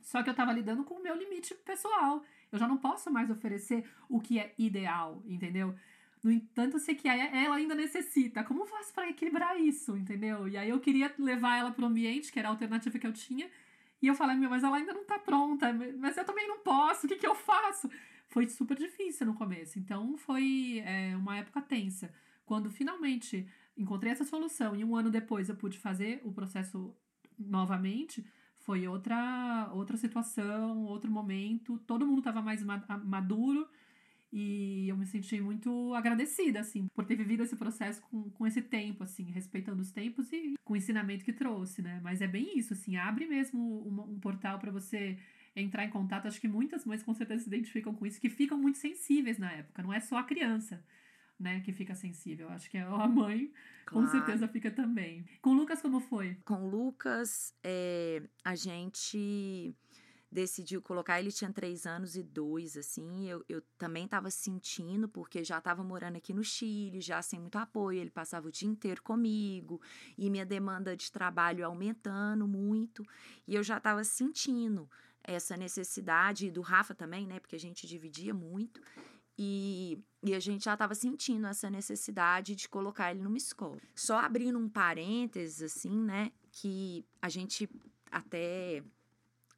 Só 0.00 0.22
que 0.22 0.30
eu 0.30 0.34
tava 0.34 0.52
lidando 0.52 0.84
com 0.84 0.94
o 0.94 1.02
meu 1.02 1.16
limite 1.16 1.54
pessoal. 1.56 2.22
Eu 2.50 2.58
já 2.58 2.66
não 2.66 2.76
posso 2.76 3.10
mais 3.10 3.30
oferecer 3.30 3.84
o 4.08 4.20
que 4.20 4.38
é 4.38 4.54
ideal, 4.58 5.22
entendeu? 5.26 5.74
No 6.22 6.32
entanto, 6.32 6.78
sei 6.78 6.94
que 6.94 7.08
ela 7.08 7.54
ainda 7.54 7.74
necessita. 7.74 8.42
Como 8.42 8.66
faço 8.66 8.92
para 8.92 9.08
equilibrar 9.08 9.58
isso, 9.60 9.96
entendeu? 9.96 10.48
E 10.48 10.56
aí 10.56 10.68
eu 10.68 10.80
queria 10.80 11.12
levar 11.18 11.58
ela 11.58 11.70
para 11.70 11.84
o 11.84 11.88
ambiente, 11.88 12.32
que 12.32 12.38
era 12.38 12.48
a 12.48 12.50
alternativa 12.50 12.98
que 12.98 13.06
eu 13.06 13.12
tinha. 13.12 13.48
E 14.00 14.06
eu 14.06 14.14
falei, 14.14 14.36
meu, 14.36 14.50
mas 14.50 14.64
ela 14.64 14.76
ainda 14.76 14.92
não 14.92 15.04
tá 15.04 15.18
pronta. 15.18 15.72
Mas 15.98 16.16
eu 16.16 16.24
também 16.24 16.48
não 16.48 16.58
posso. 16.60 17.06
O 17.06 17.08
que, 17.08 17.16
que 17.16 17.26
eu 17.26 17.34
faço? 17.34 17.88
Foi 18.28 18.48
super 18.48 18.76
difícil 18.76 19.26
no 19.26 19.34
começo. 19.34 19.78
Então 19.78 20.16
foi 20.16 20.82
é, 20.84 21.16
uma 21.16 21.38
época 21.38 21.62
tensa. 21.62 22.12
Quando 22.44 22.70
finalmente 22.70 23.46
encontrei 23.76 24.12
essa 24.12 24.24
solução 24.24 24.74
e 24.74 24.84
um 24.84 24.96
ano 24.96 25.10
depois 25.10 25.48
eu 25.48 25.54
pude 25.54 25.78
fazer 25.78 26.20
o 26.24 26.32
processo 26.32 26.94
novamente, 27.38 28.26
foi 28.68 28.86
outra 28.86 29.70
outra 29.72 29.96
situação, 29.96 30.84
outro 30.84 31.10
momento. 31.10 31.78
Todo 31.86 32.06
mundo 32.06 32.18
estava 32.18 32.42
mais 32.42 32.62
maduro 32.62 33.66
e 34.30 34.86
eu 34.90 34.94
me 34.94 35.06
senti 35.06 35.40
muito 35.40 35.94
agradecida, 35.94 36.60
assim, 36.60 36.86
por 36.94 37.06
ter 37.06 37.16
vivido 37.16 37.42
esse 37.42 37.56
processo 37.56 38.02
com, 38.02 38.28
com 38.28 38.46
esse 38.46 38.60
tempo, 38.60 39.04
assim, 39.04 39.30
respeitando 39.30 39.80
os 39.80 39.90
tempos 39.90 40.30
e 40.34 40.54
com 40.62 40.74
o 40.74 40.76
ensinamento 40.76 41.24
que 41.24 41.32
trouxe, 41.32 41.80
né? 41.80 41.98
Mas 42.04 42.20
é 42.20 42.26
bem 42.26 42.58
isso, 42.58 42.74
assim, 42.74 42.98
abre 42.98 43.26
mesmo 43.26 43.58
um, 43.58 44.12
um 44.12 44.20
portal 44.20 44.58
para 44.58 44.70
você 44.70 45.18
entrar 45.56 45.86
em 45.86 45.90
contato. 45.90 46.28
Acho 46.28 46.38
que 46.38 46.46
muitas 46.46 46.84
mães 46.84 47.02
com 47.02 47.14
certeza 47.14 47.44
se 47.44 47.48
identificam 47.48 47.94
com 47.94 48.04
isso, 48.04 48.20
que 48.20 48.28
ficam 48.28 48.58
muito 48.58 48.76
sensíveis 48.76 49.38
na 49.38 49.50
época, 49.50 49.82
não 49.82 49.94
é 49.94 50.00
só 50.00 50.18
a 50.18 50.24
criança 50.24 50.84
né, 51.38 51.60
que 51.60 51.72
fica 51.72 51.94
sensível. 51.94 52.48
Acho 52.50 52.70
que 52.70 52.78
a 52.78 53.06
mãe 53.06 53.52
claro. 53.86 54.06
com 54.06 54.10
certeza 54.10 54.48
fica 54.48 54.70
também. 54.70 55.24
Com 55.40 55.50
o 55.50 55.54
Lucas, 55.54 55.80
como 55.80 56.00
foi? 56.00 56.36
Com 56.44 56.64
o 56.64 56.68
Lucas, 56.68 57.54
é, 57.62 58.22
a 58.44 58.54
gente 58.54 59.74
decidiu 60.30 60.82
colocar, 60.82 61.18
ele 61.18 61.32
tinha 61.32 61.50
três 61.50 61.86
anos 61.86 62.14
e 62.14 62.22
dois, 62.22 62.76
assim, 62.76 63.28
eu, 63.28 63.42
eu 63.48 63.62
também 63.78 64.04
estava 64.04 64.30
sentindo, 64.30 65.08
porque 65.08 65.42
já 65.42 65.58
estava 65.58 65.82
morando 65.82 66.16
aqui 66.16 66.34
no 66.34 66.44
Chile, 66.44 67.00
já 67.00 67.22
sem 67.22 67.40
muito 67.40 67.56
apoio, 67.56 68.00
ele 68.00 68.10
passava 68.10 68.48
o 68.48 68.52
dia 68.52 68.68
inteiro 68.68 69.02
comigo, 69.02 69.80
e 70.18 70.28
minha 70.28 70.44
demanda 70.44 70.94
de 70.94 71.10
trabalho 71.10 71.64
aumentando 71.64 72.46
muito, 72.46 73.02
e 73.46 73.54
eu 73.54 73.62
já 73.62 73.78
estava 73.78 74.04
sentindo 74.04 74.88
essa 75.24 75.56
necessidade, 75.56 76.50
do 76.50 76.60
Rafa 76.60 76.94
também, 76.94 77.26
né, 77.26 77.40
porque 77.40 77.56
a 77.56 77.60
gente 77.60 77.86
dividia 77.86 78.34
muito, 78.34 78.80
e, 79.38 80.02
e 80.22 80.34
a 80.34 80.40
gente 80.40 80.64
já 80.64 80.72
estava 80.72 80.94
sentindo 80.94 81.46
essa 81.46 81.70
necessidade 81.70 82.56
de 82.56 82.68
colocar 82.68 83.10
ele 83.12 83.22
numa 83.22 83.36
escola. 83.36 83.80
Só 83.94 84.18
abrindo 84.18 84.58
um 84.58 84.68
parênteses, 84.68 85.62
assim, 85.62 85.96
né, 86.02 86.32
que 86.50 87.06
a 87.22 87.28
gente 87.28 87.70
até 88.10 88.82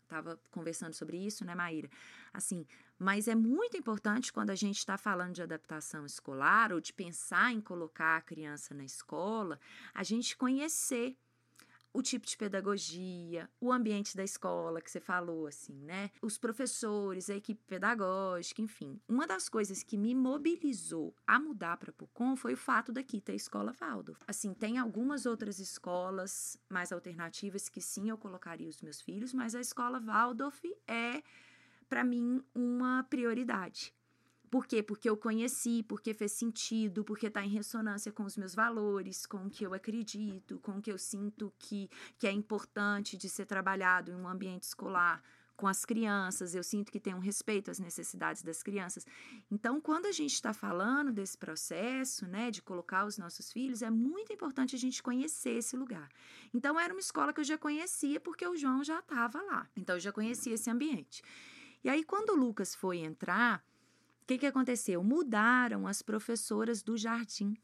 estava 0.03 0.39
conversando 0.51 0.93
sobre 0.93 1.17
isso, 1.17 1.45
né, 1.45 1.55
Maíra? 1.55 1.89
Assim, 2.33 2.67
mas 2.99 3.27
é 3.29 3.35
muito 3.35 3.77
importante 3.77 4.33
quando 4.33 4.51
a 4.51 4.55
gente 4.55 4.77
está 4.77 4.99
falando 4.99 5.33
de 5.35 5.43
adaptação 5.43 6.05
escolar 6.05 6.73
ou 6.73 6.81
de 6.81 6.93
pensar 6.93 7.53
em 7.53 7.61
colocar 7.61 8.19
a 8.19 8.21
criança 8.21 8.75
na 8.75 8.85
escola, 8.85 9.59
a 9.95 10.03
gente 10.03 10.37
conhecer 10.37 11.17
o 11.93 12.03
tipo 12.03 12.27
de 12.27 12.37
pedagogia, 12.37 13.49
o 13.61 13.73
ambiente 13.73 14.17
da 14.17 14.23
escola 14.23 14.81
que 14.81 14.91
você 14.91 15.01
falou, 15.01 15.47
assim, 15.47 15.75
né? 15.85 16.11
Os 16.23 16.39
professores, 16.39 17.29
a 17.29 17.35
equipe 17.35 17.63
pedagógica, 17.67 18.63
enfim. 18.63 19.01
Uma 19.09 19.27
das 19.27 19.49
coisas 19.49 19.83
que 19.83 19.97
me 19.97 20.15
mobilizou 20.15 21.15
a 21.27 21.39
mudar 21.39 21.77
para 21.77 21.93
Pucon 21.93 22.37
foi 22.37 22.55
o 22.55 22.57
fato 22.57 22.93
daqui 22.93 23.21
ter 23.21 23.33
a 23.33 23.37
escola 23.37 23.73
Waldorf. 23.73 24.23
Assim, 24.27 24.55
tem 24.55 24.79
algumas 24.79 25.27
outras 25.27 25.59
escolas 25.59 26.57
mais 26.69 26.93
alternativas 26.93 27.69
que 27.69 27.81
sim 27.81 28.09
eu 28.09 28.19
colocaria 28.19 28.69
os 28.69 28.81
meus 28.81 29.01
filhos, 29.01 29.35
mas 29.35 29.55
a 29.55 29.61
escola 29.61 30.01
Waldorf 30.01 30.63
é 30.87 31.23
para 31.89 32.05
mim 32.05 32.43
uma 32.55 33.03
prioridade. 33.11 33.93
Por 34.51 34.67
quê? 34.67 34.83
Porque 34.83 35.09
eu 35.09 35.17
conheci, 35.17 35.85
porque 35.85 36.13
fez 36.13 36.33
sentido, 36.33 37.05
porque 37.05 37.29
está 37.29 37.45
em 37.45 37.49
ressonância 37.49 38.11
com 38.11 38.25
os 38.25 38.37
meus 38.37 38.55
valores, 38.55 39.25
com 39.25 39.47
o 39.47 39.51
que 39.51 39.65
eu 39.65 39.73
acredito, 39.73 40.59
com 40.59 40.79
o 40.79 40.83
que 40.83 40.91
eu 40.91 40.99
sinto 40.99 41.53
que, 41.59 41.89
que 42.19 42.27
é 42.27 42.33
importante 42.33 43.17
de 43.17 43.29
ser 43.29 43.47
trabalhado 43.47 44.11
em 44.11 44.15
um 44.15 44.27
ambiente 44.27 44.65
escolar 44.65 45.23
com 45.61 45.69
as 45.69 45.85
crianças, 45.85 46.55
eu 46.55 46.63
sinto 46.63 46.91
que 46.91 46.99
tem 46.99 47.15
um 47.15 47.19
respeito 47.19 47.71
às 47.71 47.79
necessidades 47.79 48.43
das 48.43 48.63
crianças. 48.63 49.07
Então, 49.51 49.79
quando 49.79 50.07
a 50.07 50.13
gente 50.13 50.33
está 50.33 50.55
falando 50.55 51.13
desse 51.13 51.37
processo, 51.37 52.27
né, 52.27 52.51
de 52.51 52.63
colocar 52.63 53.05
os 53.05 53.19
nossos 53.19 53.53
filhos, 53.53 53.83
é 53.83 53.91
muito 53.91 54.33
importante 54.33 54.75
a 54.75 54.79
gente 54.79 55.03
conhecer 55.03 55.59
esse 55.59 55.77
lugar. 55.77 56.09
Então, 56.55 56.81
era 56.81 56.95
uma 56.95 57.01
escola 57.01 57.31
que 57.31 57.41
eu 57.41 57.45
já 57.45 57.59
conhecia 57.59 58.19
porque 58.19 58.47
o 58.47 58.57
João 58.57 58.83
já 58.83 59.01
estava 59.01 59.43
lá. 59.43 59.69
Então, 59.77 59.97
eu 59.97 60.01
já 60.01 60.11
conhecia 60.11 60.55
esse 60.55 60.71
ambiente. 60.71 61.23
E 61.85 61.91
aí, 61.91 62.05
quando 62.05 62.31
o 62.31 62.37
Lucas 62.37 62.75
foi 62.75 63.01
entrar, 63.01 63.63
que, 64.31 64.39
que 64.39 64.47
aconteceu? 64.47 65.03
Mudaram 65.03 65.89
as 65.89 66.03
professoras 66.03 66.85
do 66.85 66.97
jardim. 66.97 67.57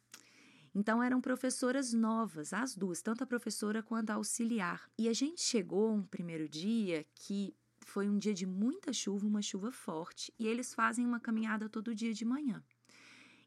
Então 0.74 1.00
eram 1.00 1.20
professoras 1.20 1.92
novas, 1.92 2.52
as 2.52 2.74
duas, 2.74 3.00
tanto 3.00 3.22
a 3.22 3.26
professora 3.26 3.84
quanto 3.84 4.10
a 4.10 4.14
auxiliar. 4.14 4.90
E 4.98 5.08
a 5.08 5.12
gente 5.12 5.40
chegou 5.40 5.94
um 5.94 6.02
primeiro 6.02 6.48
dia 6.48 7.06
que 7.14 7.54
foi 7.82 8.08
um 8.08 8.18
dia 8.18 8.34
de 8.34 8.44
muita 8.44 8.92
chuva, 8.92 9.24
uma 9.24 9.40
chuva 9.40 9.70
forte, 9.70 10.34
e 10.36 10.48
eles 10.48 10.74
fazem 10.74 11.06
uma 11.06 11.20
caminhada 11.20 11.68
todo 11.68 11.94
dia 11.94 12.12
de 12.12 12.24
manhã. 12.24 12.60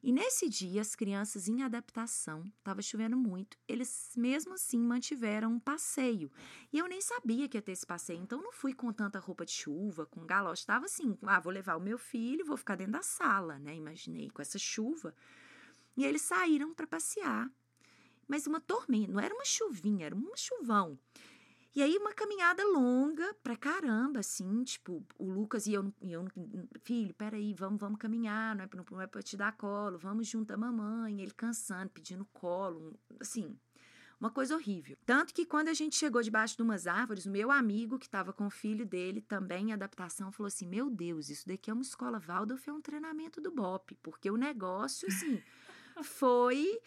E 0.02 0.14
nesse 0.14 0.48
dia, 0.48 0.80
as 0.80 0.96
crianças 0.96 1.50
em 1.50 1.62
adaptação, 1.62 2.46
estava 2.58 2.82
chovendo 2.82 3.18
muito, 3.18 3.58
eles 3.68 4.14
mesmo 4.16 4.54
assim 4.54 4.80
mantiveram 4.80 5.52
um 5.52 5.60
passeio. 5.60 6.32
E 6.72 6.78
eu 6.78 6.88
nem 6.88 7.02
sabia 7.02 7.50
que 7.50 7.58
ia 7.58 7.62
ter 7.62 7.74
esse 7.74 7.86
passeio, 7.86 8.22
então 8.22 8.42
não 8.42 8.54
fui 8.54 8.74
com 8.74 8.94
tanta 8.94 9.20
roupa 9.20 9.46
de 9.46 9.52
chuva, 9.52 10.06
com 10.06 10.26
galoche. 10.26 10.62
Estava 10.62 10.86
assim, 10.86 11.18
ah, 11.24 11.40
vou 11.42 11.52
levar 11.52 11.76
o 11.76 11.82
meu 11.82 11.98
filho, 11.98 12.46
vou 12.46 12.56
ficar 12.56 12.76
dentro 12.76 12.94
da 12.94 13.02
sala, 13.02 13.60
né? 13.60 13.76
Imaginei, 13.76 14.30
com 14.30 14.42
essa 14.42 14.58
chuva. 14.58 15.14
E 15.98 16.06
eles 16.06 16.22
saíram 16.22 16.74
para 16.74 16.88
passear. 16.88 17.52
Mas 18.26 18.48
uma 18.48 18.62
tormenta, 18.62 19.12
não 19.12 19.20
era 19.20 19.34
uma 19.34 19.44
chuvinha, 19.44 20.06
era 20.06 20.16
um 20.16 20.32
chuvão. 20.36 20.98
E 21.76 21.84
aí, 21.84 21.98
uma 21.98 22.12
caminhada 22.14 22.64
longa 22.68 23.34
pra 23.44 23.56
caramba, 23.56 24.22
assim, 24.22 24.64
tipo, 24.64 25.06
o 25.18 25.32
Lucas 25.32 25.68
e 25.68 25.74
eu, 25.74 25.94
e 26.02 26.12
eu 26.12 26.26
filho, 26.82 27.14
peraí, 27.14 27.54
vamos, 27.54 27.80
vamos 27.80 28.00
caminhar, 28.00 28.56
não 28.56 28.64
é, 28.64 28.70
não, 28.76 28.86
não 28.92 29.02
é 29.02 29.08
pra 29.08 29.22
te 29.22 29.38
dar 29.38 29.52
colo, 29.52 29.98
vamos 29.98 30.28
junto 30.28 30.52
à 30.52 30.58
mamãe, 30.58 31.22
ele 31.22 31.32
cansando, 31.32 31.92
pedindo 31.92 32.26
colo, 32.34 33.00
assim, 33.20 33.56
uma 34.20 34.30
coisa 34.30 34.56
horrível. 34.56 34.98
Tanto 35.06 35.34
que 35.34 35.46
quando 35.46 35.70
a 35.70 35.74
gente 35.74 35.96
chegou 35.96 36.22
debaixo 36.22 36.58
de 36.58 36.64
umas 36.64 36.88
árvores, 36.88 37.26
o 37.26 37.32
meu 37.32 37.50
amigo, 37.50 37.98
que 37.98 38.06
estava 38.06 38.34
com 38.34 38.48
o 38.48 38.50
filho 38.50 38.86
dele, 38.86 39.22
também 39.22 39.70
em 39.70 39.74
adaptação, 39.74 40.32
falou 40.32 40.48
assim: 40.48 40.68
Meu 40.68 40.90
Deus, 40.90 41.30
isso 41.30 41.48
daqui 41.48 41.70
é 41.70 41.74
uma 41.74 41.82
escola 41.82 42.20
Waldorf, 42.20 42.68
é 42.68 42.74
um 42.74 42.82
treinamento 42.82 43.40
do 43.40 43.52
BOP, 43.52 43.96
porque 44.04 44.30
o 44.30 44.36
negócio, 44.36 45.08
assim, 45.08 45.42
foi 46.04 46.82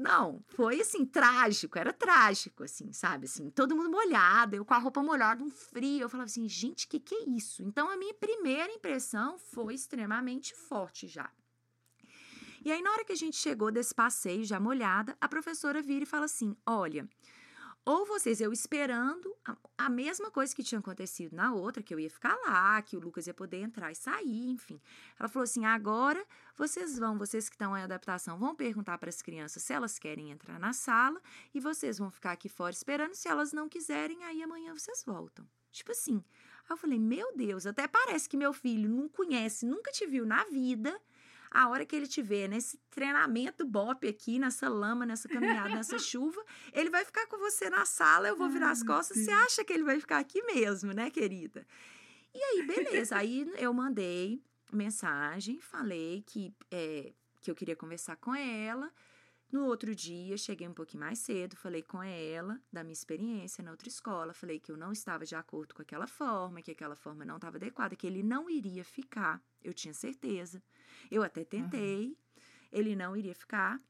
não, 0.00 0.42
foi 0.48 0.80
assim, 0.80 1.04
trágico, 1.04 1.78
era 1.78 1.92
trágico, 1.92 2.64
assim, 2.64 2.90
sabe? 2.90 3.26
Assim, 3.26 3.50
todo 3.50 3.76
mundo 3.76 3.90
molhado, 3.90 4.56
eu 4.56 4.64
com 4.64 4.72
a 4.72 4.78
roupa 4.78 5.02
molhada, 5.02 5.44
um 5.44 5.50
frio. 5.50 6.00
Eu 6.00 6.08
falava 6.08 6.26
assim, 6.26 6.48
gente, 6.48 6.88
que 6.88 6.98
que 6.98 7.14
é 7.14 7.28
isso? 7.28 7.62
Então, 7.62 7.90
a 7.90 7.96
minha 7.98 8.14
primeira 8.14 8.72
impressão 8.72 9.38
foi 9.38 9.74
extremamente 9.74 10.54
forte 10.54 11.06
já. 11.06 11.30
E 12.64 12.72
aí, 12.72 12.80
na 12.80 12.92
hora 12.92 13.04
que 13.04 13.12
a 13.12 13.16
gente 13.16 13.36
chegou 13.36 13.70
desse 13.70 13.94
passeio 13.94 14.42
já 14.42 14.58
molhada, 14.58 15.16
a 15.20 15.28
professora 15.28 15.82
vira 15.82 16.04
e 16.04 16.06
fala 16.06 16.24
assim: 16.24 16.56
olha, 16.66 17.06
ou 17.90 18.06
vocês, 18.06 18.40
eu 18.40 18.52
esperando 18.52 19.34
a, 19.44 19.56
a, 19.76 19.90
mesma 19.90 20.30
coisa 20.30 20.54
que 20.54 20.62
tinha 20.62 20.78
acontecido 20.78 21.34
na 21.34 21.52
outra, 21.52 21.82
que 21.82 21.92
eu 21.92 21.98
ia 21.98 22.08
ficar 22.08 22.36
lá, 22.46 22.80
que 22.82 22.96
o 22.96 23.00
Lucas 23.00 23.26
ia 23.26 23.34
poder 23.34 23.56
entrar 23.56 23.90
e 23.90 23.96
sair, 23.96 24.48
enfim. 24.48 24.80
Ela 25.18 25.28
falou 25.28 25.42
assim: 25.42 25.64
agora 25.64 26.24
vocês 26.56 26.96
vão, 26.96 27.18
vocês 27.18 27.48
que 27.48 27.56
estão 27.56 27.76
em 27.76 27.82
adaptação, 27.82 28.38
vão 28.38 28.54
perguntar 28.54 28.96
para 28.98 29.08
as 29.08 29.20
crianças 29.20 29.64
se 29.64 29.72
elas 29.72 29.98
querem 29.98 30.30
entrar 30.30 30.60
na 30.60 30.72
sala 30.72 31.20
e 31.52 31.58
vocês 31.58 31.98
vão 31.98 32.12
ficar 32.12 32.30
aqui 32.30 32.48
fora 32.48 32.72
esperando. 32.72 33.14
Se 33.14 33.28
elas 33.28 33.52
não 33.52 33.68
quiserem, 33.68 34.22
aí 34.22 34.40
amanhã 34.40 34.72
vocês 34.72 35.02
voltam. 35.04 35.44
Tipo 35.72 35.90
assim. 35.90 36.22
Aí 36.68 36.70
eu 36.70 36.76
falei: 36.76 36.98
meu 36.98 37.36
Deus, 37.36 37.66
até 37.66 37.88
parece 37.88 38.28
que 38.28 38.36
meu 38.36 38.52
filho 38.52 38.88
não 38.88 39.08
conhece, 39.08 39.66
nunca 39.66 39.90
te 39.90 40.06
viu 40.06 40.24
na 40.24 40.44
vida 40.44 40.96
a 41.50 41.68
hora 41.68 41.84
que 41.84 41.96
ele 41.96 42.06
tiver 42.06 42.48
nesse 42.48 42.78
treinamento 42.90 43.64
BOP 43.66 44.06
aqui, 44.06 44.38
nessa 44.38 44.68
lama, 44.68 45.04
nessa 45.04 45.28
caminhada, 45.28 45.74
nessa 45.74 45.98
chuva, 45.98 46.42
ele 46.72 46.90
vai 46.90 47.04
ficar 47.04 47.26
com 47.26 47.38
você 47.38 47.68
na 47.68 47.84
sala, 47.84 48.28
eu 48.28 48.36
vou 48.36 48.48
virar 48.48 48.70
as 48.70 48.82
costas. 48.82 49.18
Você 49.18 49.30
acha 49.30 49.64
que 49.64 49.72
ele 49.72 49.82
vai 49.82 49.98
ficar 49.98 50.18
aqui 50.18 50.42
mesmo, 50.44 50.92
né, 50.92 51.10
querida? 51.10 51.66
E 52.32 52.42
aí, 52.42 52.66
beleza. 52.66 53.16
Aí 53.16 53.52
eu 53.58 53.74
mandei 53.74 54.40
mensagem, 54.72 55.60
falei 55.60 56.22
que, 56.26 56.54
é, 56.70 57.12
que 57.40 57.50
eu 57.50 57.54
queria 57.54 57.74
conversar 57.74 58.16
com 58.16 58.34
ela. 58.34 58.92
No 59.50 59.64
outro 59.64 59.92
dia, 59.96 60.36
cheguei 60.36 60.68
um 60.68 60.72
pouquinho 60.72 61.02
mais 61.02 61.18
cedo, 61.18 61.56
falei 61.56 61.82
com 61.82 62.00
ela 62.00 62.60
da 62.72 62.84
minha 62.84 62.92
experiência 62.92 63.64
na 63.64 63.72
outra 63.72 63.88
escola, 63.88 64.32
falei 64.32 64.60
que 64.60 64.70
eu 64.70 64.76
não 64.76 64.92
estava 64.92 65.26
de 65.26 65.34
acordo 65.34 65.74
com 65.74 65.82
aquela 65.82 66.06
forma, 66.06 66.62
que 66.62 66.70
aquela 66.70 66.94
forma 66.94 67.24
não 67.24 67.34
estava 67.34 67.56
adequada, 67.56 67.96
que 67.96 68.06
ele 68.06 68.22
não 68.22 68.48
iria 68.48 68.84
ficar, 68.84 69.42
eu 69.62 69.74
tinha 69.74 69.94
certeza. 69.94 70.62
Eu 71.10 71.22
até 71.22 71.44
tentei, 71.44 72.08
uhum. 72.08 72.16
ele 72.72 72.96
não 72.96 73.16
iria 73.16 73.34
ficar. 73.34 73.80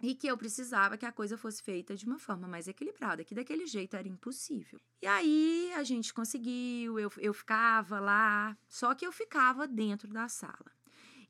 E 0.00 0.14
que 0.14 0.28
eu 0.28 0.38
precisava 0.38 0.96
que 0.96 1.04
a 1.04 1.10
coisa 1.10 1.36
fosse 1.36 1.60
feita 1.60 1.96
de 1.96 2.06
uma 2.06 2.20
forma 2.20 2.46
mais 2.46 2.68
equilibrada, 2.68 3.24
que 3.24 3.34
daquele 3.34 3.66
jeito 3.66 3.96
era 3.96 4.06
impossível. 4.06 4.80
E 5.02 5.06
aí 5.08 5.72
a 5.74 5.82
gente 5.82 6.14
conseguiu, 6.14 7.00
eu, 7.00 7.10
eu 7.18 7.34
ficava 7.34 7.98
lá, 7.98 8.56
só 8.68 8.94
que 8.94 9.04
eu 9.04 9.10
ficava 9.10 9.66
dentro 9.66 10.08
da 10.08 10.28
sala. 10.28 10.70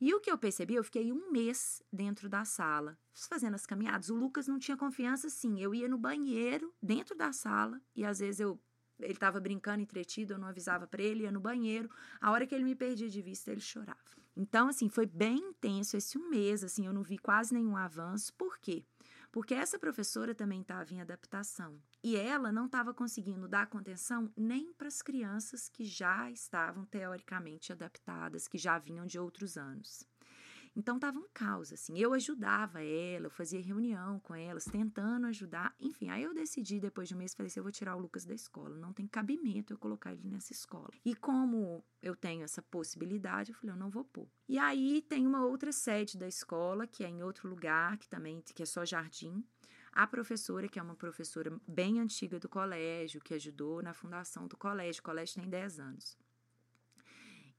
E 0.01 0.15
o 0.15 0.21
que 0.21 0.31
eu 0.31 0.39
percebi, 0.39 0.75
eu 0.75 0.85
fiquei 0.85 1.11
um 1.11 1.31
mês 1.33 1.83
dentro 1.93 2.29
da 2.29 2.45
sala, 2.45 2.97
fazendo 3.29 3.55
as 3.55 3.67
caminhadas. 3.67 4.11
O 4.11 4.15
Lucas 4.15 4.47
não 4.47 4.59
tinha 4.59 4.77
confiança, 4.77 5.29
sim. 5.29 5.61
Eu 5.61 5.75
ia 5.75 5.89
no 5.89 5.99
banheiro, 5.99 6.73
dentro 6.81 7.17
da 7.17 7.33
sala, 7.33 7.81
e 7.97 8.05
às 8.05 8.21
vezes 8.21 8.39
eu 8.39 8.61
ele 9.01 9.13
estava 9.13 9.41
brincando, 9.41 9.83
entretido, 9.83 10.35
eu 10.35 10.39
não 10.39 10.49
avisava 10.49 10.87
para 10.87 11.03
ele, 11.03 11.25
ia 11.25 11.33
no 11.33 11.41
banheiro. 11.41 11.91
A 12.21 12.31
hora 12.31 12.47
que 12.47 12.55
ele 12.55 12.65
me 12.65 12.75
perdia 12.75 13.09
de 13.09 13.23
vista, 13.23 13.51
ele 13.51 13.61
chorava. 13.61 13.99
Então, 14.37 14.69
assim, 14.69 14.89
foi 14.89 15.07
bem 15.07 15.39
intenso 15.39 15.97
esse 15.97 16.17
um 16.17 16.29
mês, 16.29 16.63
assim, 16.63 16.87
eu 16.87 16.93
não 16.93 17.03
vi 17.03 17.19
quase 17.19 17.53
nenhum 17.53 17.77
avanço. 17.77 18.33
Por 18.35 18.59
quê? 18.59 18.85
Porque 19.33 19.53
essa 19.53 19.79
professora 19.79 20.35
também 20.35 20.63
estava 20.63 20.93
em 20.95 21.01
adaptação 21.01 21.79
e 22.03 22.17
ela 22.17 22.51
não 22.51 22.67
estava 22.67 22.95
conseguindo 22.95 23.47
dar 23.47 23.67
contenção 23.67 24.33
nem 24.37 24.73
para 24.73 24.89
as 24.89 25.03
crianças 25.03 25.69
que 25.69 25.85
já 25.85 26.31
estavam 26.31 26.85
teoricamente 26.87 27.73
adaptadas, 27.73 28.49
que 28.49 28.57
já 28.57 28.79
vinham 28.79 29.05
de 29.05 29.19
outros 29.19 29.59
anos. 29.59 30.07
Então 30.79 30.97
tava 30.97 31.19
um 31.19 31.27
caos, 31.35 31.73
assim. 31.73 31.99
Eu 31.99 32.15
ajudava 32.15 32.81
ela, 32.81 33.27
eu 33.27 33.31
fazia 33.31 33.61
reunião 33.61 34.21
com 34.21 34.33
elas, 34.33 34.65
tentando 34.65 35.27
ajudar. 35.27 35.75
Enfim, 35.81 36.09
aí 36.09 36.23
eu 36.23 36.33
decidi, 36.33 36.79
depois 36.79 37.09
de 37.09 37.17
um 37.17 37.19
mês, 37.19 37.35
falei 37.35 37.49
assim: 37.49 37.59
eu 37.59 37.65
vou 37.65 37.73
tirar 37.73 37.97
o 37.97 37.99
Lucas 37.99 38.25
da 38.25 38.33
escola. 38.33 38.77
Não 38.77 38.93
tem 38.93 39.05
cabimento 39.05 39.73
eu 39.73 39.79
colocar 39.79 40.13
ele 40.13 40.29
nessa 40.29 40.53
escola. 40.53 40.93
E 41.05 41.17
como 41.17 41.85
eu 42.01 42.15
tenho 42.15 42.45
essa 42.45 42.63
possibilidade, 42.63 43.51
eu 43.51 43.57
falei, 43.57 43.75
eu 43.75 43.79
não 43.79 43.91
vou 43.91 44.05
pôr. 44.05 44.29
E 44.49 44.57
aí 44.57 45.03
tem 45.03 45.27
uma 45.27 45.45
outra 45.45 45.73
sede 45.73 46.17
da 46.17 46.29
escola, 46.29 46.87
que 46.87 47.03
é 47.03 47.09
em 47.09 47.25
outro 47.25 47.49
lugar, 47.49 47.99
que 47.99 48.09
também 48.09 48.41
que 48.41 48.63
é 48.63 48.67
só 48.67 48.85
jardim. 48.85 49.45
A 49.91 50.07
professora, 50.07 50.69
que 50.69 50.79
é 50.79 50.83
uma 50.83 50.95
professora 50.95 51.61
bem 51.67 51.99
antiga 51.99 52.39
do 52.39 52.49
colégio, 52.49 53.21
que 53.21 53.35
ajudou 53.35 53.83
na 53.83 53.93
fundação 53.93 54.47
do 54.47 54.57
colégio, 54.57 55.01
o 55.01 55.05
colégio 55.05 55.35
tem 55.41 55.51
10 55.51 55.81
anos. 55.81 56.17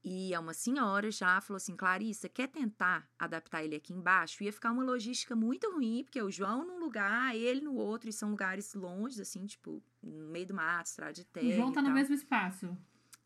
E 0.02 0.32
é 0.32 0.38
uma 0.38 0.54
senhora 0.54 1.10
já 1.10 1.40
falou 1.40 1.56
assim: 1.58 1.76
Clarissa, 1.76 2.28
quer 2.28 2.48
tentar 2.48 3.08
adaptar 3.18 3.62
ele 3.62 3.76
aqui 3.76 3.92
embaixo? 3.92 4.42
Ia 4.42 4.52
ficar 4.52 4.72
uma 4.72 4.82
logística 4.82 5.36
muito 5.36 5.70
ruim, 5.70 6.02
porque 6.04 6.22
o 6.22 6.30
João 6.30 6.66
num 6.66 6.78
lugar, 6.78 7.36
ele 7.36 7.60
no 7.60 7.74
outro, 7.74 8.08
e 8.08 8.12
são 8.12 8.30
lugares 8.30 8.72
longe, 8.74 9.20
assim, 9.20 9.44
tipo, 9.46 9.82
no 10.02 10.28
meio 10.28 10.46
do 10.46 10.54
mato, 10.54 10.86
estrada 10.86 11.12
de 11.12 11.24
terra. 11.24 11.48
O 11.48 11.52
João 11.52 11.72
tá 11.72 11.82
no 11.82 11.90
mesmo 11.90 12.14
espaço. 12.14 12.76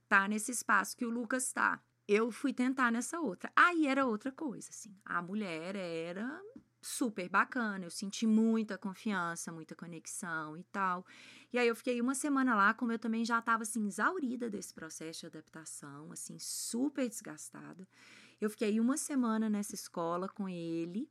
Tá 0.09 0.27
nesse 0.29 0.51
espaço 0.51 0.97
que 0.97 1.07
o 1.07 1.11
Lucas 1.11 1.53
tá. 1.53 1.81
Eu 2.07 2.31
fui 2.31 2.53
tentar 2.53 2.91
nessa 2.91 3.21
outra. 3.21 3.51
Aí 3.57 3.87
era 3.87 4.05
outra 4.05 4.31
coisa, 4.31 4.69
assim. 4.71 4.95
A 5.05 5.23
mulher 5.23 5.75
era 5.75 6.41
super 6.85 7.29
bacana, 7.29 7.85
eu 7.87 7.91
senti 7.91 8.27
muita 8.27 8.77
confiança, 8.77 9.51
muita 9.51 9.75
conexão 9.75 10.57
e 10.57 10.63
tal. 10.65 11.05
E 11.53 11.59
aí 11.59 11.67
eu 11.67 11.75
fiquei 11.75 12.01
uma 12.01 12.15
semana 12.15 12.55
lá, 12.55 12.75
como 12.75 12.93
eu 12.93 12.99
também 12.99 13.25
já 13.25 13.39
estava 13.39 13.63
assim 13.63 13.87
exaurida 13.87 14.51
desse 14.51 14.75
processo 14.75 15.21
de 15.21 15.27
adaptação, 15.27 16.13
assim, 16.13 16.39
super 16.39 17.09
desgastada. 17.09 17.89
Eu 18.41 18.51
fiquei 18.51 18.79
uma 18.79 18.97
semana 18.97 19.49
nessa 19.49 19.75
escola 19.75 20.29
com 20.29 20.49
ele 20.49 21.09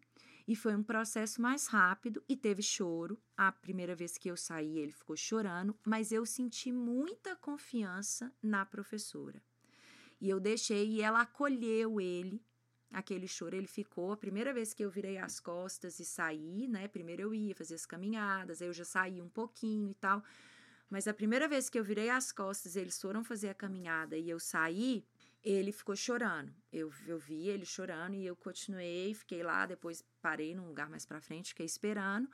e 0.47 0.55
foi 0.55 0.75
um 0.75 0.83
processo 0.83 1.41
mais 1.41 1.67
rápido 1.67 2.23
e 2.27 2.35
teve 2.35 2.61
choro. 2.61 3.17
A 3.35 3.51
primeira 3.51 3.95
vez 3.95 4.17
que 4.17 4.29
eu 4.29 4.37
saí, 4.37 4.77
ele 4.77 4.91
ficou 4.91 5.15
chorando, 5.15 5.75
mas 5.85 6.11
eu 6.11 6.25
senti 6.25 6.71
muita 6.71 7.35
confiança 7.35 8.31
na 8.41 8.65
professora. 8.65 9.41
E 10.19 10.29
eu 10.29 10.39
deixei 10.39 10.87
e 10.89 11.01
ela 11.01 11.21
acolheu 11.21 11.99
ele 11.99 12.41
aquele 12.93 13.27
choro 13.27 13.55
ele 13.55 13.67
ficou. 13.67 14.11
A 14.11 14.17
primeira 14.17 14.53
vez 14.53 14.73
que 14.73 14.83
eu 14.83 14.89
virei 14.89 15.17
as 15.17 15.39
costas 15.39 15.99
e 15.99 16.05
saí, 16.05 16.67
né? 16.67 16.87
Primeiro 16.87 17.23
eu 17.23 17.33
ia 17.33 17.55
fazer 17.55 17.75
as 17.75 17.85
caminhadas, 17.85 18.61
aí 18.61 18.67
eu 18.67 18.73
já 18.73 18.85
saí 18.85 19.21
um 19.21 19.27
pouquinho 19.27 19.89
e 19.89 19.95
tal. 19.95 20.23
Mas 20.89 21.07
a 21.07 21.13
primeira 21.13 21.47
vez 21.47 21.69
que 21.69 21.79
eu 21.79 21.83
virei 21.83 22.09
as 22.09 22.31
costas, 22.31 22.75
eles 22.75 23.01
foram 23.01 23.23
fazer 23.23 23.49
a 23.49 23.53
caminhada 23.53 24.15
e 24.15 24.29
eu 24.29 24.39
saí, 24.39 25.03
ele 25.43 25.71
ficou 25.71 25.95
chorando. 25.95 26.53
Eu, 26.71 26.91
eu 27.07 27.17
vi 27.17 27.49
ele 27.49 27.65
chorando 27.65 28.13
e 28.13 28.25
eu 28.25 28.35
continuei, 28.35 29.13
fiquei 29.13 29.41
lá, 29.41 29.65
depois 29.65 30.03
parei 30.21 30.53
num 30.53 30.67
lugar 30.67 30.89
mais 30.89 31.05
para 31.05 31.19
frente, 31.19 31.49
fiquei 31.49 31.65
esperando. 31.65 32.29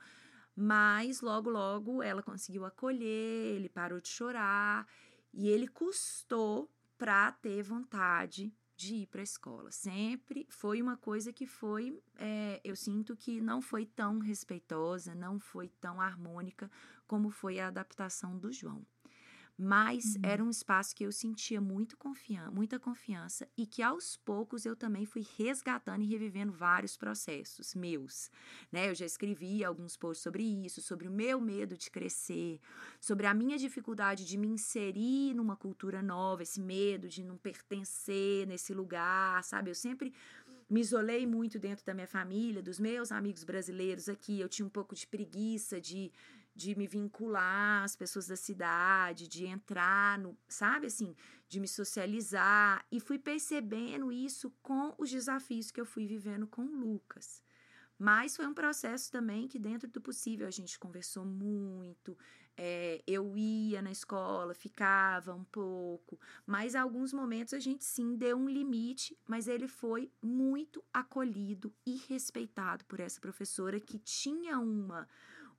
Mas 0.54 1.22
logo, 1.22 1.48
logo 1.48 2.02
ela 2.02 2.22
conseguiu 2.22 2.66
acolher, 2.66 3.54
ele 3.56 3.68
parou 3.68 4.00
de 4.00 4.08
chorar 4.08 4.86
e 5.32 5.48
ele 5.48 5.66
custou 5.66 6.70
para 6.98 7.32
ter 7.32 7.62
vontade 7.62 8.52
de 8.80 8.94
ir 8.94 9.06
para 9.06 9.20
a 9.20 9.22
escola. 9.22 9.70
Sempre 9.70 10.46
foi 10.48 10.80
uma 10.80 10.96
coisa 10.96 11.32
que 11.32 11.46
foi, 11.46 12.02
é, 12.16 12.60
eu 12.64 12.74
sinto 12.74 13.14
que 13.14 13.38
não 13.38 13.60
foi 13.60 13.84
tão 13.84 14.18
respeitosa, 14.18 15.14
não 15.14 15.38
foi 15.38 15.68
tão 15.68 16.00
harmônica 16.00 16.70
como 17.06 17.30
foi 17.30 17.60
a 17.60 17.68
adaptação 17.68 18.38
do 18.38 18.50
João. 18.50 18.86
Mas 19.60 20.14
uhum. 20.14 20.22
era 20.22 20.42
um 20.42 20.48
espaço 20.48 20.96
que 20.96 21.04
eu 21.04 21.12
sentia 21.12 21.60
muito 21.60 21.96
confian 21.98 22.50
muita 22.50 22.78
confiança 22.78 23.46
e 23.56 23.66
que 23.66 23.82
aos 23.82 24.16
poucos 24.16 24.64
eu 24.64 24.74
também 24.74 25.04
fui 25.04 25.26
resgatando 25.36 26.02
e 26.02 26.06
revivendo 26.06 26.52
vários 26.52 26.96
processos 26.96 27.74
meus. 27.74 28.30
Né? 28.72 28.88
Eu 28.88 28.94
já 28.94 29.04
escrevi 29.04 29.62
alguns 29.62 29.96
posts 29.96 30.22
sobre 30.22 30.42
isso, 30.42 30.80
sobre 30.80 31.06
o 31.08 31.10
meu 31.10 31.40
medo 31.40 31.76
de 31.76 31.90
crescer, 31.90 32.58
sobre 33.00 33.26
a 33.26 33.34
minha 33.34 33.58
dificuldade 33.58 34.24
de 34.24 34.38
me 34.38 34.48
inserir 34.48 35.34
numa 35.34 35.56
cultura 35.56 36.02
nova, 36.02 36.42
esse 36.42 36.60
medo 36.60 37.08
de 37.08 37.22
não 37.22 37.36
pertencer 37.36 38.46
nesse 38.46 38.72
lugar, 38.72 39.44
sabe? 39.44 39.70
Eu 39.70 39.74
sempre 39.74 40.14
me 40.68 40.80
isolei 40.80 41.26
muito 41.26 41.58
dentro 41.58 41.84
da 41.84 41.92
minha 41.92 42.06
família, 42.06 42.62
dos 42.62 42.78
meus 42.78 43.10
amigos 43.10 43.42
brasileiros 43.42 44.08
aqui. 44.08 44.40
Eu 44.40 44.48
tinha 44.48 44.64
um 44.64 44.70
pouco 44.70 44.94
de 44.94 45.06
preguiça 45.06 45.80
de 45.80 46.12
de 46.60 46.76
me 46.76 46.86
vincular 46.86 47.84
às 47.84 47.96
pessoas 47.96 48.26
da 48.26 48.36
cidade, 48.36 49.26
de 49.26 49.46
entrar 49.46 50.18
no, 50.18 50.36
sabe 50.46 50.88
assim, 50.88 51.16
de 51.48 51.58
me 51.58 51.66
socializar 51.66 52.84
e 52.92 53.00
fui 53.00 53.18
percebendo 53.18 54.12
isso 54.12 54.52
com 54.62 54.94
os 54.98 55.10
desafios 55.10 55.70
que 55.70 55.80
eu 55.80 55.86
fui 55.86 56.06
vivendo 56.06 56.46
com 56.46 56.62
o 56.62 56.76
Lucas. 56.76 57.42
Mas 57.98 58.36
foi 58.36 58.46
um 58.46 58.52
processo 58.52 59.10
também 59.10 59.48
que, 59.48 59.58
dentro 59.58 59.88
do 59.88 60.00
possível, 60.00 60.46
a 60.46 60.50
gente 60.50 60.78
conversou 60.78 61.24
muito. 61.24 62.16
É, 62.56 63.02
eu 63.06 63.36
ia 63.36 63.80
na 63.80 63.90
escola, 63.90 64.54
ficava 64.54 65.34
um 65.34 65.44
pouco, 65.44 66.18
mas 66.46 66.74
alguns 66.74 67.10
momentos 67.10 67.54
a 67.54 67.58
gente 67.58 67.84
sim 67.84 68.16
deu 68.16 68.36
um 68.36 68.48
limite, 68.48 69.18
mas 69.26 69.48
ele 69.48 69.66
foi 69.66 70.10
muito 70.22 70.84
acolhido 70.92 71.72
e 71.86 71.96
respeitado 72.08 72.84
por 72.84 73.00
essa 73.00 73.18
professora 73.18 73.80
que 73.80 73.98
tinha 73.98 74.58
uma 74.58 75.08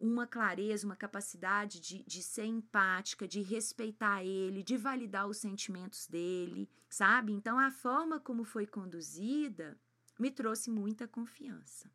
uma 0.02 0.26
clareza, 0.26 0.86
uma 0.86 0.96
capacidade 0.96 1.80
de, 1.80 2.04
de 2.04 2.24
ser 2.24 2.46
empática, 2.46 3.28
de 3.28 3.42
respeitar 3.42 4.24
ele, 4.24 4.64
de 4.64 4.76
validar 4.76 5.28
os 5.28 5.38
sentimentos 5.38 6.08
dele, 6.08 6.68
sabe? 6.90 7.32
Então, 7.32 7.60
a 7.60 7.70
forma 7.70 8.20
como 8.20 8.44
foi 8.44 8.66
conduzida 8.66 9.78
me 10.20 10.32
trouxe 10.32 10.70
muita 10.70 11.08
confiança. 11.08 11.90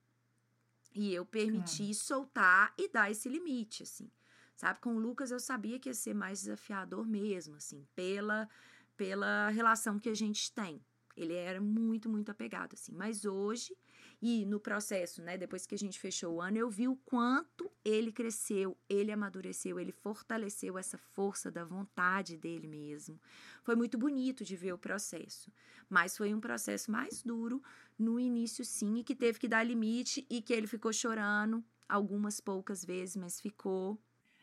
E 0.94 1.12
eu 1.12 1.26
permiti 1.26 1.78
claro. 1.78 1.94
soltar 1.94 2.74
e 2.78 2.88
dar 2.88 3.10
esse 3.10 3.28
limite, 3.28 3.82
assim. 3.82 4.10
Sabe, 4.56 4.80
com 4.80 4.96
o 4.96 4.98
Lucas 4.98 5.30
eu 5.30 5.38
sabia 5.38 5.78
que 5.78 5.90
ia 5.90 5.94
ser 5.94 6.14
mais 6.14 6.40
desafiador 6.40 7.06
mesmo, 7.06 7.56
assim, 7.56 7.86
pela, 7.94 8.48
pela 8.96 9.50
relação 9.50 9.98
que 9.98 10.08
a 10.08 10.14
gente 10.14 10.50
tem. 10.52 10.82
Ele 11.16 11.34
era 11.34 11.60
muito, 11.60 12.08
muito 12.08 12.30
apegado, 12.30 12.74
assim. 12.74 12.92
Mas 12.92 13.24
hoje 13.24 13.76
e 14.20 14.46
no 14.46 14.58
processo, 14.58 15.22
né, 15.22 15.36
depois 15.36 15.66
que 15.66 15.74
a 15.74 15.78
gente 15.78 16.00
fechou 16.00 16.36
o 16.36 16.40
ano, 16.40 16.56
eu 16.56 16.70
vi 16.70 16.88
o 16.88 16.96
quanto 16.96 17.70
ele 17.84 18.10
cresceu, 18.10 18.76
ele 18.88 19.12
amadureceu, 19.12 19.78
ele 19.78 19.92
fortaleceu 19.92 20.78
essa 20.78 20.96
força 20.96 21.50
da 21.50 21.64
vontade 21.64 22.36
dele 22.36 22.66
mesmo. 22.66 23.20
Foi 23.62 23.76
muito 23.76 23.98
bonito 23.98 24.44
de 24.44 24.56
ver 24.56 24.72
o 24.72 24.78
processo, 24.78 25.52
mas 25.88 26.16
foi 26.16 26.32
um 26.32 26.40
processo 26.40 26.90
mais 26.90 27.22
duro 27.22 27.62
no 27.98 28.18
início, 28.18 28.64
sim, 28.64 28.96
e 28.96 29.04
que 29.04 29.14
teve 29.14 29.38
que 29.38 29.48
dar 29.48 29.62
limite 29.62 30.26
e 30.30 30.40
que 30.40 30.52
ele 30.52 30.66
ficou 30.66 30.92
chorando 30.92 31.62
algumas 31.88 32.40
poucas 32.40 32.84
vezes, 32.84 33.16
mas 33.16 33.40
ficou. 33.40 34.00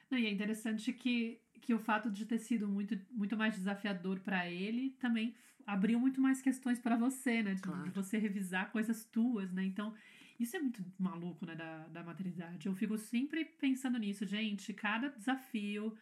Não, 0.10 0.18
e 0.18 0.28
é 0.28 0.30
interessante 0.30 0.94
que, 0.94 1.42
que 1.60 1.74
o 1.74 1.80
fato 1.80 2.12
de 2.12 2.26
ter 2.26 2.38
sido 2.38 2.68
muito, 2.68 3.00
muito 3.12 3.36
mais 3.36 3.56
desafiador 3.56 4.20
para 4.20 4.50
ele 4.50 4.92
também 5.00 5.36
abriu 5.66 6.00
muito 6.00 6.22
mais 6.22 6.42
questões 6.42 6.80
para 6.80 6.96
você, 6.96 7.44
né? 7.44 7.54
De, 7.56 7.62
claro. 7.62 7.84
de, 7.84 7.90
você 7.90 8.18
revisar 8.18 8.72
coisas 8.72 9.04
tuas, 9.06 9.52
né? 9.52 9.64
Então, 9.64 9.94
isso 10.40 10.56
é 10.56 10.60
muito 10.60 10.84
maluco, 11.00 11.46
né? 11.46 11.56
Da, 11.56 11.88
da 11.88 12.04
maternidade. 12.04 12.68
Eu 12.68 12.76
fico 12.76 12.98
sempre 12.98 13.46
pensando 13.46 13.98
nisso, 13.98 14.26
gente. 14.26 14.74
Cada 14.74 15.10
desafio 15.10 15.96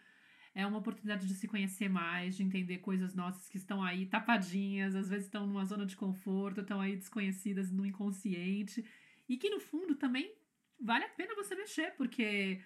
é 0.54 0.66
uma 0.66 0.80
oportunidade 0.80 1.28
de 1.28 1.34
se 1.34 1.48
conhecer 1.48 1.90
mais, 1.90 2.36
de 2.36 2.44
entender 2.44 2.80
coisas 2.80 3.14
nossas 3.14 3.48
que 3.48 3.58
estão 3.58 3.82
aí 3.82 4.06
tapadinhas, 4.06 4.96
às 4.96 5.08
vezes 5.08 5.26
estão 5.26 5.48
numa 5.48 5.64
zona 5.66 5.86
de 5.86 5.96
conforto, 5.96 6.62
estão 6.62 6.82
aí 6.82 6.96
desconhecidas 6.96 7.72
no 7.72 7.86
inconsciente. 7.86 8.86
E 9.30 9.38
que, 9.38 9.50
no 9.50 9.60
fundo, 9.60 9.96
também 9.96 10.34
vale 10.80 11.06
a 11.06 11.10
pena 11.10 11.36
você 11.36 11.56
mexer, 11.56 11.94
porque 11.96 12.62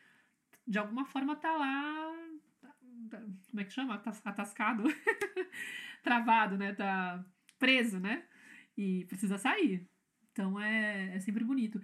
de 0.68 0.80
alguma 0.80 1.06
forma 1.06 1.36
tá 1.36 1.56
lá. 1.56 2.12
Tá, 3.10 3.20
como 3.20 3.62
é 3.62 3.64
que 3.64 3.74
chama? 3.74 3.96
Atascado. 3.96 4.84
travado, 6.04 6.58
né? 6.58 6.74
Tá 6.74 7.26
preso, 7.58 8.00
né? 8.00 8.24
E 8.78 9.06
precisa 9.06 9.38
sair. 9.38 9.88
Então 10.32 10.60
é, 10.60 11.16
é 11.16 11.20
sempre 11.20 11.44
bonito. 11.44 11.82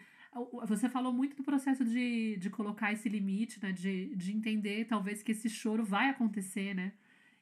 Você 0.67 0.88
falou 0.88 1.11
muito 1.11 1.36
do 1.36 1.43
processo 1.43 1.84
de, 1.84 2.38
de 2.38 2.49
colocar 2.49 2.93
esse 2.93 3.09
limite, 3.09 3.61
né? 3.61 3.72
De, 3.72 4.15
de 4.15 4.32
entender, 4.32 4.86
talvez, 4.86 5.24
que 5.24 5.32
esse 5.32 5.49
choro 5.49 5.84
vai 5.84 6.09
acontecer, 6.09 6.74
né? 6.74 6.93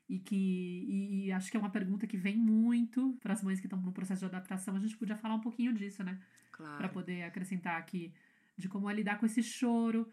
E 0.07 0.17
que 0.17 0.35
e, 0.35 1.25
e 1.25 1.31
acho 1.31 1.51
que 1.51 1.57
é 1.57 1.59
uma 1.59 1.69
pergunta 1.69 2.07
que 2.07 2.17
vem 2.17 2.35
muito 2.35 3.15
para 3.21 3.33
as 3.33 3.43
mães 3.43 3.59
que 3.59 3.67
estão 3.67 3.79
no 3.79 3.91
processo 3.91 4.21
de 4.21 4.25
adaptação. 4.25 4.75
A 4.75 4.79
gente 4.79 4.97
podia 4.97 5.15
falar 5.15 5.35
um 5.35 5.41
pouquinho 5.41 5.73
disso, 5.73 6.03
né? 6.03 6.19
Claro. 6.51 6.77
Para 6.77 6.89
poder 6.89 7.23
acrescentar 7.23 7.77
aqui 7.77 8.13
de 8.57 8.67
como 8.67 8.89
é 8.89 8.93
lidar 8.93 9.19
com 9.19 9.25
esse 9.25 9.43
choro, 9.43 10.09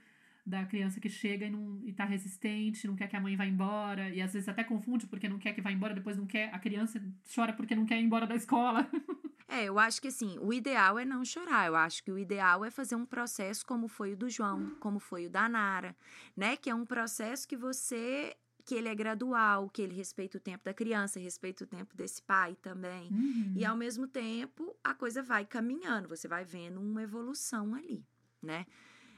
da 0.47 0.64
criança 0.64 1.01
que 1.01 1.09
chega 1.09 1.44
e, 1.47 1.51
não, 1.51 1.80
e 1.84 1.92
tá 1.92 2.05
resistente, 2.05 2.86
não 2.86 2.94
quer 2.94 3.09
que 3.09 3.16
a 3.16 3.20
mãe 3.20 3.36
vá 3.36 3.44
embora, 3.44 4.09
e 4.11 4.22
às 4.22 4.32
vezes 4.32 4.49
até 4.49 4.62
confunde 4.62 5.07
porque 5.07 5.28
não 5.28 5.38
quer 5.38 5.53
que 5.53 5.61
vá 5.61 5.72
embora, 5.72 5.92
depois 5.92 6.16
não 6.16 6.26
quer, 6.26 6.55
a 6.55 6.59
criança 6.59 7.03
chora 7.34 7.53
porque 7.53 7.74
não 7.74 7.84
quer 7.84 7.99
ir 7.99 8.05
embora 8.05 8.26
da 8.26 8.36
escola. 8.36 8.88
É, 9.49 9.66
eu 9.66 9.78
acho 9.78 10.03
que 10.03 10.09
assim, 10.09 10.36
o 10.40 10.53
ideal 10.53 10.99
é 10.99 11.05
não 11.05 11.24
chorar. 11.24 11.68
Eu 11.68 11.76
acho 11.76 12.03
que 12.03 12.11
o 12.11 12.18
ideal 12.18 12.64
é 12.64 12.70
fazer 12.70 12.97
um 12.97 13.07
processo 13.07 13.64
como 13.64 13.86
foi 13.86 14.12
o 14.12 14.16
do 14.16 14.28
João, 14.28 14.74
como 14.80 14.99
foi 14.99 15.26
o 15.26 15.30
da 15.30 15.49
Nara, 15.49 15.97
né? 16.36 16.57
Que 16.57 16.68
é 16.68 16.74
um 16.74 16.84
processo 16.84 17.47
que 17.47 17.57
você 17.57 18.36
que 18.64 18.74
ele 18.74 18.88
é 18.88 18.94
gradual, 18.97 19.70
que 19.70 19.80
ele 19.80 19.94
respeita 19.94 20.36
o 20.36 20.40
tempo 20.40 20.64
da 20.64 20.74
criança, 20.74 21.20
respeita 21.20 21.62
o 21.62 21.66
tempo 21.66 21.97
desse 21.97 22.20
pai 22.20 22.57
também. 22.57 23.09
Uhum. 23.12 23.53
E 23.55 23.64
ao 23.64 23.76
mesmo 23.76 24.09
tempo, 24.09 24.76
a 24.82 24.92
coisa 24.92 25.22
vai 25.22 25.47
caminhando, 25.47 26.09
você 26.09 26.26
vai 26.26 26.44
vendo 26.44 26.80
uma 26.80 27.01
evolução 27.01 27.76
ali, 27.76 28.05
né? 28.42 28.66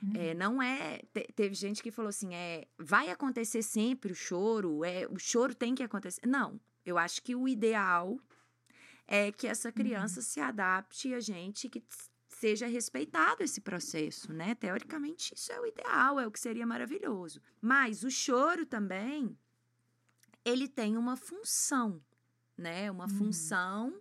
Uhum. 0.02 0.12
É, 0.14 0.34
não 0.34 0.62
é. 0.62 1.00
Te, 1.12 1.32
teve 1.34 1.54
gente 1.54 1.82
que 1.82 1.90
falou 1.90 2.08
assim: 2.08 2.34
é, 2.34 2.66
vai 2.78 3.10
acontecer 3.10 3.62
sempre 3.62 4.12
o 4.12 4.14
choro, 4.14 4.84
é, 4.84 5.06
o 5.06 5.18
choro 5.18 5.54
tem 5.54 5.74
que 5.74 5.82
acontecer. 5.82 6.26
Não, 6.26 6.60
eu 6.84 6.98
acho 6.98 7.22
que 7.22 7.34
o 7.34 7.48
ideal 7.48 8.18
é 9.06 9.32
que 9.32 9.46
essa 9.46 9.72
criança 9.72 10.20
uhum. 10.20 10.26
se 10.26 10.40
adapte 10.40 11.14
a 11.14 11.20
gente, 11.20 11.68
que 11.68 11.82
seja 12.28 12.66
respeitado 12.66 13.42
esse 13.42 13.60
processo, 13.60 14.32
né? 14.32 14.54
Teoricamente, 14.54 15.34
isso 15.34 15.50
é 15.50 15.60
o 15.60 15.66
ideal, 15.66 16.20
é 16.20 16.26
o 16.26 16.30
que 16.30 16.38
seria 16.38 16.66
maravilhoso. 16.66 17.40
Mas 17.60 18.04
o 18.04 18.10
choro 18.10 18.64
também, 18.64 19.36
ele 20.44 20.68
tem 20.68 20.96
uma 20.96 21.16
função, 21.16 22.00
né? 22.56 22.90
Uma 22.90 23.06
hum. 23.06 23.08
função 23.08 24.00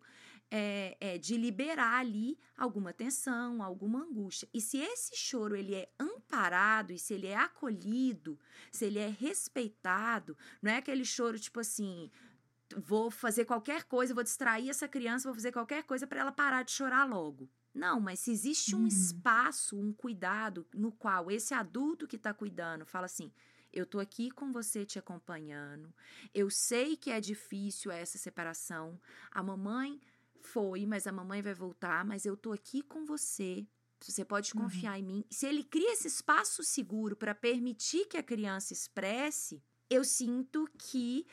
é, 0.49 0.97
é, 0.99 1.17
de 1.17 1.37
liberar 1.37 1.99
ali 1.99 2.39
alguma 2.57 2.93
tensão, 2.93 3.61
alguma 3.61 3.99
angústia. 3.99 4.47
E 4.53 4.61
se 4.61 4.77
esse 4.77 5.15
choro 5.15 5.55
ele 5.55 5.75
é 5.75 5.89
amparado 5.99 6.93
e 6.93 6.99
se 6.99 7.13
ele 7.13 7.27
é 7.27 7.35
acolhido, 7.35 8.39
se 8.71 8.85
ele 8.85 8.99
é 8.99 9.09
respeitado, 9.09 10.37
não 10.61 10.71
é 10.71 10.77
aquele 10.77 11.05
choro 11.05 11.39
tipo 11.39 11.59
assim, 11.59 12.09
vou 12.75 13.11
fazer 13.11 13.45
qualquer 13.45 13.83
coisa, 13.83 14.13
vou 14.13 14.23
distrair 14.23 14.69
essa 14.69 14.87
criança, 14.87 15.27
vou 15.27 15.35
fazer 15.35 15.51
qualquer 15.51 15.83
coisa 15.83 16.07
para 16.07 16.21
ela 16.21 16.31
parar 16.31 16.63
de 16.63 16.71
chorar 16.71 17.05
logo. 17.05 17.49
Não, 17.73 17.99
mas 17.99 18.19
se 18.21 18.31
existe 18.31 18.75
um 18.75 18.79
uhum. 18.79 18.87
espaço, 18.87 19.79
um 19.79 19.93
cuidado 19.93 20.65
no 20.73 20.91
qual 20.91 21.29
esse 21.29 21.53
adulto 21.53 22.07
que 22.07 22.15
está 22.15 22.33
cuidando 22.33 22.85
fala 22.85 23.05
assim: 23.05 23.31
eu 23.71 23.85
tô 23.85 23.99
aqui 23.99 24.31
com 24.31 24.51
você 24.51 24.83
te 24.83 24.97
acompanhando. 24.97 25.93
Eu 26.33 26.49
sei 26.49 26.97
que 26.97 27.11
é 27.11 27.21
difícil 27.21 27.91
essa 27.91 28.17
separação. 28.17 28.99
A 29.29 29.43
mamãe 29.43 30.01
foi, 30.47 30.85
mas 30.85 31.05
a 31.07 31.11
mamãe 31.11 31.41
vai 31.41 31.53
voltar, 31.53 32.05
mas 32.05 32.25
eu 32.25 32.35
tô 32.35 32.51
aqui 32.51 32.81
com 32.81 33.05
você. 33.05 33.65
Você 34.01 34.23
pode 34.23 34.53
uhum. 34.53 34.63
confiar 34.63 34.93
uhum. 34.93 34.99
em 34.99 35.03
mim. 35.03 35.25
Se 35.29 35.45
ele 35.45 35.63
cria 35.63 35.93
esse 35.93 36.07
espaço 36.07 36.63
seguro 36.63 37.15
para 37.15 37.33
permitir 37.33 38.05
que 38.05 38.17
a 38.17 38.23
criança 38.23 38.73
expresse, 38.73 39.61
eu 39.89 40.03
sinto 40.03 40.69
que 40.77 41.25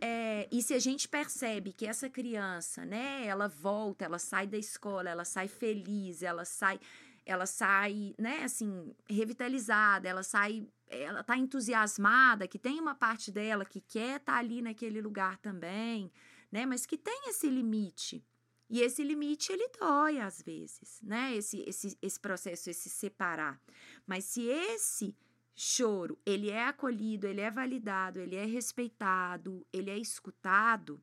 é, 0.00 0.48
e 0.50 0.62
se 0.62 0.72
a 0.72 0.78
gente 0.78 1.06
percebe 1.08 1.72
que 1.72 1.86
essa 1.86 2.08
criança, 2.08 2.86
né, 2.86 3.26
ela 3.26 3.48
volta, 3.48 4.04
ela 4.04 4.18
sai 4.18 4.46
da 4.46 4.56
escola, 4.56 5.10
ela 5.10 5.26
sai 5.26 5.46
feliz, 5.46 6.22
ela 6.22 6.44
sai, 6.44 6.80
ela 7.26 7.44
sai, 7.44 8.14
né, 8.18 8.44
assim, 8.44 8.94
revitalizada, 9.08 10.08
ela 10.08 10.22
sai, 10.22 10.66
ela 10.88 11.22
tá 11.22 11.36
entusiasmada, 11.36 12.48
que 12.48 12.58
tem 12.58 12.80
uma 12.80 12.94
parte 12.94 13.30
dela 13.30 13.64
que 13.64 13.80
quer 13.80 14.16
estar 14.16 14.32
tá 14.32 14.38
ali 14.38 14.62
naquele 14.62 15.02
lugar 15.02 15.36
também, 15.36 16.10
né, 16.50 16.64
mas 16.64 16.86
que 16.86 16.96
tem 16.96 17.28
esse 17.28 17.48
limite. 17.48 18.24
E 18.70 18.80
esse 18.82 19.02
limite 19.02 19.52
ele 19.52 19.68
dói 19.78 20.20
às 20.20 20.40
vezes, 20.40 21.00
né? 21.02 21.34
Esse, 21.34 21.60
esse, 21.66 21.98
esse 22.00 22.20
processo, 22.20 22.70
esse 22.70 22.88
separar. 22.88 23.60
Mas 24.06 24.24
se 24.24 24.42
esse 24.46 25.16
choro 25.56 26.16
ele 26.24 26.50
é 26.50 26.64
acolhido, 26.64 27.26
ele 27.26 27.40
é 27.40 27.50
validado, 27.50 28.20
ele 28.20 28.36
é 28.36 28.44
respeitado, 28.44 29.66
ele 29.72 29.90
é 29.90 29.98
escutado 29.98 31.02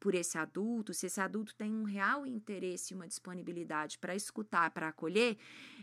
por 0.00 0.14
esse 0.14 0.36
adulto, 0.36 0.92
se 0.92 1.06
esse 1.06 1.20
adulto 1.20 1.54
tem 1.54 1.72
um 1.72 1.84
real 1.84 2.26
interesse 2.26 2.92
e 2.92 2.96
uma 2.96 3.08
disponibilidade 3.08 3.98
para 3.98 4.14
escutar, 4.14 4.70
para 4.70 4.88
acolher, 4.88 5.38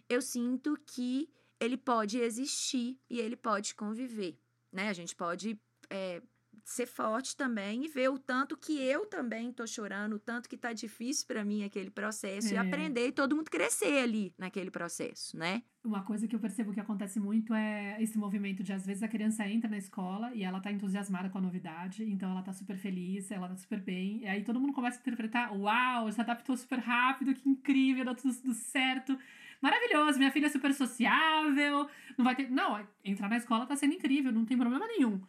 eu 0.07 0.21
sinto 0.21 0.77
que 0.85 1.29
ele 1.59 1.77
pode 1.77 2.19
existir 2.19 2.99
e 3.09 3.19
ele 3.19 3.35
pode 3.35 3.73
conviver. 3.73 4.37
Né? 4.71 4.89
A 4.89 4.93
gente 4.93 5.15
pode 5.15 5.59
é, 5.89 6.21
ser 6.63 6.85
forte 6.85 7.35
também 7.35 7.85
e 7.85 7.87
ver 7.87 8.09
o 8.09 8.17
tanto 8.17 8.57
que 8.57 8.79
eu 8.81 9.05
também 9.05 9.51
tô 9.51 9.67
chorando, 9.67 10.13
o 10.13 10.19
tanto 10.19 10.47
que 10.47 10.57
tá 10.57 10.73
difícil 10.73 11.27
para 11.27 11.43
mim 11.43 11.63
aquele 11.63 11.89
processo 11.89 12.53
é. 12.53 12.53
e 12.53 12.57
aprender 12.57 13.07
e 13.07 13.11
todo 13.11 13.35
mundo 13.35 13.49
crescer 13.49 13.99
ali 13.99 14.33
naquele 14.37 14.71
processo, 14.71 15.37
né? 15.37 15.63
Uma 15.83 16.01
coisa 16.01 16.25
que 16.27 16.33
eu 16.33 16.39
percebo 16.39 16.71
que 16.71 16.79
acontece 16.79 17.19
muito 17.19 17.53
é 17.53 18.01
esse 18.01 18.17
movimento 18.17 18.63
de 18.63 18.71
às 18.71 18.85
vezes 18.85 19.03
a 19.03 19.07
criança 19.07 19.45
entra 19.45 19.69
na 19.69 19.77
escola 19.77 20.33
e 20.33 20.41
ela 20.41 20.61
tá 20.61 20.71
entusiasmada 20.71 21.29
com 21.29 21.37
a 21.37 21.41
novidade, 21.41 22.09
então 22.09 22.31
ela 22.31 22.41
tá 22.41 22.53
super 22.53 22.77
feliz, 22.77 23.29
ela 23.29 23.49
tá 23.49 23.57
super 23.57 23.81
bem, 23.81 24.21
e 24.21 24.27
aí 24.27 24.43
todo 24.45 24.61
mundo 24.61 24.71
começa 24.71 24.97
a 24.97 25.01
interpretar: 25.01 25.53
"Uau, 25.53 26.09
se 26.09 26.21
adaptou 26.21 26.55
super 26.55 26.79
rápido, 26.79 27.33
que 27.33 27.49
incrível, 27.49 28.05
dá 28.05 28.15
tudo, 28.15 28.33
tudo 28.33 28.53
certo" 28.53 29.17
maravilhoso, 29.61 30.19
minha 30.19 30.31
filha 30.31 30.47
é 30.47 30.49
super 30.49 30.73
sociável, 30.73 31.89
não 32.17 32.25
vai 32.25 32.35
ter. 32.35 32.49
Não, 32.49 32.85
entrar 33.03 33.29
na 33.29 33.37
escola 33.37 33.65
tá 33.65 33.75
sendo 33.77 33.93
incrível, 33.93 34.31
não 34.31 34.45
tem 34.45 34.57
problema 34.57 34.85
nenhum. 34.87 35.21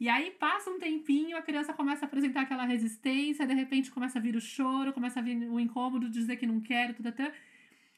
E 0.00 0.08
aí 0.08 0.30
passa 0.30 0.70
um 0.70 0.78
tempinho, 0.78 1.36
a 1.36 1.42
criança 1.42 1.74
começa 1.74 2.06
a 2.06 2.08
apresentar 2.08 2.40
aquela 2.40 2.64
resistência, 2.64 3.46
de 3.46 3.52
repente 3.52 3.90
começa 3.90 4.18
a 4.18 4.22
vir 4.22 4.34
o 4.34 4.40
choro, 4.40 4.94
começa 4.94 5.20
a 5.20 5.22
vir 5.22 5.36
o 5.36 5.60
incômodo 5.60 6.08
de 6.08 6.18
dizer 6.18 6.36
que 6.36 6.46
não 6.46 6.58
quer, 6.58 6.94
tudo, 6.94 7.12
tudo. 7.12 7.30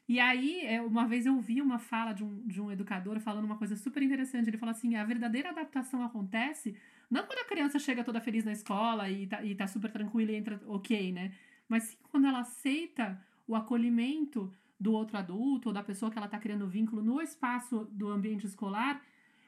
E 0.08 0.18
aí, 0.18 0.66
é, 0.66 0.82
uma 0.82 1.06
vez 1.06 1.26
eu 1.26 1.40
vi 1.40 1.62
uma 1.62 1.78
fala 1.78 2.12
de 2.12 2.24
um, 2.24 2.44
de 2.44 2.60
um 2.60 2.72
educador 2.72 3.20
falando 3.20 3.44
uma 3.44 3.56
coisa 3.56 3.76
super 3.76 4.02
interessante. 4.02 4.48
Ele 4.50 4.58
falou 4.58 4.72
assim: 4.72 4.96
a 4.96 5.04
verdadeira 5.04 5.50
adaptação 5.50 6.02
acontece 6.02 6.76
não 7.08 7.24
quando 7.24 7.38
a 7.40 7.44
criança 7.44 7.78
chega 7.78 8.02
toda 8.02 8.20
feliz 8.20 8.44
na 8.44 8.52
escola 8.52 9.08
e 9.08 9.26
tá, 9.26 9.44
e 9.44 9.54
tá 9.54 9.66
super 9.68 9.92
tranquila 9.92 10.32
e 10.32 10.36
entra 10.36 10.60
ok, 10.66 11.12
né? 11.12 11.32
Mas 11.68 11.84
sim 11.84 11.96
quando 12.10 12.26
ela 12.26 12.40
aceita 12.40 13.22
o 13.46 13.54
acolhimento 13.54 14.52
do 14.78 14.92
outro 14.92 15.16
adulto 15.16 15.68
ou 15.68 15.74
da 15.74 15.82
pessoa 15.82 16.10
que 16.10 16.18
ela 16.18 16.26
está 16.26 16.38
criando 16.38 16.66
vínculo 16.66 17.02
no 17.02 17.20
espaço 17.20 17.86
do 17.92 18.08
ambiente 18.08 18.46
escolar 18.46 19.00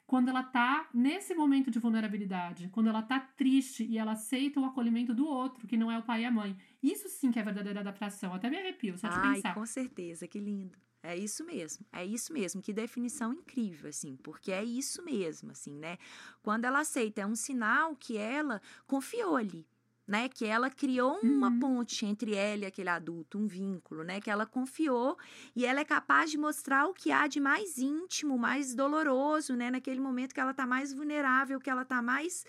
quando 0.06 0.28
ela 0.28 0.42
tá 0.42 0.88
nesse 0.92 1.34
momento 1.34 1.70
de 1.70 1.78
vulnerabilidade, 1.78 2.68
quando 2.68 2.88
ela 2.88 3.02
tá 3.02 3.18
triste 3.18 3.84
e 3.84 3.98
ela 3.98 4.12
aceita 4.12 4.60
o 4.60 4.64
acolhimento 4.64 5.14
do 5.14 5.26
outro, 5.26 5.66
que 5.66 5.76
não 5.76 5.90
é 5.90 5.98
o 5.98 6.02
pai 6.02 6.22
e 6.22 6.24
a 6.24 6.30
mãe. 6.30 6.56
Isso 6.82 7.08
sim 7.08 7.30
que 7.30 7.38
é 7.38 7.42
verdadeira 7.42 7.80
adaptação. 7.80 8.34
Até 8.34 8.50
me 8.50 8.58
arrepio, 8.58 8.98
só 8.98 9.08
de 9.08 9.14
Ai, 9.16 9.34
pensar. 9.36 9.54
com 9.54 9.64
certeza, 9.66 10.28
que 10.28 10.38
lindo. 10.38 10.78
É 11.02 11.14
isso 11.14 11.44
mesmo, 11.44 11.84
é 11.92 12.04
isso 12.04 12.32
mesmo. 12.32 12.62
Que 12.62 12.72
definição 12.72 13.32
incrível, 13.32 13.90
assim, 13.90 14.16
porque 14.16 14.50
é 14.50 14.64
isso 14.64 15.04
mesmo, 15.04 15.50
assim, 15.50 15.78
né? 15.78 15.98
Quando 16.42 16.64
ela 16.64 16.80
aceita, 16.80 17.20
é 17.20 17.26
um 17.26 17.34
sinal 17.34 17.94
que 17.94 18.16
ela 18.16 18.60
confiou 18.86 19.36
ali, 19.36 19.66
né? 20.06 20.28
Que 20.28 20.44
ela 20.44 20.70
criou 20.70 21.18
uma 21.22 21.48
uhum. 21.48 21.58
ponte 21.58 22.04
entre 22.04 22.34
ela 22.34 22.64
e 22.64 22.66
aquele 22.66 22.88
adulto, 22.88 23.38
um 23.38 23.46
vínculo, 23.46 24.04
né? 24.04 24.20
Que 24.20 24.30
ela 24.30 24.46
confiou 24.46 25.16
e 25.56 25.64
ela 25.64 25.80
é 25.80 25.84
capaz 25.84 26.30
de 26.30 26.38
mostrar 26.38 26.86
o 26.86 26.94
que 26.94 27.10
há 27.10 27.26
de 27.26 27.40
mais 27.40 27.78
íntimo, 27.78 28.38
mais 28.38 28.74
doloroso, 28.74 29.54
né? 29.54 29.70
Naquele 29.70 30.00
momento 30.00 30.34
que 30.34 30.40
ela 30.40 30.54
tá 30.54 30.66
mais 30.66 30.92
vulnerável, 30.92 31.60
que 31.60 31.70
ela 31.70 31.84
tá 31.84 32.02
mais. 32.02 32.44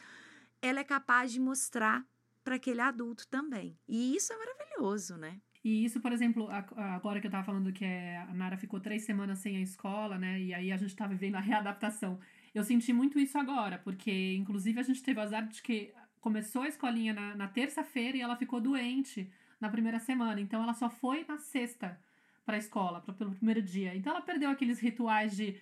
Ela 0.61 0.79
é 0.79 0.83
capaz 0.83 1.31
de 1.31 1.39
mostrar 1.39 2.05
para 2.43 2.55
aquele 2.55 2.81
adulto 2.81 3.27
também. 3.27 3.77
E 3.87 4.15
isso 4.15 4.31
é 4.31 4.37
maravilhoso, 4.37 5.17
né? 5.17 5.39
E 5.63 5.83
isso, 5.83 5.99
por 5.99 6.11
exemplo, 6.11 6.47
agora 6.77 7.19
que 7.19 7.25
eu 7.25 7.31
tava 7.31 7.43
falando 7.43 7.73
que 7.73 7.83
é, 7.83 8.17
a 8.17 8.33
Nara 8.35 8.55
ficou 8.55 8.79
três 8.79 9.03
semanas 9.03 9.39
sem 9.39 9.57
a 9.57 9.61
escola, 9.61 10.15
né? 10.15 10.39
E 10.39 10.53
aí 10.53 10.71
a 10.71 10.77
gente 10.77 10.95
tá 10.95 11.07
vivendo 11.07 11.35
a 11.35 11.39
readaptação. 11.39 12.19
Eu 12.53 12.63
senti 12.63 12.93
muito 12.93 13.17
isso 13.17 13.35
agora, 13.35 13.79
porque 13.79 14.35
inclusive 14.35 14.79
a 14.79 14.83
gente 14.83 15.01
teve 15.01 15.19
o 15.19 15.23
azar 15.23 15.47
de 15.47 15.63
que 15.63 15.91
começou 16.25 16.63
a 16.63 16.67
escolinha 16.67 17.13
na, 17.13 17.35
na 17.35 17.47
terça-feira 17.47 18.17
e 18.17 18.21
ela 18.21 18.35
ficou 18.35 18.59
doente 18.59 19.29
na 19.61 19.69
primeira 19.69 19.99
semana. 19.99 20.41
Então 20.41 20.63
ela 20.63 20.73
só 20.73 20.89
foi 20.89 21.23
na 21.27 21.37
sexta 21.37 22.01
para 22.43 22.55
a 22.55 22.57
escola, 22.57 22.99
pra, 22.99 23.13
pelo 23.13 23.35
primeiro 23.35 23.61
dia. 23.61 23.95
Então 23.95 24.11
ela 24.11 24.23
perdeu 24.23 24.49
aqueles 24.49 24.79
rituais 24.79 25.35
de 25.35 25.55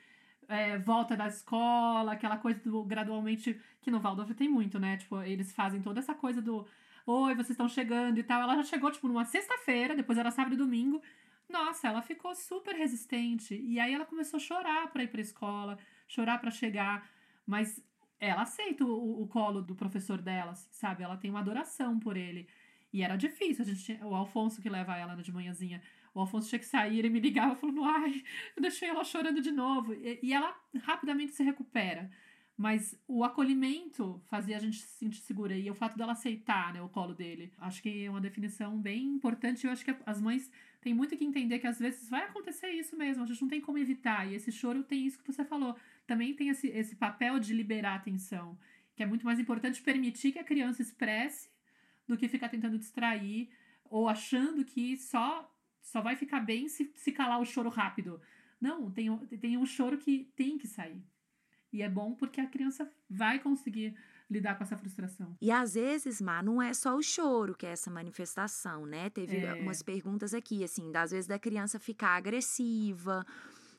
é, 0.47 0.77
volta 0.77 1.17
da 1.17 1.27
escola, 1.27 2.13
aquela 2.13 2.37
coisa 2.37 2.61
do 2.61 2.81
gradualmente. 2.81 3.59
Que 3.81 3.91
no 3.91 3.99
Waldorf 3.99 4.33
tem 4.35 4.47
muito, 4.47 4.79
né? 4.79 4.95
Tipo, 4.95 5.21
eles 5.23 5.51
fazem 5.51 5.81
toda 5.81 5.99
essa 5.99 6.15
coisa 6.15 6.41
do. 6.41 6.65
Oi, 7.05 7.35
vocês 7.35 7.49
estão 7.49 7.67
chegando 7.67 8.17
e 8.17 8.23
tal. 8.23 8.41
Ela 8.41 8.55
já 8.55 8.63
chegou, 8.63 8.89
tipo, 8.89 9.09
numa 9.09 9.25
sexta-feira, 9.25 9.93
depois 9.93 10.17
era 10.17 10.31
sábado 10.31 10.55
e 10.55 10.57
domingo. 10.57 11.01
Nossa, 11.49 11.89
ela 11.89 12.01
ficou 12.01 12.33
super 12.35 12.73
resistente. 12.73 13.53
E 13.53 13.81
aí 13.81 13.93
ela 13.93 14.05
começou 14.05 14.37
a 14.37 14.39
chorar 14.39 14.87
para 14.93 15.03
ir 15.03 15.07
pra 15.09 15.19
escola, 15.19 15.77
chorar 16.07 16.37
para 16.39 16.51
chegar. 16.51 17.05
Mas 17.45 17.83
ela 18.27 18.43
aceita 18.43 18.85
o, 18.85 19.21
o 19.21 19.27
colo 19.27 19.61
do 19.61 19.75
professor 19.75 20.21
dela, 20.21 20.53
sabe? 20.55 21.03
Ela 21.03 21.17
tem 21.17 21.29
uma 21.29 21.39
adoração 21.39 21.99
por 21.99 22.17
ele. 22.17 22.47
E 22.91 23.01
era 23.01 23.15
difícil. 23.15 23.63
A 23.63 23.67
gente 23.67 23.83
tinha, 23.83 24.05
o 24.05 24.13
Alfonso 24.13 24.61
que 24.61 24.69
leva 24.69 24.95
ela 24.95 25.15
de 25.15 25.31
manhãzinha. 25.31 25.81
O 26.13 26.19
Alfonso 26.19 26.47
tinha 26.47 26.59
que 26.59 26.65
sair 26.65 27.03
e 27.03 27.09
me 27.09 27.19
ligava 27.19 27.55
falando: 27.55 27.83
ai, 27.83 28.23
eu 28.55 28.61
deixei 28.61 28.87
ela 28.87 29.03
chorando 29.03 29.41
de 29.41 29.51
novo. 29.51 29.93
E, 29.93 30.19
e, 30.21 30.33
ela 30.33 30.55
rapidamente 30.83 31.33
se 31.33 31.43
recupera. 31.43 32.09
Mas 32.55 32.95
o 33.07 33.23
acolhimento 33.23 34.21
fazia 34.25 34.57
a 34.57 34.59
gente 34.59 34.77
se 34.77 34.99
sentir 34.99 35.21
segura. 35.21 35.57
E 35.57 35.69
o 35.71 35.73
fato 35.73 35.97
dela 35.97 36.11
aceitar 36.11 36.71
né, 36.71 36.81
o 36.83 36.89
colo 36.89 37.15
dele. 37.15 37.51
Acho 37.57 37.81
que 37.81 38.05
é 38.05 38.09
uma 38.09 38.21
definição 38.21 38.79
bem 38.79 39.05
importante. 39.05 39.65
Eu 39.65 39.71
acho 39.71 39.83
que 39.83 39.95
as 40.05 40.21
mães 40.21 40.51
têm 40.83 40.93
muito 40.93 41.15
que 41.17 41.23
entender 41.23 41.59
que 41.59 41.67
às 41.67 41.79
vezes 41.79 42.09
vai 42.09 42.23
acontecer 42.25 42.69
isso 42.69 42.95
mesmo. 42.97 43.23
A 43.23 43.25
gente 43.25 43.41
não 43.41 43.49
tem 43.49 43.61
como 43.61 43.77
evitar. 43.77 44.29
E 44.29 44.35
esse 44.35 44.51
choro 44.51 44.83
tem 44.83 45.05
isso 45.05 45.17
que 45.17 45.31
você 45.31 45.43
falou 45.43 45.75
também 46.05 46.33
tem 46.33 46.49
esse, 46.49 46.67
esse 46.67 46.95
papel 46.95 47.39
de 47.39 47.53
liberar 47.53 47.93
a 47.93 47.95
atenção, 47.95 48.57
que 48.95 49.03
é 49.03 49.05
muito 49.05 49.25
mais 49.25 49.39
importante 49.39 49.81
permitir 49.81 50.31
que 50.33 50.39
a 50.39 50.43
criança 50.43 50.81
expresse 50.81 51.49
do 52.07 52.17
que 52.17 52.27
ficar 52.27 52.49
tentando 52.49 52.77
distrair 52.77 53.49
ou 53.85 54.09
achando 54.09 54.65
que 54.65 54.97
só 54.97 55.49
só 55.81 56.01
vai 56.01 56.15
ficar 56.15 56.39
bem 56.39 56.69
se, 56.69 56.91
se 56.95 57.11
calar 57.11 57.41
o 57.41 57.45
choro 57.45 57.69
rápido. 57.69 58.21
Não, 58.59 58.89
tem, 58.89 59.15
tem 59.39 59.57
um 59.57 59.65
choro 59.65 59.97
que 59.97 60.31
tem 60.35 60.57
que 60.57 60.65
sair. 60.65 61.03
E 61.73 61.81
é 61.81 61.89
bom 61.89 62.15
porque 62.15 62.39
a 62.39 62.47
criança 62.47 62.89
vai 63.09 63.39
conseguir 63.39 63.93
lidar 64.33 64.55
com 64.57 64.63
essa 64.63 64.75
frustração. 64.75 65.35
E 65.41 65.51
às 65.51 65.75
vezes, 65.75 66.21
Má, 66.21 66.41
não 66.41 66.61
é 66.61 66.73
só 66.73 66.95
o 66.95 67.01
choro 67.01 67.55
que 67.55 67.65
é 67.65 67.71
essa 67.71 67.89
manifestação, 67.89 68.85
né? 68.85 69.09
Teve 69.09 69.37
é. 69.37 69.53
umas 69.53 69.81
perguntas 69.81 70.33
aqui, 70.33 70.63
assim, 70.63 70.91
das 70.91 71.11
vezes 71.11 71.27
da 71.27 71.39
criança 71.39 71.79
ficar 71.79 72.15
agressiva 72.15 73.25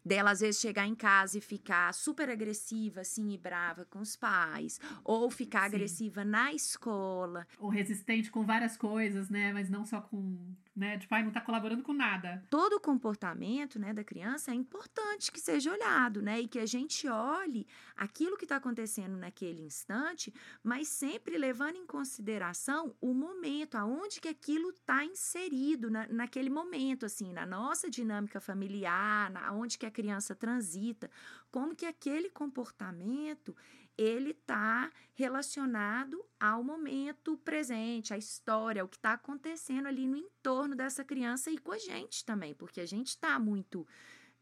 dela 0.04 0.32
às 0.32 0.40
vezes 0.40 0.60
chegar 0.60 0.86
em 0.86 0.94
casa 0.94 1.38
e 1.38 1.40
ficar 1.40 1.92
super 1.94 2.28
agressiva, 2.28 3.00
assim, 3.00 3.32
e 3.32 3.38
brava 3.38 3.86
com 3.86 4.00
os 4.00 4.14
pais, 4.14 4.78
ou 5.02 5.30
ficar 5.30 5.70
Sim. 5.70 5.76
agressiva 5.76 6.24
na 6.24 6.52
escola. 6.52 7.46
Ou 7.58 7.70
resistente 7.70 8.30
com 8.30 8.44
várias 8.44 8.76
coisas, 8.76 9.30
né? 9.30 9.52
Mas 9.52 9.70
não 9.70 9.84
só 9.84 10.00
com 10.02 10.54
né? 10.74 10.98
Tipo, 10.98 11.14
ai, 11.14 11.22
não 11.22 11.30
tá 11.30 11.40
colaborando 11.40 11.82
com 11.82 11.92
nada. 11.92 12.42
Todo 12.50 12.74
o 12.74 12.80
comportamento, 12.80 13.78
né, 13.78 13.92
da 13.92 14.02
criança 14.02 14.50
é 14.50 14.54
importante 14.54 15.30
que 15.30 15.40
seja 15.40 15.72
olhado, 15.72 16.20
né? 16.20 16.40
E 16.40 16.48
que 16.48 16.58
a 16.58 16.66
gente 16.66 17.08
olhe 17.08 17.66
aquilo 17.96 18.36
que 18.36 18.44
está 18.44 18.56
acontecendo 18.56 19.16
naquele 19.16 19.62
instante, 19.62 20.34
mas 20.62 20.88
sempre 20.88 21.38
levando 21.38 21.76
em 21.76 21.86
consideração 21.86 22.94
o 23.00 23.14
momento, 23.14 23.76
aonde 23.76 24.20
que 24.20 24.28
aquilo 24.28 24.70
está 24.70 25.04
inserido 25.04 25.90
na, 25.90 26.08
naquele 26.08 26.50
momento, 26.50 27.06
assim, 27.06 27.32
na 27.32 27.46
nossa 27.46 27.88
dinâmica 27.88 28.40
familiar, 28.40 29.30
na, 29.30 29.52
onde 29.52 29.78
que 29.78 29.86
a 29.86 29.90
criança 29.90 30.34
transita, 30.34 31.10
como 31.50 31.76
que 31.76 31.86
aquele 31.86 32.30
comportamento 32.30 33.56
ele 33.96 34.30
está 34.30 34.90
relacionado 35.14 36.24
ao 36.38 36.62
momento 36.62 37.36
presente, 37.38 38.12
à 38.12 38.18
história, 38.18 38.84
o 38.84 38.88
que 38.88 38.96
está 38.96 39.12
acontecendo 39.12 39.86
ali 39.86 40.06
no 40.06 40.16
entorno 40.16 40.74
dessa 40.74 41.04
criança 41.04 41.50
e 41.50 41.58
com 41.58 41.72
a 41.72 41.78
gente 41.78 42.24
também, 42.24 42.54
porque 42.54 42.80
a 42.80 42.86
gente 42.86 43.08
está 43.08 43.38
muito 43.38 43.86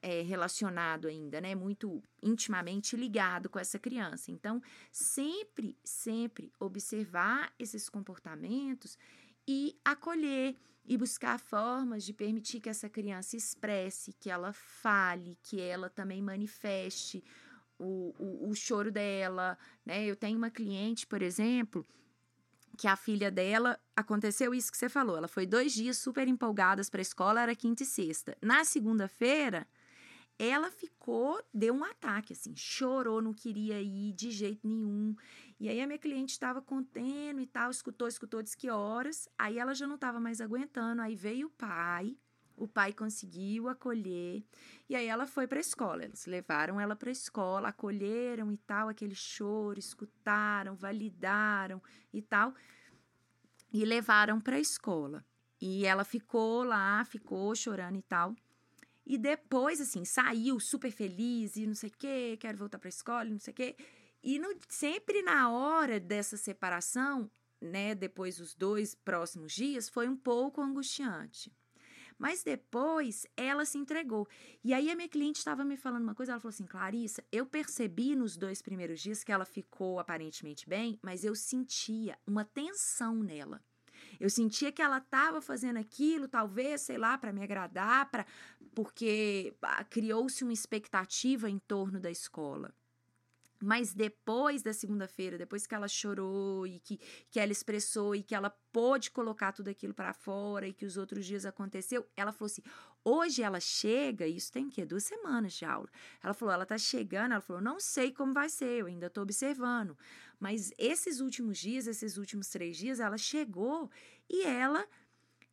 é, 0.03 0.23
relacionado 0.23 1.07
ainda, 1.07 1.41
né? 1.41 1.55
Muito 1.55 2.03
intimamente 2.21 2.97
ligado 2.97 3.49
com 3.49 3.59
essa 3.59 3.79
criança. 3.79 4.33
Então, 4.33 4.61
sempre, 4.91 5.79
sempre 5.85 6.53
observar 6.59 7.55
esses 7.59 7.89
comportamentos 7.89 8.99
e 9.47 9.79
acolher 9.85 10.57
e 10.85 10.97
buscar 10.97 11.39
formas 11.39 12.05
de 12.05 12.13
permitir 12.13 12.61
que 12.61 12.69
essa 12.69 12.89
criança 12.89 13.37
expresse, 13.37 14.13
que 14.13 14.29
ela 14.29 14.53
fale, 14.53 15.39
que 15.43 15.61
ela 15.61 15.89
também 15.89 16.21
manifeste 16.21 17.23
o, 17.83 18.49
o, 18.51 18.55
choro 18.55 18.91
dela, 18.91 19.59
né? 19.85 20.05
Eu 20.05 20.17
tenho 20.17 20.39
uma 20.39 20.51
cliente, 20.51 21.07
por 21.07 21.23
exemplo, 21.23 21.87
que 22.77 22.87
a 22.87 22.97
filha 22.97 23.31
dela 23.31 23.79
aconteceu 23.97 24.55
isso 24.55 24.71
que 24.71 24.79
você 24.79 24.89
falou. 24.89 25.17
Ela 25.17 25.29
foi 25.29 25.47
dois 25.47 25.73
dias 25.73 25.99
super 25.99 26.29
empolgadas 26.29 26.89
para 26.89 27.01
a 27.01 27.03
escola, 27.03 27.43
era 27.43 27.55
quinta 27.55 27.83
e 27.83 27.87
sexta. 27.87 28.37
Na 28.41 28.65
segunda-feira, 28.65 29.67
ela 30.39 30.71
ficou, 30.71 31.41
deu 31.53 31.75
um 31.75 31.85
ataque, 31.85 32.33
assim, 32.33 32.55
chorou, 32.57 33.23
não 33.23 33.33
queria 33.33 33.81
ir 33.81 34.13
de 34.13 34.31
jeito 34.31 34.67
nenhum. 34.67 35.15
E 35.61 35.69
aí 35.69 35.81
a 35.81 35.87
minha 35.87 35.99
cliente 35.99 36.33
estava 36.33 36.61
contendo 36.61 37.41
e 37.41 37.47
tal, 37.47 37.71
escutou, 37.71 38.09
escutou, 38.09 38.43
disse 38.43 38.57
que 38.57 38.71
horas. 38.71 39.29
Aí 39.39 39.59
ela 39.59 39.75
já 39.75 39.87
não 39.87 39.95
estava 39.95 40.19
mais 40.19 40.41
aguentando. 40.41 41.03
Aí 41.03 41.15
veio 41.15 41.47
o 41.47 41.51
pai, 41.51 42.17
o 42.63 42.69
pai 42.69 42.93
conseguiu 42.93 43.69
acolher 43.69 44.45
e 44.89 44.95
aí 44.95 45.07
ela 45.07 45.27
foi 45.27 45.49
para 45.49 45.59
a 45.59 45.61
escola. 45.61 46.05
Eles 46.05 46.27
levaram 46.27 46.81
ela 46.81 46.95
para 46.95 47.09
a 47.09 47.13
escola, 47.13 47.69
acolheram 47.69 48.53
e 48.53 48.57
tal, 48.57 48.89
aquele 48.89 49.17
choro, 49.17 49.81
escutaram, 49.81 50.77
validaram 50.77 51.83
e 52.13 52.23
tal, 52.23 52.55
e 53.73 53.85
levaram 53.85 54.41
para 54.41 54.57
a 54.57 54.61
escola. 54.61 55.25
E 55.61 55.85
ela 55.85 56.05
ficou 56.05 56.63
lá, 56.63 57.05
ficou 57.05 57.53
chorando 57.57 57.99
e 57.99 58.03
tal. 58.03 58.35
E 59.05 59.19
depois, 59.19 59.81
assim, 59.81 60.05
saiu 60.05 60.61
super 60.61 60.93
feliz 60.93 61.57
e 61.57 61.67
não 61.67 61.75
sei 61.75 61.91
o 61.91 61.99
quê, 61.99 62.37
quero 62.39 62.59
voltar 62.59 62.79
para 62.79 62.89
a 62.89 62.91
escola, 62.91 63.25
não 63.25 63.41
sei 63.41 63.53
o 63.53 63.57
quê. 63.57 63.77
E 64.23 64.39
no, 64.39 64.55
sempre 64.69 65.21
na 65.23 65.51
hora 65.51 65.99
dessa 65.99 66.37
separação, 66.37 67.29
né, 67.61 67.93
depois 67.93 68.37
dos 68.37 68.55
dois 68.55 68.95
próximos 68.95 69.53
dias, 69.53 69.89
foi 69.89 70.09
um 70.09 70.17
pouco 70.17 70.61
angustiante. 70.61 71.53
Mas 72.23 72.45
depois 72.45 73.27
ela 73.37 73.65
se 73.65 73.77
entregou. 73.77 74.29
E 74.63 74.73
aí 74.73 74.93
a 74.93 74.95
minha 74.95 75.09
cliente 75.09 75.41
estava 75.41 75.65
me 75.65 75.77
falando 75.77 76.05
uma 76.05 76.15
coisa, 76.15 76.31
ela 76.31 76.41
falou 76.41 76.51
assim: 76.51 76.65
Clarissa, 76.65 77.25
eu 77.33 77.45
percebi 77.45 78.15
nos 78.15 78.37
dois 78.37 78.63
primeiros 78.63 79.01
dias 79.01 79.25
que 79.25 79.33
ela 79.33 79.45
ficou 79.45 79.99
aparentemente 79.99 80.69
bem, 80.69 81.01
mas 81.03 81.25
eu 81.25 81.35
sentia 81.35 82.17
uma 82.25 82.45
tensão 82.45 83.17
nela. 83.25 83.61
Eu 84.21 84.31
sentia 84.31 84.71
que 84.71 84.81
ela 84.81 84.99
estava 84.99 85.41
fazendo 85.41 85.79
aquilo, 85.79 86.29
talvez, 86.29 86.83
sei 86.83 86.97
lá, 86.97 87.19
para 87.19 87.33
me 87.33 87.43
agradar, 87.43 88.09
para 88.09 88.25
porque 88.73 89.57
ah, 89.61 89.83
criou-se 89.83 90.45
uma 90.45 90.53
expectativa 90.53 91.51
em 91.51 91.59
torno 91.59 91.99
da 91.99 92.09
escola. 92.09 92.73
Mas 93.63 93.95
depois 93.95 94.63
da 94.63 94.73
segunda-feira, 94.73 95.39
depois 95.39 95.67
que 95.67 95.75
ela 95.75 95.89
chorou 95.89 96.67
e 96.67 96.81
que, 96.81 96.99
que 97.31 97.39
ela 97.39 97.53
expressou 97.53 98.15
e 98.15 98.23
que 98.23 98.35
ela 98.35 98.51
pôde 98.73 99.11
colocar 99.11 99.53
tudo 99.53 99.69
aquilo 99.69 99.95
para 99.95 100.13
fora 100.13 100.67
e 100.67 100.73
que 100.73 100.85
os 100.85 100.97
outros 100.97 101.25
dias 101.25 101.47
aconteceu, 101.47 102.07
ela 102.17 102.33
falou 102.33 102.47
assim: 102.47 102.63
hoje 103.05 103.43
ela 103.43 103.61
chega, 103.61 104.27
isso 104.27 104.51
tem 104.51 104.69
que 104.69 104.85
duas 104.85 105.05
semanas 105.05 105.53
de 105.53 105.65
aula. 105.65 105.89
Ela 106.23 106.35
falou: 106.35 106.53
ela 106.53 106.67
tá 106.67 106.77
chegando, 106.77 107.33
ela 107.33 107.41
falou: 107.41 107.63
não 107.63 107.79
sei 107.79 108.13
como 108.13 108.33
vai 108.33 108.49
ser, 108.49 108.81
eu 108.81 108.87
ainda 108.87 109.09
tô 109.09 109.23
observando. 109.23 109.97
Mas 110.41 110.73
esses 110.77 111.21
últimos 111.21 111.59
dias, 111.59 111.87
esses 111.87 112.17
últimos 112.17 112.49
três 112.49 112.77
dias, 112.77 112.99
ela 112.99 113.17
chegou 113.17 113.89
e 114.29 114.45
ela 114.45 114.87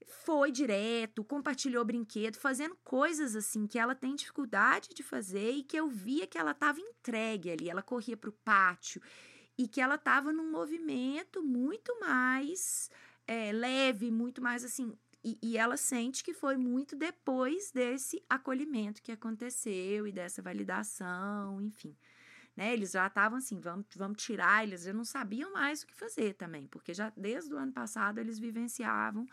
foi 0.10 0.52
direto, 0.52 1.24
compartilhou 1.24 1.86
brinquedo, 1.86 2.36
fazendo 2.36 2.76
coisas 2.84 3.36
assim 3.36 3.68
que 3.68 3.78
ela 3.80 3.96
tem 3.96 4.16
dificuldade 4.16 4.90
de 4.94 5.04
fazer 5.04 5.52
e 5.52 5.64
que 5.64 5.78
eu 5.78 5.88
via 5.88 6.28
que 6.28 6.38
ela 6.38 6.52
estava 6.52 6.80
entregue 6.80 7.52
ali. 7.52 7.70
Ela 7.70 7.82
corria 7.82 8.18
para 8.18 8.30
o 8.30 8.34
pátio 8.34 9.02
e 9.58 9.68
que 9.68 9.82
ela 9.82 9.96
estava 9.96 10.32
num 10.32 10.50
movimento 10.50 11.44
muito 11.44 12.00
mais 12.00 12.90
é, 13.28 13.52
leve, 13.52 14.10
muito 14.10 14.42
mais 14.42 14.64
assim. 14.64 14.98
E, 15.24 15.38
e, 15.42 15.58
ela 15.58 15.76
sente 15.76 16.24
que 16.24 16.34
foi 16.34 16.56
muito 16.56 16.96
depois 16.96 17.72
desse 17.72 18.24
acolhimento 18.30 19.02
que 19.02 19.12
aconteceu 19.12 20.08
e 20.08 20.12
dessa 20.12 20.42
validação, 20.42 21.62
enfim. 21.62 21.96
Né, 22.56 22.74
eles 22.74 22.92
já 22.92 23.08
estavam 23.08 23.38
assim, 23.38 23.60
vamos, 23.60 23.86
vamos 23.96 24.22
tirar, 24.22 24.64
eles 24.64 24.84
já 24.84 24.92
não 24.92 25.06
sabiam 25.06 25.54
mais 25.54 25.84
o 25.84 25.88
que 25.88 25.96
fazer 25.96 26.34
também, 26.34 26.68
porque 26.68 26.94
já 26.94 27.12
desde 27.16 27.54
o 27.54 27.58
ano 27.58 27.72
passado 27.72 28.18
eles 28.18 28.40
vivenciavam 28.40 29.26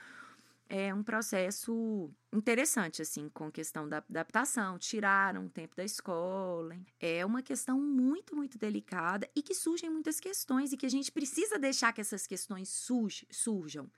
é 0.68 0.92
um 0.92 1.02
processo 1.02 2.10
interessante, 2.32 3.00
assim, 3.02 3.28
com 3.28 3.50
questão 3.50 3.88
da 3.88 3.98
adaptação, 3.98 4.78
tiraram 4.78 5.46
o 5.46 5.50
tempo 5.50 5.76
da 5.76 5.84
escola. 5.84 6.76
É 7.00 7.24
uma 7.24 7.42
questão 7.42 7.80
muito, 7.80 8.34
muito 8.34 8.58
delicada 8.58 9.28
e 9.34 9.42
que 9.42 9.54
surgem 9.54 9.88
muitas 9.88 10.18
questões 10.20 10.72
e 10.72 10.76
que 10.76 10.86
a 10.86 10.90
gente 10.90 11.12
precisa 11.12 11.58
deixar 11.58 11.92
que 11.92 12.00
essas 12.00 12.26
questões 12.26 12.68
surjam 12.68 13.90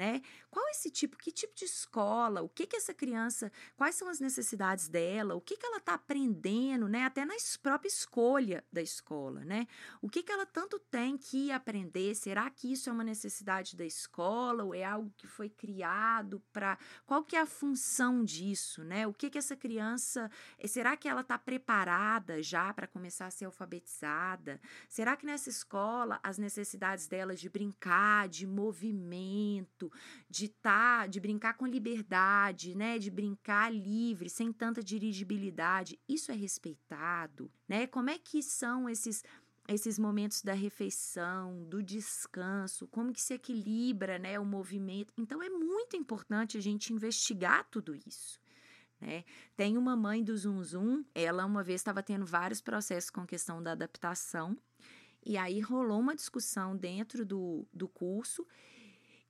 né? 0.00 0.22
Qual 0.50 0.66
esse 0.70 0.90
tipo, 0.90 1.14
que 1.18 1.30
tipo 1.30 1.54
de 1.54 1.66
escola, 1.66 2.40
o 2.40 2.48
que 2.48 2.66
que 2.66 2.74
essa 2.74 2.94
criança, 2.94 3.52
quais 3.76 3.94
são 3.94 4.08
as 4.08 4.18
necessidades 4.18 4.88
dela, 4.88 5.34
o 5.34 5.42
que 5.42 5.58
que 5.58 5.66
ela 5.66 5.76
está 5.76 5.92
aprendendo, 5.92 6.88
né? 6.88 7.04
Até 7.04 7.26
na 7.26 7.34
própria 7.62 7.86
escolha 7.88 8.64
da 8.72 8.80
escola, 8.80 9.44
né? 9.44 9.66
O 10.00 10.08
que 10.08 10.22
que 10.22 10.32
ela 10.32 10.46
tanto 10.46 10.78
tem 10.78 11.18
que 11.18 11.52
aprender? 11.52 12.14
Será 12.14 12.48
que 12.48 12.72
isso 12.72 12.88
é 12.88 12.92
uma 12.94 13.04
necessidade 13.04 13.76
da 13.76 13.84
escola 13.84 14.64
ou 14.64 14.74
é 14.74 14.82
algo 14.82 15.12
que 15.18 15.26
foi 15.26 15.50
criado 15.50 16.42
para 16.50 16.78
qual 17.04 17.22
que 17.22 17.36
é 17.36 17.40
a 17.42 17.46
função 17.46 18.24
disso, 18.24 18.82
né? 18.82 19.06
O 19.06 19.12
que 19.12 19.28
que 19.28 19.36
essa 19.36 19.54
criança, 19.54 20.30
eh, 20.58 20.66
será 20.66 20.96
que 20.96 21.08
ela 21.08 21.20
está 21.20 21.38
preparada 21.38 22.42
já 22.42 22.72
para 22.72 22.86
começar 22.86 23.26
a 23.26 23.30
ser 23.30 23.44
alfabetizada? 23.44 24.58
Será 24.88 25.14
que 25.14 25.26
nessa 25.26 25.50
escola 25.50 26.18
as 26.22 26.38
necessidades 26.38 27.06
dela 27.06 27.34
de 27.34 27.50
brincar, 27.50 28.30
de 28.30 28.46
movimento, 28.46 29.89
de 30.28 30.48
tá, 30.48 31.06
de 31.06 31.20
brincar 31.20 31.54
com 31.54 31.66
liberdade, 31.66 32.74
né, 32.74 32.98
de 32.98 33.10
brincar 33.10 33.72
livre, 33.72 34.28
sem 34.28 34.52
tanta 34.52 34.82
dirigibilidade, 34.82 35.98
isso 36.08 36.30
é 36.30 36.34
respeitado, 36.34 37.50
né? 37.68 37.86
Como 37.86 38.10
é 38.10 38.18
que 38.18 38.42
são 38.42 38.88
esses 38.88 39.22
esses 39.68 40.00
momentos 40.00 40.42
da 40.42 40.52
refeição, 40.52 41.62
do 41.64 41.80
descanso, 41.80 42.88
como 42.88 43.12
que 43.12 43.20
se 43.20 43.34
equilibra, 43.34 44.18
né, 44.18 44.38
o 44.38 44.44
movimento. 44.44 45.12
Então 45.16 45.40
é 45.40 45.48
muito 45.48 45.96
importante 45.96 46.58
a 46.58 46.60
gente 46.60 46.92
investigar 46.92 47.68
tudo 47.70 47.94
isso. 47.94 48.40
Né? 49.00 49.24
Tem 49.56 49.78
uma 49.78 49.96
mãe 49.96 50.22
do 50.24 50.36
Zum 50.36 50.62
Zum, 50.62 51.04
ela 51.14 51.46
uma 51.46 51.62
vez 51.62 51.80
estava 51.80 52.02
tendo 52.02 52.26
vários 52.26 52.60
processos 52.60 53.10
com 53.10 53.24
questão 53.26 53.62
da 53.62 53.72
adaptação, 53.72 54.58
e 55.24 55.36
aí 55.36 55.60
rolou 55.60 56.00
uma 56.00 56.14
discussão 56.14 56.76
dentro 56.76 57.24
do, 57.24 57.66
do 57.72 57.86
curso 57.86 58.46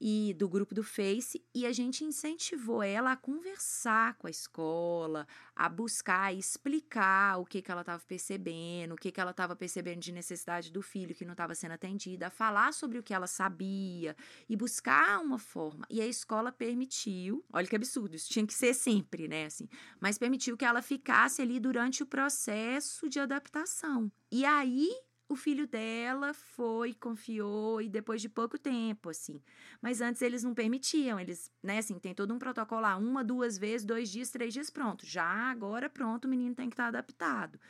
e 0.00 0.34
do 0.34 0.48
grupo 0.48 0.74
do 0.74 0.82
Face 0.82 1.44
e 1.54 1.66
a 1.66 1.72
gente 1.72 2.04
incentivou 2.04 2.82
ela 2.82 3.12
a 3.12 3.16
conversar 3.16 4.14
com 4.14 4.26
a 4.26 4.30
escola, 4.30 5.26
a 5.54 5.68
buscar 5.68 6.34
explicar 6.34 7.38
o 7.38 7.44
que, 7.44 7.60
que 7.60 7.70
ela 7.70 7.82
estava 7.82 8.02
percebendo, 8.06 8.94
o 8.94 8.96
que, 8.96 9.12
que 9.12 9.20
ela 9.20 9.32
estava 9.32 9.54
percebendo 9.54 10.00
de 10.00 10.12
necessidade 10.12 10.72
do 10.72 10.80
filho 10.80 11.14
que 11.14 11.24
não 11.24 11.32
estava 11.32 11.54
sendo 11.54 11.72
atendida, 11.72 12.28
a 12.28 12.30
falar 12.30 12.72
sobre 12.72 12.98
o 12.98 13.02
que 13.02 13.12
ela 13.12 13.26
sabia 13.26 14.16
e 14.48 14.56
buscar 14.56 15.20
uma 15.20 15.38
forma. 15.38 15.86
E 15.90 16.00
a 16.00 16.06
escola 16.06 16.50
permitiu, 16.50 17.44
olha 17.52 17.66
que 17.66 17.76
absurdo, 17.76 18.16
isso 18.16 18.30
tinha 18.30 18.46
que 18.46 18.54
ser 18.54 18.72
sempre, 18.72 19.28
né, 19.28 19.46
assim, 19.46 19.68
mas 20.00 20.16
permitiu 20.16 20.56
que 20.56 20.64
ela 20.64 20.80
ficasse 20.80 21.42
ali 21.42 21.60
durante 21.60 22.02
o 22.02 22.06
processo 22.06 23.08
de 23.08 23.20
adaptação. 23.20 24.10
E 24.30 24.44
aí 24.44 24.90
o 25.30 25.36
filho 25.36 25.64
dela 25.64 26.34
foi, 26.34 26.92
confiou 26.92 27.80
e 27.80 27.88
depois 27.88 28.20
de 28.20 28.28
pouco 28.28 28.58
tempo, 28.58 29.10
assim. 29.10 29.40
Mas 29.80 30.00
antes 30.00 30.20
eles 30.22 30.42
não 30.42 30.52
permitiam, 30.52 31.20
eles, 31.20 31.52
né, 31.62 31.78
assim, 31.78 32.00
tem 32.00 32.12
todo 32.12 32.34
um 32.34 32.38
protocolo 32.38 32.80
lá, 32.80 32.96
uma, 32.96 33.22
duas 33.22 33.56
vezes, 33.56 33.86
dois 33.86 34.10
dias, 34.10 34.28
três 34.30 34.52
dias, 34.52 34.70
pronto. 34.70 35.06
Já 35.06 35.24
agora, 35.24 35.88
pronto, 35.88 36.24
o 36.24 36.28
menino 36.28 36.52
tem 36.56 36.68
que 36.68 36.74
estar 36.74 36.88
adaptado. 36.88 37.60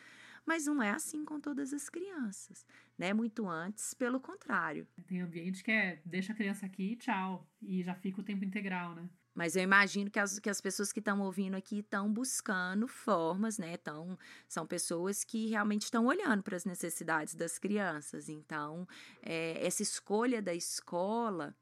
Mas 0.46 0.66
não 0.66 0.82
é 0.82 0.90
assim 0.90 1.24
com 1.24 1.40
todas 1.40 1.72
as 1.72 1.88
crianças, 1.88 2.66
né? 2.98 3.12
Muito 3.12 3.48
antes, 3.48 3.94
pelo 3.94 4.20
contrário. 4.20 4.86
Tem 5.06 5.20
ambiente 5.20 5.62
que 5.62 5.70
é 5.70 6.00
deixa 6.04 6.32
a 6.32 6.36
criança 6.36 6.66
aqui, 6.66 6.96
tchau, 6.96 7.48
e 7.62 7.82
já 7.82 7.94
fica 7.94 8.20
o 8.20 8.24
tempo 8.24 8.44
integral, 8.44 8.94
né? 8.94 9.08
Mas 9.34 9.54
eu 9.54 9.62
imagino 9.62 10.10
que 10.10 10.18
as, 10.18 10.38
que 10.38 10.50
as 10.50 10.60
pessoas 10.60 10.92
que 10.92 10.98
estão 10.98 11.20
ouvindo 11.20 11.54
aqui 11.54 11.78
estão 11.78 12.12
buscando 12.12 12.88
formas, 12.88 13.58
né? 13.58 13.76
Tão, 13.76 14.18
são 14.48 14.66
pessoas 14.66 15.22
que 15.22 15.48
realmente 15.48 15.84
estão 15.84 16.06
olhando 16.06 16.42
para 16.42 16.56
as 16.56 16.64
necessidades 16.64 17.34
das 17.34 17.58
crianças. 17.58 18.28
Então, 18.28 18.86
é, 19.22 19.64
essa 19.64 19.82
escolha 19.82 20.42
da 20.42 20.52
escola 20.52 21.54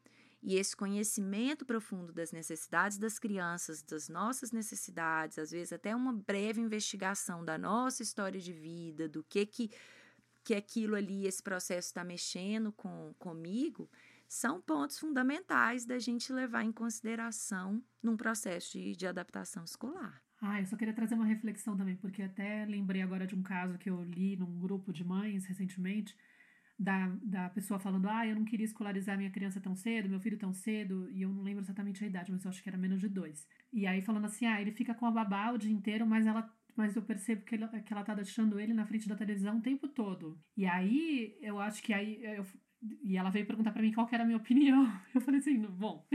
e 0.43 0.55
esse 0.55 0.77
conhecimento 0.77 1.67
profundo 1.67 2.13
das 2.13 2.33
necessidades 2.33 2.99
das 2.99 3.19
crianças, 3.19 3.83
das 3.83 4.09
nossas 4.09 4.53
necessidades, 4.53 5.39
às 5.39 5.51
vezes 5.51 5.73
até 5.73 5.95
uma 5.95 6.13
breve 6.13 6.61
investigação 6.61 7.45
da 7.45 7.59
nossa 7.59 8.03
história 8.03 8.41
de 8.41 8.53
vida, 8.53 9.09
do 9.09 9.25
que 9.25 9.45
que, 9.45 9.71
que 10.45 10.55
aquilo 10.55 10.95
ali, 10.95 11.27
esse 11.27 11.43
processo 11.43 11.89
está 11.89 12.05
mexendo 12.05 12.73
com, 12.73 13.15
comigo, 13.19 13.91
são 14.29 14.61
pontos 14.61 14.99
fundamentais 14.99 15.85
da 15.85 15.99
gente 15.99 16.33
levar 16.33 16.63
em 16.63 16.71
consideração 16.71 17.83
num 18.03 18.17
processo 18.17 18.73
de, 18.73 18.95
de 18.95 19.07
adaptação 19.07 19.65
escolar. 19.65 20.23
Ah, 20.41 20.61
eu 20.61 20.67
só 20.67 20.77
queria 20.77 20.95
trazer 20.95 21.15
uma 21.15 21.27
reflexão 21.27 21.77
também, 21.77 21.97
porque 21.97 22.23
até 22.23 22.65
lembrei 22.65 23.03
agora 23.03 23.27
de 23.27 23.35
um 23.35 23.43
caso 23.43 23.77
que 23.77 23.91
eu 23.91 24.05
li 24.05 24.37
num 24.37 24.61
grupo 24.61 24.93
de 24.93 25.03
mães 25.03 25.47
recentemente, 25.47 26.17
da, 26.79 27.09
da 27.23 27.51
pessoa 27.51 27.81
falando, 27.81 28.09
ah, 28.09 28.27
eu 28.27 28.37
não 28.37 28.45
queria 28.45 28.65
escolarizar 28.65 29.17
minha 29.17 29.31
criança 29.31 29.61
tão 29.61 29.75
cedo, 29.75 30.09
meu 30.09 30.21
filho 30.21 30.39
tão 30.39 30.53
cedo, 30.53 31.11
e 31.11 31.23
eu 31.23 31.29
não 31.29 31.43
lembro 31.43 31.63
exatamente 31.63 32.05
a 32.05 32.07
idade, 32.07 32.31
mas 32.31 32.45
eu 32.45 32.51
acho 32.51 32.63
que 32.63 32.69
era 32.69 32.79
menos 32.79 33.01
de 33.01 33.09
dois. 33.09 33.47
E 33.73 33.87
aí 33.87 34.01
falando 34.01 34.27
assim, 34.27 34.47
ah, 34.47 34.61
ele 34.61 34.71
fica 34.73 34.95
com 34.95 35.07
a 35.07 35.11
babá 35.11 35.51
o 35.51 35.59
dia 35.59 35.73
inteiro, 35.73 36.07
mas 36.07 36.27
ela 36.27 36.49
mas 36.79 36.95
eu 36.95 37.03
percebo 37.03 37.45
que, 37.45 37.57
ele, 37.57 37.67
que 37.67 37.93
ela 37.93 38.05
tá 38.05 38.15
deixando 38.15 38.61
ele 38.61 38.73
na 38.73 38.87
frente 38.87 39.09
da 39.09 39.17
televisão 39.17 39.59
o 39.59 39.61
tempo 39.61 39.89
todo. 39.89 40.41
E 40.57 40.65
aí, 40.65 41.37
eu 41.41 41.59
acho 41.59 41.83
que 41.83 41.93
aí. 41.93 42.21
Eu, 42.23 42.47
e 43.03 43.17
ela 43.17 43.31
veio 43.31 43.45
perguntar 43.45 43.73
para 43.73 43.83
mim 43.83 43.93
qual 43.93 44.09
era 44.13 44.23
a 44.23 44.27
minha 44.27 44.37
opinião. 44.39 44.89
Eu 45.13 45.21
falei 45.21 45.41
assim, 45.41 45.59
bom. 45.59 46.07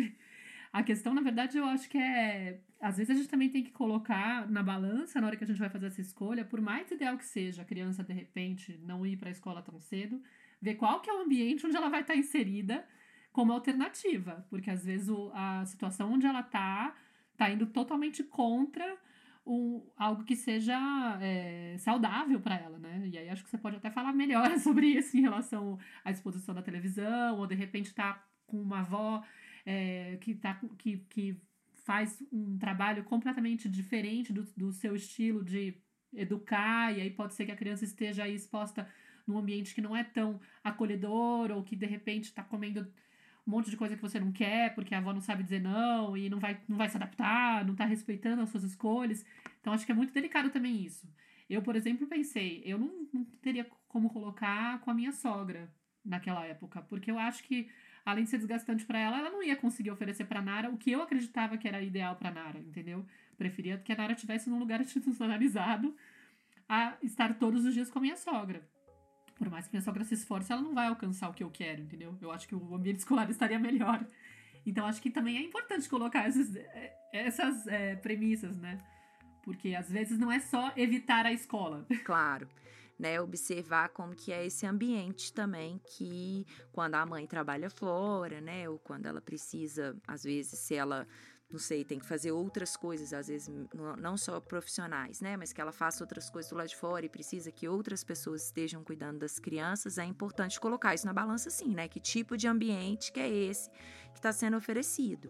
A 0.71 0.81
questão, 0.81 1.13
na 1.13 1.19
verdade, 1.21 1.57
eu 1.57 1.65
acho 1.65 1.89
que 1.89 1.97
é. 1.97 2.61
Às 2.79 2.95
vezes 2.95 3.09
a 3.11 3.13
gente 3.13 3.27
também 3.27 3.49
tem 3.49 3.61
que 3.61 3.71
colocar 3.71 4.49
na 4.49 4.63
balança, 4.63 5.19
na 5.19 5.27
hora 5.27 5.35
que 5.35 5.43
a 5.43 5.47
gente 5.47 5.59
vai 5.59 5.69
fazer 5.69 5.87
essa 5.87 5.99
escolha, 5.99 6.45
por 6.45 6.61
mais 6.61 6.89
ideal 6.89 7.17
que 7.17 7.25
seja 7.25 7.61
a 7.61 7.65
criança, 7.65 8.01
de 8.01 8.13
repente, 8.13 8.79
não 8.85 9.05
ir 9.05 9.17
para 9.17 9.27
a 9.27 9.31
escola 9.31 9.61
tão 9.61 9.81
cedo, 9.81 10.21
ver 10.63 10.75
qual 10.75 11.01
que 11.01 11.09
é 11.09 11.13
o 11.13 11.21
ambiente 11.21 11.65
onde 11.67 11.75
ela 11.75 11.89
vai 11.89 12.01
estar 12.01 12.13
tá 12.13 12.19
inserida 12.19 12.87
como 13.33 13.51
alternativa, 13.51 14.45
porque 14.49 14.69
às 14.69 14.85
vezes 14.85 15.09
o, 15.09 15.29
a 15.33 15.65
situação 15.65 16.13
onde 16.13 16.25
ela 16.25 16.39
está 16.39 16.95
tá 17.35 17.49
indo 17.49 17.65
totalmente 17.65 18.23
contra 18.23 18.97
algo 19.97 20.23
que 20.23 20.37
seja 20.37 20.77
é, 21.21 21.75
saudável 21.77 22.39
para 22.39 22.55
ela, 22.55 22.79
né? 22.79 23.09
E 23.11 23.17
aí 23.17 23.27
acho 23.29 23.43
que 23.43 23.49
você 23.49 23.57
pode 23.57 23.75
até 23.75 23.91
falar 23.91 24.13
melhor 24.13 24.47
sobre 24.57 24.87
isso 24.87 25.17
em 25.17 25.21
relação 25.21 25.77
à 26.05 26.11
exposição 26.11 26.55
da 26.55 26.61
televisão, 26.61 27.37
ou 27.37 27.45
de 27.45 27.55
repente 27.55 27.93
tá 27.93 28.25
com 28.47 28.61
uma 28.61 28.79
avó 28.79 29.21
é, 29.65 30.17
que, 30.21 30.35
tá, 30.35 30.61
que, 30.77 30.99
que 31.09 31.41
faz 31.83 32.23
um 32.31 32.57
trabalho 32.57 33.03
completamente 33.03 33.67
diferente 33.67 34.31
do, 34.31 34.43
do 34.55 34.71
seu 34.71 34.95
estilo 34.95 35.43
de 35.43 35.75
educar, 36.13 36.95
e 36.95 37.01
aí 37.01 37.09
pode 37.09 37.33
ser 37.33 37.45
que 37.45 37.51
a 37.51 37.57
criança 37.57 37.83
esteja 37.83 38.23
aí 38.23 38.35
exposta 38.35 38.87
num 39.25 39.37
ambiente 39.37 39.73
que 39.73 39.81
não 39.81 39.95
é 39.95 40.03
tão 40.03 40.39
acolhedor 40.63 41.51
ou 41.51 41.63
que 41.63 41.75
de 41.75 41.85
repente 41.85 42.25
está 42.25 42.43
comendo 42.43 42.81
um 43.45 43.51
monte 43.51 43.69
de 43.69 43.77
coisa 43.77 43.95
que 43.95 44.01
você 44.01 44.19
não 44.19 44.31
quer 44.31 44.73
porque 44.73 44.95
a 44.95 44.97
avó 44.97 45.13
não 45.13 45.21
sabe 45.21 45.43
dizer 45.43 45.61
não 45.61 46.15
e 46.15 46.29
não 46.29 46.39
vai, 46.39 46.59
não 46.67 46.77
vai 46.77 46.89
se 46.89 46.95
adaptar, 46.95 47.65
não 47.65 47.73
está 47.73 47.85
respeitando 47.85 48.41
as 48.41 48.49
suas 48.49 48.63
escolhas. 48.63 49.25
Então 49.59 49.73
acho 49.73 49.85
que 49.85 49.91
é 49.91 49.95
muito 49.95 50.13
delicado 50.13 50.49
também 50.49 50.83
isso. 50.83 51.07
Eu, 51.49 51.61
por 51.61 51.75
exemplo, 51.75 52.07
pensei, 52.07 52.61
eu 52.65 52.77
não, 52.79 53.07
não 53.13 53.25
teria 53.41 53.67
como 53.87 54.09
colocar 54.09 54.79
com 54.79 54.89
a 54.89 54.93
minha 54.93 55.11
sogra 55.11 55.69
naquela 56.03 56.45
época, 56.45 56.81
porque 56.83 57.11
eu 57.11 57.19
acho 57.19 57.43
que 57.43 57.69
além 58.05 58.23
de 58.23 58.29
ser 58.29 58.37
desgastante 58.37 58.85
para 58.85 58.99
ela, 58.99 59.19
ela 59.19 59.29
não 59.29 59.43
ia 59.43 59.55
conseguir 59.55 59.91
oferecer 59.91 60.25
para 60.25 60.41
Nara 60.41 60.69
o 60.69 60.77
que 60.77 60.91
eu 60.91 61.01
acreditava 61.01 61.57
que 61.57 61.67
era 61.67 61.81
ideal 61.81 62.15
para 62.15 62.31
Nara, 62.31 62.59
entendeu? 62.59 63.05
Preferia 63.37 63.77
que 63.77 63.91
a 63.91 63.95
Nara 63.95 64.13
estivesse 64.13 64.49
num 64.49 64.59
lugar 64.59 64.79
institucionalizado 64.81 65.95
a 66.67 66.97
estar 67.01 67.37
todos 67.37 67.65
os 67.65 67.73
dias 67.73 67.89
com 67.89 67.99
a 67.99 68.01
minha 68.01 68.17
sogra 68.17 68.67
por 69.35 69.49
mais 69.49 69.67
que 69.67 69.73
minha 69.73 69.81
sogra 69.81 70.03
se 70.03 70.13
esforce, 70.13 70.51
ela 70.51 70.61
não 70.61 70.73
vai 70.73 70.87
alcançar 70.87 71.29
o 71.29 71.33
que 71.33 71.43
eu 71.43 71.49
quero, 71.49 71.81
entendeu? 71.81 72.15
Eu 72.21 72.31
acho 72.31 72.47
que 72.47 72.55
o 72.55 72.75
ambiente 72.75 72.99
escolar 72.99 73.29
estaria 73.29 73.59
melhor. 73.59 74.05
Então, 74.65 74.85
acho 74.85 75.01
que 75.01 75.09
também 75.09 75.37
é 75.37 75.41
importante 75.41 75.89
colocar 75.89 76.27
essas, 76.27 76.55
é, 76.55 76.95
essas 77.11 77.67
é, 77.67 77.95
premissas, 77.95 78.57
né? 78.57 78.77
Porque 79.43 79.75
às 79.75 79.89
vezes 79.89 80.17
não 80.17 80.31
é 80.31 80.39
só 80.39 80.71
evitar 80.75 81.25
a 81.25 81.33
escola. 81.33 81.85
Claro. 82.05 82.47
Né, 82.97 83.19
observar 83.19 83.89
como 83.89 84.15
que 84.15 84.31
é 84.31 84.45
esse 84.45 84.67
ambiente 84.67 85.33
também 85.33 85.81
que 85.97 86.45
quando 86.71 86.93
a 86.93 87.05
mãe 87.05 87.25
trabalha 87.25 87.67
fora, 87.67 88.39
né, 88.39 88.69
ou 88.69 88.77
quando 88.77 89.07
ela 89.07 89.19
precisa, 89.19 89.97
às 90.07 90.23
vezes, 90.23 90.59
se 90.59 90.75
ela 90.75 91.07
não 91.53 91.59
sei, 91.59 91.85
tem 91.85 91.99
que 91.99 92.05
fazer 92.05 92.31
outras 92.31 92.75
coisas, 92.75 93.13
às 93.13 93.27
vezes 93.27 93.49
não 93.97 94.17
só 94.17 94.39
profissionais, 94.39 95.21
né, 95.21 95.37
mas 95.37 95.53
que 95.53 95.61
ela 95.61 95.71
faça 95.71 96.03
outras 96.03 96.29
coisas 96.29 96.49
do 96.49 96.57
lado 96.57 96.67
de 96.67 96.75
fora 96.75 97.05
e 97.05 97.09
precisa 97.09 97.51
que 97.51 97.67
outras 97.67 98.03
pessoas 98.03 98.45
estejam 98.45 98.83
cuidando 98.83 99.19
das 99.19 99.37
crianças, 99.37 99.99
é 99.99 100.03
importante 100.03 100.59
colocar 100.59 100.95
isso 100.95 101.05
na 101.05 101.13
balança 101.13 101.51
sim, 101.51 101.73
né? 101.75 101.87
Que 101.87 101.99
tipo 101.99 102.35
de 102.35 102.47
ambiente 102.47 103.11
que 103.11 103.19
é 103.19 103.29
esse 103.29 103.69
que 103.69 104.17
está 104.17 104.31
sendo 104.31 104.57
oferecido. 104.57 105.29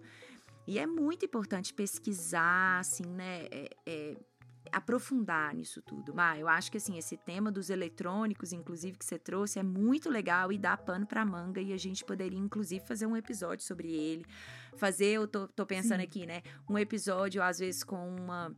E 0.65 0.79
é 0.79 0.87
muito 0.87 1.25
importante 1.25 1.73
pesquisar, 1.73 2.79
assim, 2.79 3.05
né? 3.05 3.47
É, 3.51 3.69
é, 3.85 4.17
aprofundar 4.73 5.53
nisso 5.53 5.81
tudo. 5.81 6.13
Mas 6.13 6.39
eu 6.39 6.47
acho 6.47 6.71
que 6.71 6.77
assim, 6.77 6.97
esse 6.97 7.15
tema 7.15 7.51
dos 7.51 7.69
eletrônicos, 7.69 8.51
inclusive, 8.51 8.97
que 8.97 9.05
você 9.05 9.17
trouxe, 9.17 9.59
é 9.59 9.63
muito 9.63 10.09
legal 10.09 10.51
e 10.51 10.57
dá 10.57 10.75
pano 10.75 11.05
pra 11.05 11.25
manga. 11.25 11.61
E 11.61 11.71
a 11.71 11.77
gente 11.77 12.03
poderia, 12.03 12.39
inclusive, 12.39 12.85
fazer 12.85 13.05
um 13.05 13.15
episódio 13.15 13.65
sobre 13.65 13.91
ele. 13.91 14.25
Fazer, 14.75 15.13
eu 15.13 15.27
tô, 15.27 15.47
tô 15.47 15.65
pensando 15.65 15.99
Sim. 15.99 16.05
aqui, 16.05 16.25
né? 16.25 16.41
Um 16.69 16.77
episódio, 16.77 17.41
às 17.41 17.59
vezes, 17.59 17.83
com 17.83 18.15
uma 18.15 18.55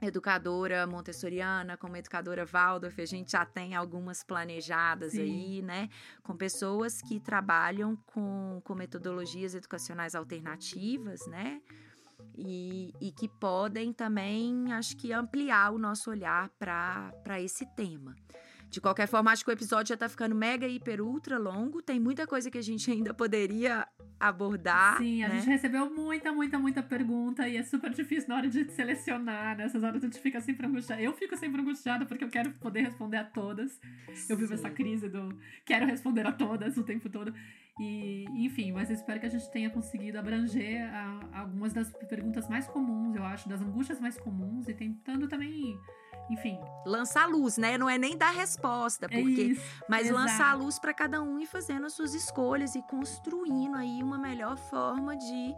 educadora 0.00 0.86
montessoriana, 0.86 1.76
como 1.76 1.96
educadora 1.96 2.44
Waldorf, 2.44 3.00
a 3.00 3.06
gente 3.06 3.32
já 3.32 3.44
tem 3.44 3.74
algumas 3.74 4.22
planejadas 4.22 5.12
Sim. 5.12 5.22
aí, 5.22 5.62
né? 5.62 5.88
Com 6.22 6.36
pessoas 6.36 7.02
que 7.02 7.18
trabalham 7.18 7.96
com, 8.06 8.60
com 8.62 8.74
metodologias 8.74 9.54
educacionais 9.54 10.14
alternativas, 10.14 11.26
né? 11.26 11.60
E, 12.38 12.94
e 13.00 13.10
que 13.10 13.28
podem 13.28 13.92
também, 13.92 14.72
acho 14.72 14.96
que, 14.96 15.12
ampliar 15.12 15.72
o 15.72 15.78
nosso 15.78 16.10
olhar 16.10 16.48
para 16.58 17.40
esse 17.40 17.66
tema. 17.74 18.14
De 18.70 18.80
qualquer 18.80 19.08
forma, 19.08 19.32
acho 19.32 19.44
que 19.44 19.50
o 19.50 19.52
episódio 19.52 19.88
já 19.88 19.94
está 19.94 20.08
ficando 20.08 20.34
mega, 20.34 20.66
hiper, 20.66 21.00
ultra 21.00 21.38
longo. 21.38 21.80
Tem 21.80 21.98
muita 21.98 22.26
coisa 22.26 22.50
que 22.50 22.58
a 22.58 22.62
gente 22.62 22.90
ainda 22.90 23.14
poderia 23.14 23.86
abordar. 24.20 24.98
Sim, 24.98 25.22
a 25.22 25.28
né? 25.28 25.36
gente 25.36 25.48
recebeu 25.48 25.88
muita, 25.90 26.32
muita, 26.32 26.58
muita 26.58 26.82
pergunta 26.82 27.48
e 27.48 27.56
é 27.56 27.62
super 27.62 27.90
difícil 27.94 28.28
na 28.28 28.36
hora 28.36 28.48
de 28.48 28.70
selecionar. 28.70 29.56
Nessas 29.56 29.82
horas 29.82 30.02
a 30.02 30.06
gente 30.06 30.20
fica 30.20 30.40
sempre 30.40 30.66
angustiada. 30.66 31.00
Eu 31.00 31.14
fico 31.14 31.36
sempre 31.36 31.60
angustiada 31.62 32.04
porque 32.04 32.24
eu 32.24 32.28
quero 32.28 32.50
poder 32.52 32.82
responder 32.82 33.16
a 33.16 33.24
todas. 33.24 33.80
Eu 34.28 34.36
vivo 34.36 34.52
essa 34.52 34.68
crise 34.68 35.08
do 35.08 35.38
quero 35.64 35.86
responder 35.86 36.26
a 36.26 36.32
todas 36.32 36.76
o 36.76 36.82
tempo 36.82 37.08
todo. 37.08 37.32
E, 37.80 38.24
enfim, 38.44 38.72
mas 38.72 38.90
eu 38.90 38.96
espero 38.96 39.20
que 39.20 39.26
a 39.26 39.30
gente 39.30 39.48
tenha 39.52 39.70
conseguido 39.70 40.18
abranger 40.18 40.82
a, 40.92 41.40
algumas 41.40 41.72
das 41.72 41.90
perguntas 42.08 42.48
mais 42.48 42.66
comuns, 42.66 43.14
eu 43.14 43.24
acho, 43.24 43.48
das 43.48 43.62
angústias 43.62 44.00
mais 44.00 44.18
comuns 44.18 44.68
e 44.68 44.74
tentando 44.74 45.28
também 45.28 45.78
enfim. 46.30 46.60
Lançar 46.84 47.28
luz, 47.28 47.56
né? 47.56 47.78
Não 47.78 47.88
é 47.88 47.98
nem 47.98 48.16
dar 48.16 48.30
resposta, 48.30 49.06
é 49.06 49.08
porque. 49.08 49.40
É 49.40 49.44
isso, 49.44 49.84
mas 49.88 50.06
exato. 50.06 50.20
lançar 50.20 50.54
luz 50.56 50.78
para 50.78 50.92
cada 50.92 51.22
um 51.22 51.38
e 51.38 51.46
fazendo 51.46 51.86
as 51.86 51.92
suas 51.92 52.14
escolhas 52.14 52.74
e 52.74 52.82
construindo 52.82 53.76
aí 53.76 54.02
uma 54.02 54.18
melhor 54.18 54.56
forma 54.56 55.16
de, 55.16 55.54